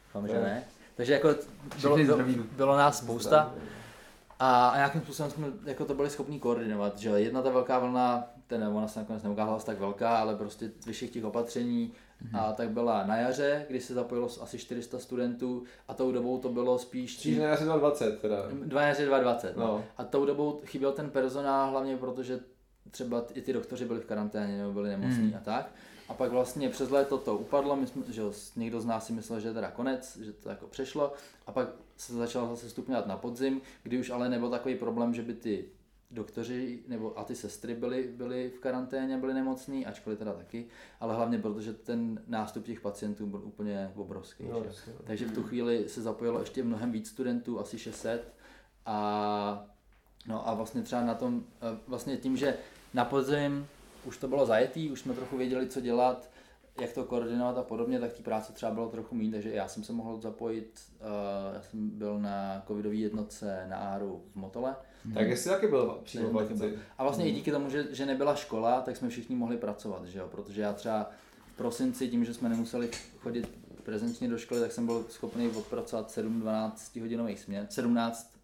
Doufám, 0.06 0.28
že 0.28 0.34
ne. 0.34 0.64
Takže 0.94 1.12
jako 1.12 1.28
bylo, 1.80 1.96
bylo, 1.96 2.18
bylo 2.56 2.76
nás 2.76 2.98
spousta. 2.98 3.54
A, 4.38 4.72
nějakým 4.76 5.00
způsobem 5.00 5.30
jsme 5.30 5.46
jako 5.64 5.84
to 5.84 5.94
byli 5.94 6.10
schopni 6.10 6.40
koordinovat, 6.40 6.98
že 6.98 7.08
jedna 7.08 7.42
ta 7.42 7.50
velká 7.50 7.78
vlna, 7.78 8.24
ten 8.46 8.64
ona 8.64 8.88
se 8.88 8.98
nakonec 8.98 9.22
neukázala 9.22 9.58
tak 9.58 9.80
velká, 9.80 10.18
ale 10.18 10.36
prostě 10.36 10.70
vyšších 10.86 11.10
těch 11.10 11.24
opatření, 11.24 11.92
mm-hmm. 12.24 12.40
a 12.40 12.52
tak 12.52 12.70
byla 12.70 13.06
na 13.06 13.16
jaře, 13.16 13.66
kdy 13.68 13.80
se 13.80 13.94
zapojilo 13.94 14.28
asi 14.40 14.58
400 14.58 14.98
studentů 14.98 15.64
a 15.88 15.94
tou 15.94 16.12
dobou 16.12 16.38
to 16.38 16.48
bylo 16.48 16.78
spíš... 16.78 17.18
Spíš 17.18 17.38
na 17.38 17.44
jaře 17.44 17.64
2020 17.64 18.20
teda. 18.20 18.36
Dva 18.64 18.82
jaře 18.82 19.06
2020, 19.06 19.56
no. 19.56 19.66
no. 19.66 19.84
A 19.96 20.04
tou 20.04 20.24
dobou 20.24 20.60
chyběl 20.64 20.92
ten 20.92 21.10
personál, 21.10 21.70
hlavně 21.70 21.96
protože 21.96 22.40
třeba 22.90 23.24
i 23.34 23.42
ty 23.42 23.52
doktoři 23.52 23.84
byli 23.84 24.00
v 24.00 24.06
karanténě 24.06 24.58
nebo 24.58 24.72
byli 24.72 24.88
nemocní 24.88 25.26
mm. 25.26 25.34
a 25.36 25.40
tak. 25.40 25.70
A 26.10 26.14
pak 26.14 26.30
vlastně 26.30 26.68
přes 26.68 26.90
léto 26.90 27.18
to 27.18 27.36
upadlo, 27.36 27.76
my 27.76 27.86
jsme, 27.86 28.02
že 28.08 28.22
někdo 28.56 28.80
z 28.80 28.86
nás 28.86 29.06
si 29.06 29.12
myslel, 29.12 29.40
že 29.40 29.48
je 29.48 29.54
teda 29.54 29.70
konec, 29.70 30.16
že 30.16 30.32
to 30.32 30.48
jako 30.48 30.66
přešlo 30.66 31.12
a 31.46 31.52
pak 31.52 31.68
se 31.96 32.12
začalo 32.12 32.48
zase 32.48 32.70
stupňovat 32.70 33.06
na 33.06 33.16
podzim, 33.16 33.60
kdy 33.82 33.98
už 33.98 34.10
ale 34.10 34.28
nebyl 34.28 34.50
takový 34.50 34.74
problém, 34.74 35.14
že 35.14 35.22
by 35.22 35.34
ty 35.34 35.64
doktoři 36.10 36.78
nebo 36.88 37.18
a 37.18 37.24
ty 37.24 37.34
sestry 37.34 37.74
byly, 37.74 38.10
byly 38.16 38.50
v 38.50 38.58
karanténě, 38.58 39.18
byly 39.18 39.34
nemocní, 39.34 39.86
ačkoliv 39.86 40.18
teda 40.18 40.32
taky, 40.32 40.66
ale 41.00 41.14
hlavně 41.14 41.38
protože 41.38 41.72
ten 41.72 42.22
nástup 42.26 42.66
těch 42.66 42.80
pacientů 42.80 43.26
byl 43.26 43.40
úplně 43.44 43.92
obrovský. 43.96 44.44
No, 44.50 44.64
že? 44.64 44.92
Takže 45.04 45.26
v 45.26 45.34
tu 45.34 45.42
chvíli 45.42 45.88
se 45.88 46.02
zapojilo 46.02 46.40
ještě 46.40 46.62
mnohem 46.62 46.92
víc 46.92 47.08
studentů, 47.08 47.60
asi 47.60 47.78
600 47.78 48.34
a 48.86 49.66
no 50.26 50.48
a 50.48 50.54
vlastně 50.54 50.82
třeba 50.82 51.04
na 51.04 51.14
tom, 51.14 51.44
vlastně 51.86 52.16
tím, 52.16 52.36
že 52.36 52.56
na 52.94 53.04
podzim 53.04 53.66
už 54.04 54.16
to 54.18 54.28
bylo 54.28 54.46
zajetý, 54.46 54.90
už 54.90 55.00
jsme 55.00 55.14
trochu 55.14 55.36
věděli, 55.36 55.66
co 55.66 55.80
dělat, 55.80 56.30
jak 56.80 56.92
to 56.92 57.04
koordinovat 57.04 57.58
a 57.58 57.62
podobně, 57.62 58.00
tak 58.00 58.12
té 58.12 58.22
práce 58.22 58.52
třeba 58.52 58.72
bylo 58.72 58.88
trochu 58.88 59.14
méně, 59.14 59.30
takže 59.30 59.50
já 59.50 59.68
jsem 59.68 59.84
se 59.84 59.92
mohl 59.92 60.20
zapojit, 60.20 60.80
uh, 61.00 61.54
já 61.54 61.62
jsem 61.62 61.90
byl 61.90 62.18
na 62.18 62.62
covidové 62.66 62.94
jednotce 62.94 63.66
na 63.68 63.76
Áru 63.76 64.22
v 64.32 64.36
Motole. 64.36 64.76
Hmm. 65.04 65.14
Tak 65.14 65.28
jestli 65.28 65.50
taky 65.50 65.66
byl 65.66 66.00
přímo 66.04 66.38
taky 66.38 66.54
byl. 66.54 66.70
A 66.98 67.02
vlastně 67.02 67.24
hmm. 67.24 67.32
i 67.32 67.36
díky 67.36 67.50
tomu, 67.50 67.70
že, 67.70 67.86
že 67.90 68.06
nebyla 68.06 68.34
škola, 68.34 68.80
tak 68.80 68.96
jsme 68.96 69.08
všichni 69.08 69.36
mohli 69.36 69.56
pracovat, 69.56 70.04
že 70.06 70.18
jo? 70.18 70.28
protože 70.30 70.62
já 70.62 70.72
třeba 70.72 71.10
v 71.54 71.56
prosinci, 71.56 72.08
tím, 72.08 72.24
že 72.24 72.34
jsme 72.34 72.48
nemuseli 72.48 72.90
chodit 73.18 73.48
prezenčně 73.82 74.28
do 74.28 74.38
školy, 74.38 74.60
tak 74.60 74.72
jsem 74.72 74.86
byl 74.86 75.04
schopný 75.08 75.48
odpracovat 75.48 76.10
7-12 76.10 77.00
hodinových 77.00 77.40
směn, 77.40 77.66
17 77.70 78.40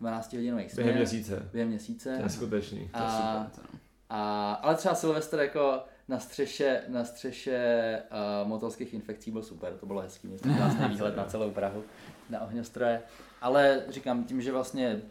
12 0.00 0.32
hodinových 0.32 0.72
směn. 0.72 0.84
Během 0.84 1.00
měsíce. 1.00 1.48
Během 1.52 1.68
měsíce. 1.68 2.16
To 2.16 2.22
je 2.22 2.28
skutečný. 2.28 2.90
A, 2.92 2.98
to 2.98 3.60
je 3.60 3.64
super. 3.64 3.79
A, 4.10 4.52
ale 4.52 4.74
třeba 4.74 4.94
Silvestr 4.94 5.38
jako 5.38 5.80
na 6.08 6.18
střeše, 6.18 6.82
na 6.88 7.04
střeše 7.04 8.02
uh, 8.42 8.48
motorských 8.48 8.94
infekcí 8.94 9.30
byl 9.30 9.42
super, 9.42 9.72
to 9.80 9.86
bylo 9.86 10.00
hezký, 10.00 10.28
měl 10.28 10.56
krásný 10.56 10.88
výhled 10.88 11.16
na 11.16 11.24
celou 11.24 11.50
Prahu, 11.50 11.84
na 12.30 12.40
ohňostroje. 12.40 13.02
Ale 13.40 13.82
říkám, 13.88 14.24
tím, 14.24 14.42
že 14.42 14.52
vlastně 14.52 15.02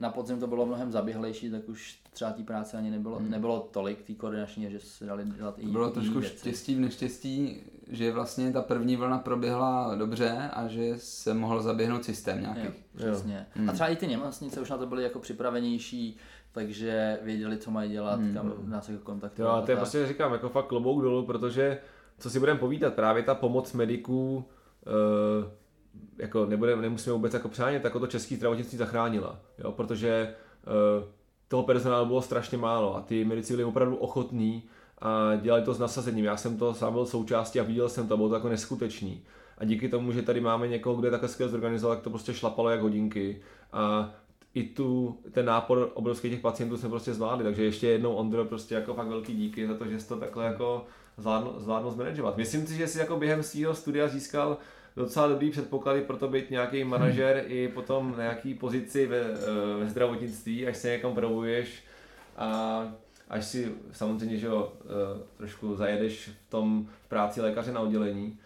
na 0.00 0.10
podzim 0.10 0.40
to 0.40 0.46
bylo 0.46 0.66
mnohem 0.66 0.92
zaběhlejší, 0.92 1.50
tak 1.50 1.68
už 1.68 1.98
třeba 2.12 2.30
té 2.30 2.42
práce 2.42 2.76
ani 2.76 2.90
nebylo, 2.90 3.18
hmm. 3.18 3.30
nebylo 3.30 3.68
tolik, 3.70 4.02
té 4.02 4.14
koordinační, 4.14 4.70
že 4.70 4.80
se 4.80 5.06
dali 5.06 5.24
dělat 5.24 5.58
i 5.58 5.66
Bylo 5.66 5.90
trošku 5.90 6.20
věci. 6.20 6.38
štěstí 6.38 6.74
v 6.74 6.80
neštěstí, 6.80 7.60
že 7.88 8.12
vlastně 8.12 8.52
ta 8.52 8.62
první 8.62 8.96
vlna 8.96 9.18
proběhla 9.18 9.94
dobře 9.94 10.50
a 10.52 10.68
že 10.68 10.94
se 10.98 11.34
mohl 11.34 11.62
zaběhnout 11.62 12.04
systém 12.04 12.40
nějaký. 12.40 12.64
Jo, 12.64 12.72
přesně. 12.96 13.46
Hmm. 13.54 13.70
A 13.70 13.72
třeba 13.72 13.88
i 13.88 13.96
ty 13.96 14.06
nemocnice 14.06 14.60
už 14.60 14.70
na 14.70 14.78
to 14.78 14.86
byly 14.86 15.02
jako 15.02 15.18
připravenější, 15.18 16.16
takže 16.56 17.18
věděli, 17.22 17.58
co 17.58 17.70
mají 17.70 17.90
dělat, 17.90 18.20
hmm. 18.20 18.34
kam 18.34 18.52
nás 18.64 18.88
jako 18.88 19.04
kontaktovat. 19.04 19.52
Jo, 19.52 19.62
a 19.62 19.66
to 19.66 19.70
je 19.70 19.76
prostě 19.76 20.06
říkám, 20.06 20.32
jako 20.32 20.48
fakt 20.48 20.66
klobouk 20.66 21.02
dolů, 21.02 21.26
protože 21.26 21.78
co 22.18 22.30
si 22.30 22.38
budeme 22.38 22.60
povídat, 22.60 22.94
právě 22.94 23.22
ta 23.22 23.34
pomoc 23.34 23.72
mediků, 23.72 24.44
uh, 24.86 25.50
jako 26.18 26.46
nebude, 26.46 26.76
nemusíme 26.76 27.12
vůbec 27.12 27.34
jako 27.34 27.48
přánět, 27.48 27.84
jako 27.84 28.00
to 28.00 28.06
český 28.06 28.36
zdravotnictví 28.36 28.78
zachránila, 28.78 29.38
jo, 29.58 29.72
protože 29.72 30.34
uh, 30.66 31.08
toho 31.48 31.62
personálu 31.62 32.06
bylo 32.06 32.22
strašně 32.22 32.58
málo 32.58 32.96
a 32.96 33.00
ty 33.00 33.24
medici 33.24 33.52
byli 33.52 33.64
opravdu 33.64 33.96
ochotní 33.96 34.62
a 34.98 35.34
dělali 35.36 35.62
to 35.62 35.74
s 35.74 35.78
nasazením. 35.78 36.24
Já 36.24 36.36
jsem 36.36 36.56
to 36.56 36.74
sám 36.74 36.92
byl 36.92 37.06
součástí 37.06 37.60
a 37.60 37.62
viděl 37.62 37.88
jsem 37.88 38.08
to, 38.08 38.16
bylo 38.16 38.28
to 38.28 38.34
jako 38.34 38.48
neskutečný. 38.48 39.22
A 39.58 39.64
díky 39.64 39.88
tomu, 39.88 40.12
že 40.12 40.22
tady 40.22 40.40
máme 40.40 40.68
někoho, 40.68 40.96
kdo 40.96 41.06
je 41.06 41.10
takhle 41.10 41.28
skvěle 41.28 41.52
zorganizoval, 41.52 41.96
tak 41.96 42.04
to 42.04 42.10
prostě 42.10 42.34
šlapalo 42.34 42.70
jak 42.70 42.80
hodinky. 42.80 43.42
A 43.72 44.14
i 44.56 44.62
tu, 44.62 45.18
ten 45.32 45.46
nápor 45.46 45.90
obrovský 45.94 46.30
těch 46.30 46.40
pacientů 46.40 46.76
jsme 46.76 46.88
prostě 46.88 47.14
zvládli, 47.14 47.44
takže 47.44 47.64
ještě 47.64 47.88
jednou 47.88 48.14
Ondro 48.14 48.44
prostě 48.44 48.74
jako 48.74 48.94
fakt 48.94 49.06
velký 49.06 49.34
díky 49.34 49.66
za 49.66 49.74
to, 49.74 49.86
že 49.86 50.00
jsi 50.00 50.08
to 50.08 50.16
takhle 50.16 50.44
jako 50.46 50.86
zvládl 51.58 51.90
zmanagovat. 51.90 52.36
Myslím 52.36 52.66
si, 52.66 52.76
že 52.76 52.86
jsi 52.86 52.98
jako 52.98 53.16
během 53.16 53.42
svého 53.42 53.74
studia 53.74 54.08
získal 54.08 54.58
docela 54.96 55.28
dobrý 55.28 55.50
předpoklady 55.50 56.00
pro 56.00 56.16
to 56.16 56.28
být 56.28 56.50
nějaký 56.50 56.84
manažer 56.84 57.36
hmm. 57.36 57.44
i 57.48 57.68
potom 57.68 58.14
na 58.16 58.22
nějaký 58.22 58.54
pozici 58.54 59.06
ve, 59.06 59.20
eh, 59.20 59.78
ve 59.80 59.88
zdravotnictví, 59.88 60.66
až 60.66 60.76
se 60.76 60.88
někam 60.88 61.14
provuješ 61.14 61.84
a 62.36 62.82
až 63.28 63.44
si 63.44 63.72
samozřejmě, 63.92 64.36
že 64.36 64.46
jo, 64.46 64.72
eh, 64.80 65.20
trošku 65.36 65.76
zajedeš 65.76 66.28
v 66.28 66.50
tom 66.50 66.86
v 67.04 67.08
práci 67.08 67.40
lékaře 67.40 67.72
na 67.72 67.80
oddělení, 67.80 68.38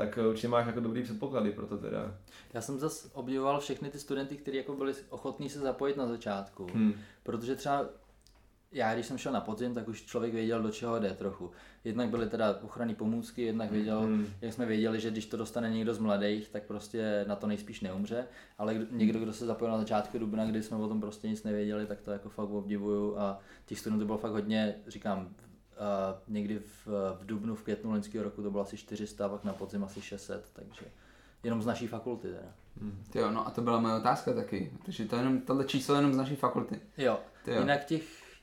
tak 0.00 0.18
určitě 0.28 0.48
máš 0.48 0.66
jako 0.66 0.80
dobrý 0.80 1.02
předpoklady 1.02 1.50
pro 1.50 1.66
to 1.66 1.78
teda. 1.78 2.14
Já 2.54 2.60
jsem 2.60 2.78
zase 2.78 3.08
obdivoval 3.12 3.60
všechny 3.60 3.90
ty 3.90 3.98
studenty, 3.98 4.36
kteří 4.36 4.56
jako 4.56 4.74
byli 4.74 4.94
ochotní 5.10 5.48
se 5.48 5.58
zapojit 5.58 5.96
na 5.96 6.06
začátku, 6.06 6.66
hmm. 6.74 6.94
protože 7.22 7.56
třeba 7.56 7.88
já, 8.72 8.94
když 8.94 9.06
jsem 9.06 9.18
šel 9.18 9.32
na 9.32 9.40
podzim, 9.40 9.74
tak 9.74 9.88
už 9.88 10.02
člověk 10.02 10.34
věděl, 10.34 10.62
do 10.62 10.70
čeho 10.70 10.98
jde 10.98 11.14
trochu. 11.14 11.50
Jednak 11.84 12.08
byly 12.08 12.28
teda 12.28 12.58
ochranné 12.62 12.94
pomůcky, 12.94 13.42
jednak 13.42 13.70
věděl, 13.70 14.00
hmm. 14.00 14.26
jak 14.40 14.52
jsme 14.52 14.66
věděli, 14.66 15.00
že 15.00 15.10
když 15.10 15.26
to 15.26 15.36
dostane 15.36 15.70
někdo 15.70 15.94
z 15.94 15.98
mladých, 15.98 16.48
tak 16.48 16.62
prostě 16.62 17.24
na 17.28 17.36
to 17.36 17.46
nejspíš 17.46 17.80
neumře, 17.80 18.24
ale 18.58 18.74
kdo, 18.74 18.86
někdo, 18.90 19.18
kdo 19.18 19.32
se 19.32 19.46
zapojil 19.46 19.72
na 19.72 19.78
začátku 19.78 20.18
dubna, 20.18 20.44
kdy 20.44 20.62
jsme 20.62 20.76
o 20.76 20.88
tom 20.88 21.00
prostě 21.00 21.28
nic 21.28 21.42
nevěděli, 21.42 21.86
tak 21.86 22.00
to 22.00 22.10
jako 22.10 22.28
fakt 22.28 22.50
obdivuju 22.50 23.18
a 23.18 23.38
těch 23.66 23.78
studentů 23.78 24.06
bylo 24.06 24.18
fakt 24.18 24.32
hodně, 24.32 24.74
říkám, 24.86 25.34
někdy 26.28 26.58
v, 26.58 26.86
v 27.20 27.26
dubnu, 27.26 27.54
v 27.54 27.62
květnu 27.62 27.90
loňského 27.90 28.24
roku 28.24 28.42
to 28.42 28.50
bylo 28.50 28.62
asi 28.62 28.76
400, 28.76 29.28
pak 29.28 29.44
na 29.44 29.52
podzim 29.52 29.84
asi 29.84 30.02
600, 30.02 30.50
takže 30.52 30.84
jenom 31.42 31.62
z 31.62 31.66
naší 31.66 31.86
fakulty 31.86 32.28
teda. 32.28 32.52
Hmm. 32.80 33.04
Jo, 33.14 33.30
no 33.30 33.46
a 33.46 33.50
to 33.50 33.62
byla 33.62 33.80
moje 33.80 33.94
otázka 33.94 34.32
taky, 34.32 34.72
takže 34.84 35.04
to 35.04 35.16
jenom, 35.16 35.40
tohle 35.40 35.64
číslo 35.64 35.94
jenom 35.94 36.14
z 36.14 36.16
naší 36.16 36.36
fakulty. 36.36 36.80
Jo, 36.98 37.20
Tyjo. 37.44 37.60
jinak 37.60 37.84
těch, 37.84 38.02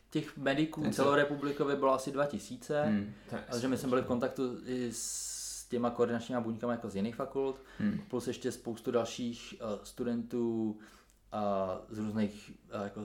těch 0.10 0.38
mediků 0.38 0.82
Něco. 0.82 0.96
celorepublikově 0.96 1.76
bylo 1.76 1.94
asi 1.94 2.12
2000, 2.12 2.84
hmm. 2.84 3.14
takže 3.52 3.68
my 3.68 3.78
jsme 3.78 3.90
byli 3.90 4.02
v 4.02 4.06
kontaktu 4.06 4.58
i 4.66 4.90
s 4.92 5.68
těma 5.70 5.90
koordinačníma 5.90 6.42
buňkama 6.42 6.74
jako 6.74 6.90
z 6.90 6.96
jiných 6.96 7.16
fakult, 7.16 7.64
hmm. 7.80 8.00
plus 8.10 8.28
ještě 8.28 8.52
spoustu 8.52 8.92
dalších 8.92 9.56
uh, 9.62 9.84
studentů 9.84 10.78
uh, 11.34 11.40
z 11.90 11.98
různých 11.98 12.52
uh, 12.76 12.84
jako 12.84 13.02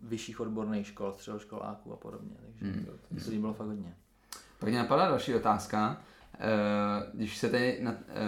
vyšších 0.00 0.40
odborných 0.40 0.86
škol, 0.86 1.12
středoškoláků 1.12 1.92
a 1.92 1.96
podobně, 1.96 2.36
takže 2.40 2.64
hmm. 2.64 2.84
to, 2.84 3.24
to 3.24 3.30
bylo 3.30 3.54
fakt 3.54 3.66
hodně. 3.66 3.94
Pak 4.58 4.68
mě 4.68 4.78
napadá 4.78 5.08
další 5.08 5.34
otázka. 5.34 6.00
Eh, 6.40 7.06
když 7.14 7.36
se 7.36 7.48
tady 7.48 7.78
na, 7.80 7.94
eh, 8.08 8.22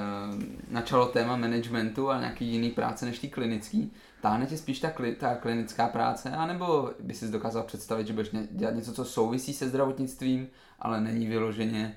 načalo 0.71 1.07
téma 1.07 1.37
managementu 1.37 2.11
a 2.11 2.21
nějaký 2.21 2.47
jiný 2.47 2.71
práce 2.71 3.07
než 3.07 3.19
ty 3.19 3.29
klinický, 3.29 3.93
táhne 4.23 4.47
tě 4.47 4.59
spíš 4.59 4.81
ta, 4.81 4.93
ta 5.19 5.35
klinická 5.35 5.89
práce, 5.89 6.31
anebo 6.31 6.91
by 7.01 7.15
si 7.15 7.29
dokázal 7.29 7.63
představit, 7.63 8.07
že 8.07 8.13
budeš 8.13 8.31
dělat 8.51 8.75
něco, 8.75 8.93
co 8.93 9.05
souvisí 9.05 9.55
se 9.55 9.69
zdravotnictvím, 9.69 10.49
ale 10.79 11.01
není 11.01 11.27
vyloženě 11.27 11.97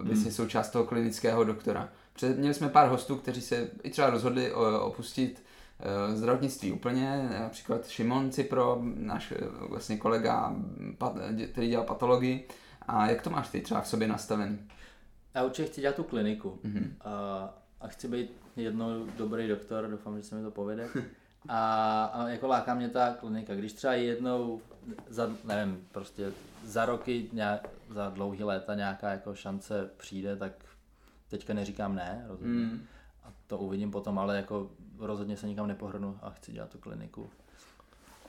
uh, 0.00 0.08
by 0.08 0.16
si 0.16 0.32
součást 0.32 0.70
toho 0.70 0.84
klinického 0.84 1.44
doktora. 1.44 1.88
Protože 2.12 2.28
měli 2.28 2.54
jsme 2.54 2.68
pár 2.68 2.88
hostů, 2.88 3.16
kteří 3.16 3.40
se 3.40 3.70
i 3.82 3.90
třeba 3.90 4.10
rozhodli 4.10 4.52
opustit 4.80 5.42
zdravotnictví 6.14 6.72
úplně, 6.72 7.28
například 7.40 7.88
Šimon 7.88 8.30
Cipro, 8.30 8.78
náš 8.94 9.32
vlastně 9.68 9.96
kolega, 9.96 10.56
který 11.52 11.68
dělal 11.68 11.86
patologii. 11.86 12.48
A 12.82 13.06
jak 13.06 13.22
to 13.22 13.30
máš 13.30 13.48
ty 13.48 13.60
třeba 13.60 13.80
v 13.80 13.88
sobě 13.88 14.08
nastavený? 14.08 14.58
Já 15.34 15.44
určitě 15.44 15.68
chci 15.68 15.80
dělat 15.80 15.96
tu 15.96 16.02
kliniku 16.02 16.58
mm-hmm. 16.64 16.90
a, 17.00 17.54
a 17.80 17.88
chci 17.88 18.08
být 18.08 18.30
jednou 18.56 19.06
dobrý 19.18 19.48
doktor, 19.48 19.88
doufám, 19.90 20.16
že 20.16 20.22
se 20.22 20.34
mi 20.34 20.42
to 20.42 20.50
povede. 20.50 20.88
A, 21.48 22.04
a 22.04 22.28
jako 22.28 22.46
láká 22.46 22.74
mě 22.74 22.88
ta 22.88 23.14
klinika. 23.14 23.54
Když 23.54 23.72
třeba 23.72 23.92
jednou 23.92 24.60
za, 25.08 25.30
nevím, 25.44 25.86
prostě 25.92 26.32
za 26.64 26.84
roky, 26.84 27.28
nějak, 27.32 27.68
za 27.90 28.10
dlouhý 28.10 28.44
léta 28.44 28.74
nějaká 28.74 29.10
jako 29.10 29.34
šance 29.34 29.90
přijde, 29.96 30.36
tak 30.36 30.52
teďka 31.28 31.54
neříkám 31.54 31.94
ne, 31.94 32.24
rozhodně. 32.28 32.54
Mm. 32.54 32.82
A 33.24 33.32
to 33.46 33.58
uvidím 33.58 33.90
potom, 33.90 34.18
ale 34.18 34.36
jako 34.36 34.70
rozhodně 34.98 35.36
se 35.36 35.46
nikam 35.46 35.66
nepohrnu 35.66 36.18
a 36.22 36.30
chci 36.30 36.52
dělat 36.52 36.70
tu 36.70 36.78
kliniku. 36.78 37.30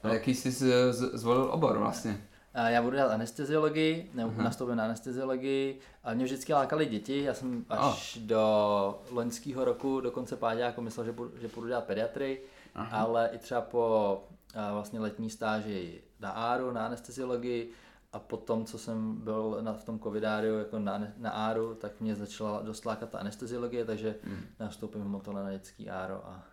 A 0.04 0.08
jaký 0.08 0.36
jsi 0.36 0.52
zvolil 0.92 1.50
obor 1.52 1.78
vlastně? 1.78 2.28
Já 2.68 2.82
budu 2.82 2.96
dělat 2.96 3.12
anesteziologii, 3.12 4.12
nebo 4.14 4.32
uh-huh. 4.32 4.44
nastoupím 4.44 4.76
na 4.76 4.84
anesteziologii, 4.84 5.80
ale 6.04 6.16
mě 6.16 6.26
vždycky 6.26 6.54
lákaly 6.54 6.86
děti. 6.86 7.24
Já 7.24 7.34
jsem 7.34 7.66
až 7.70 8.18
oh. 8.18 8.28
do 8.28 9.02
loňského 9.12 9.66
roku, 9.66 10.02
do 10.02 10.12
konce 10.12 10.38
jako 10.56 10.82
myslel, 10.82 11.06
že, 11.06 11.12
budu, 11.12 11.32
že 11.42 11.48
budu 11.56 11.68
dělat 11.68 11.84
pediatry, 11.84 12.42
uh-huh. 12.76 12.88
ale 12.92 13.30
i 13.34 13.38
třeba 13.38 13.62
po 13.62 14.24
vlastně 14.72 15.00
letní 15.00 15.30
stáži 15.30 16.02
na 16.20 16.30
ARu, 16.30 16.72
na 16.72 16.86
anesteziologii, 16.86 17.72
a 18.14 18.20
potom, 18.20 18.66
co 18.66 18.78
jsem 18.78 19.16
byl 19.16 19.58
na, 19.62 19.74
v 19.74 19.84
tom 19.84 20.00
covidáriu 20.00 20.58
jako 20.58 20.80
na, 20.80 21.02
na 21.18 21.32
ARu, 21.32 21.76
tak 21.76 22.02
mě 22.02 22.16
začala 22.16 22.62
dost 22.62 22.86
lákat 22.86 23.10
ta 23.10 23.20
anesteziologie, 23.20 23.86
takže 23.86 24.16
mm. 24.24 24.46
nastoupím 24.60 25.04
mimo 25.04 25.22
na 25.34 25.52
dětský 25.52 25.90
ARO 25.90 26.28
a 26.28 26.44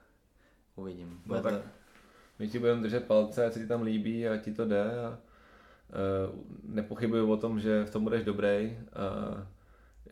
uvidím. 0.77 1.21
no 1.27 1.43
tak 1.43 1.55
my 2.39 2.49
ti 2.49 2.59
budeme 2.59 2.83
držet 2.83 3.05
palce, 3.05 3.51
co 3.51 3.59
ti 3.59 3.67
tam 3.67 3.83
líbí 3.83 4.29
a 4.29 4.37
ti 4.37 4.53
to 4.53 4.65
jde 4.65 5.05
a 5.05 5.09
uh, 5.09 6.39
nepochybuju 6.65 7.33
o 7.33 7.37
tom, 7.37 7.61
že 7.61 7.85
v 7.85 7.91
tom 7.91 8.05
budeš 8.05 8.25
dobrý, 8.25 8.79
uh, 8.79 9.43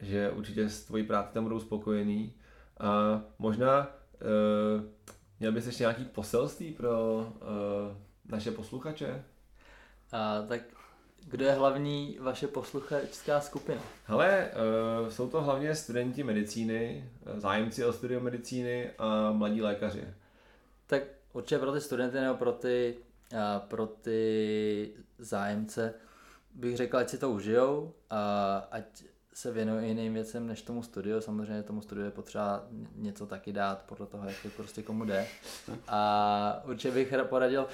že 0.01 0.31
určitě 0.31 0.69
s 0.69 0.85
tvojí 0.85 1.05
práci 1.05 1.35
tam 1.35 1.45
budou 1.45 1.61
spokojený 1.61 2.33
a 2.81 3.23
možná 3.39 3.81
uh, 3.81 4.85
měl 5.41 5.53
bys 5.53 5.67
ještě 5.67 5.83
nějaký 5.83 6.05
poselství 6.05 6.73
pro 6.73 7.19
uh, 7.21 7.97
naše 8.29 8.51
posluchače? 8.51 9.25
A, 10.13 10.43
tak 10.43 10.61
kdo 11.27 11.45
je 11.45 11.53
hlavní 11.53 12.19
vaše 12.21 12.47
posluchačská 12.47 13.41
skupina? 13.41 13.81
Hele, 14.05 14.51
uh, 15.03 15.09
jsou 15.09 15.29
to 15.29 15.43
hlavně 15.43 15.75
studenti 15.75 16.23
medicíny, 16.23 17.11
zájemci 17.37 17.85
o 17.85 17.93
studium 17.93 18.25
medicíny 18.25 18.91
a 18.99 19.33
mladí 19.33 19.63
lékaři. 19.63 20.05
Tak 20.93 21.03
určitě 21.33 21.59
pro 21.59 21.73
ty 21.73 21.81
studenty 21.81 22.21
nebo 22.21 22.35
pro 22.35 22.53
ty, 22.53 22.97
uh, 23.33 23.39
pro 23.69 23.87
ty 23.87 24.95
zájemce 25.19 25.95
bych 26.55 26.77
řekl, 26.77 26.97
ať 26.97 27.09
si 27.09 27.19
to 27.19 27.31
užijou 27.31 27.95
a 28.11 28.57
ať 28.71 29.05
se 29.35 29.53
věnují 29.53 29.89
jiným 29.89 30.15
věcem 30.15 30.47
než 30.47 30.63
tomu 30.63 30.83
studiu. 30.83 31.21
Samozřejmě 31.21 31.63
tomu 31.63 31.83
studiu 31.83 32.05
je 32.05 32.11
potřeba 32.11 32.67
něco 32.95 33.27
taky 33.27 33.53
dát 33.53 33.83
podle 33.83 34.07
toho, 34.07 34.29
jak 34.29 34.43
to 34.43 34.49
prostě 34.49 34.83
komu 34.83 35.05
jde. 35.05 35.27
A 35.89 36.63
určitě 36.65 36.91
bych 36.95 37.15
poradil, 37.25 37.67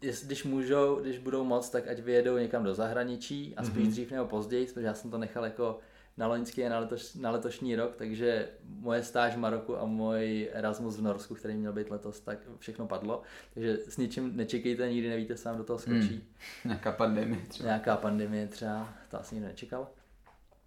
když 0.00 0.44
můžou, 0.44 1.00
když 1.00 1.18
budou 1.18 1.44
moc, 1.44 1.70
tak 1.70 1.88
ať 1.88 1.98
vyjedou 1.98 2.36
někam 2.36 2.64
do 2.64 2.74
zahraničí 2.74 3.56
a 3.56 3.64
spíš 3.64 3.86
mm-hmm. 3.86 3.90
dřív 3.90 4.10
nebo 4.10 4.26
později, 4.26 4.66
protože 4.66 4.86
já 4.86 4.94
jsem 4.94 5.10
to 5.10 5.18
nechal 5.18 5.44
jako 5.44 5.78
na 6.16 6.26
loňský 6.26 6.64
a 6.64 6.68
na, 6.68 6.78
letoš, 6.78 7.14
na 7.14 7.30
letošní 7.30 7.76
rok, 7.76 7.96
takže 7.96 8.48
moje 8.64 9.02
stáž 9.02 9.34
v 9.34 9.38
Maroku 9.38 9.78
a 9.78 9.84
můj 9.84 10.50
Erasmus 10.52 10.96
v 10.96 11.02
Norsku, 11.02 11.34
který 11.34 11.54
měl 11.54 11.72
být 11.72 11.90
letos, 11.90 12.20
tak 12.20 12.38
všechno 12.58 12.86
padlo. 12.86 13.22
Takže 13.54 13.76
s 13.76 13.96
ničím 13.96 14.36
nečekejte, 14.36 14.90
nikdy 14.90 15.08
nevíte, 15.08 15.36
sám 15.36 15.58
do 15.58 15.64
toho 15.64 15.78
skočí. 15.78 16.14
Hmm. 16.14 16.22
Nějaká 16.64 16.92
pandemie 16.92 17.42
třeba. 17.48 17.66
Nějaká 17.66 17.96
pandemie 17.96 18.48
třeba, 18.48 18.88
to 19.10 19.20
asi 19.20 19.34
nikdo 19.34 19.48
nečekal. 19.48 19.88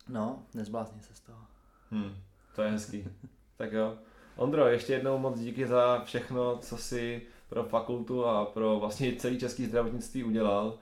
No, 0.09 0.43
nezblázni 0.53 1.01
se 1.01 1.15
z 1.15 1.19
toho. 1.19 1.39
Hmm, 1.91 2.15
to 2.55 2.61
je 2.61 2.71
hezký. 2.71 3.07
tak 3.57 3.71
jo. 3.71 3.97
Ondro, 4.35 4.67
ještě 4.67 4.93
jednou 4.93 5.17
moc 5.17 5.39
díky 5.39 5.67
za 5.67 6.03
všechno, 6.03 6.57
co 6.57 6.77
si 6.77 7.21
pro 7.49 7.63
fakultu 7.63 8.25
a 8.25 8.45
pro 8.45 8.79
vlastně 8.79 9.15
celý 9.15 9.39
český 9.39 9.65
zdravotnictví 9.65 10.23
udělal. 10.23 10.77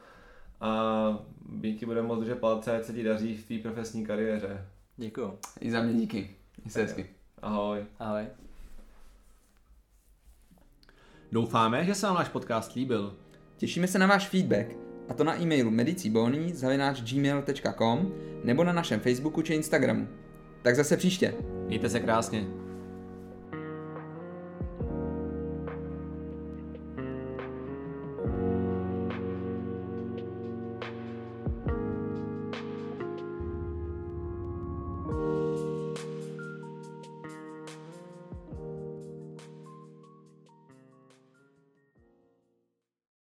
A 0.64 1.20
my 1.49 1.74
ti 1.74 1.86
budeme 1.86 2.07
moc 2.07 2.20
držet 2.20 2.39
palce, 2.39 2.78
ať 2.78 2.86
se 2.86 2.93
ti 2.93 3.03
daří 3.03 3.38
v 3.38 3.47
té 3.47 3.57
profesní 3.57 4.05
kariéře. 4.05 4.66
Děkuju. 4.97 5.38
I 5.59 5.72
za 5.72 5.82
mě 5.82 5.93
díky. 5.93 6.30
se 6.68 6.82
hezky. 6.82 7.05
Ahoj. 7.41 7.86
Ahoj. 7.99 8.24
Doufáme, 11.32 11.86
že 11.86 11.95
se 11.95 12.07
vám 12.07 12.16
náš 12.16 12.30
podcast 12.30 12.74
líbil. 12.74 13.16
Těšíme 13.57 13.88
se 13.88 13.99
na 13.99 14.07
váš 14.07 14.28
feedback, 14.28 14.68
a 15.09 15.14
to 15.14 15.24
na 15.24 15.41
e-mailu 15.41 15.72
medicibony.gmail.com 15.72 18.14
nebo 18.43 18.64
na 18.64 18.74
našem 18.74 18.99
Facebooku 18.99 19.41
či 19.41 19.53
Instagramu. 19.53 20.07
Tak 20.61 20.76
zase 20.76 20.97
příště. 20.97 21.36
Mějte 21.68 21.89
se 21.89 21.99
krásně. 21.99 22.62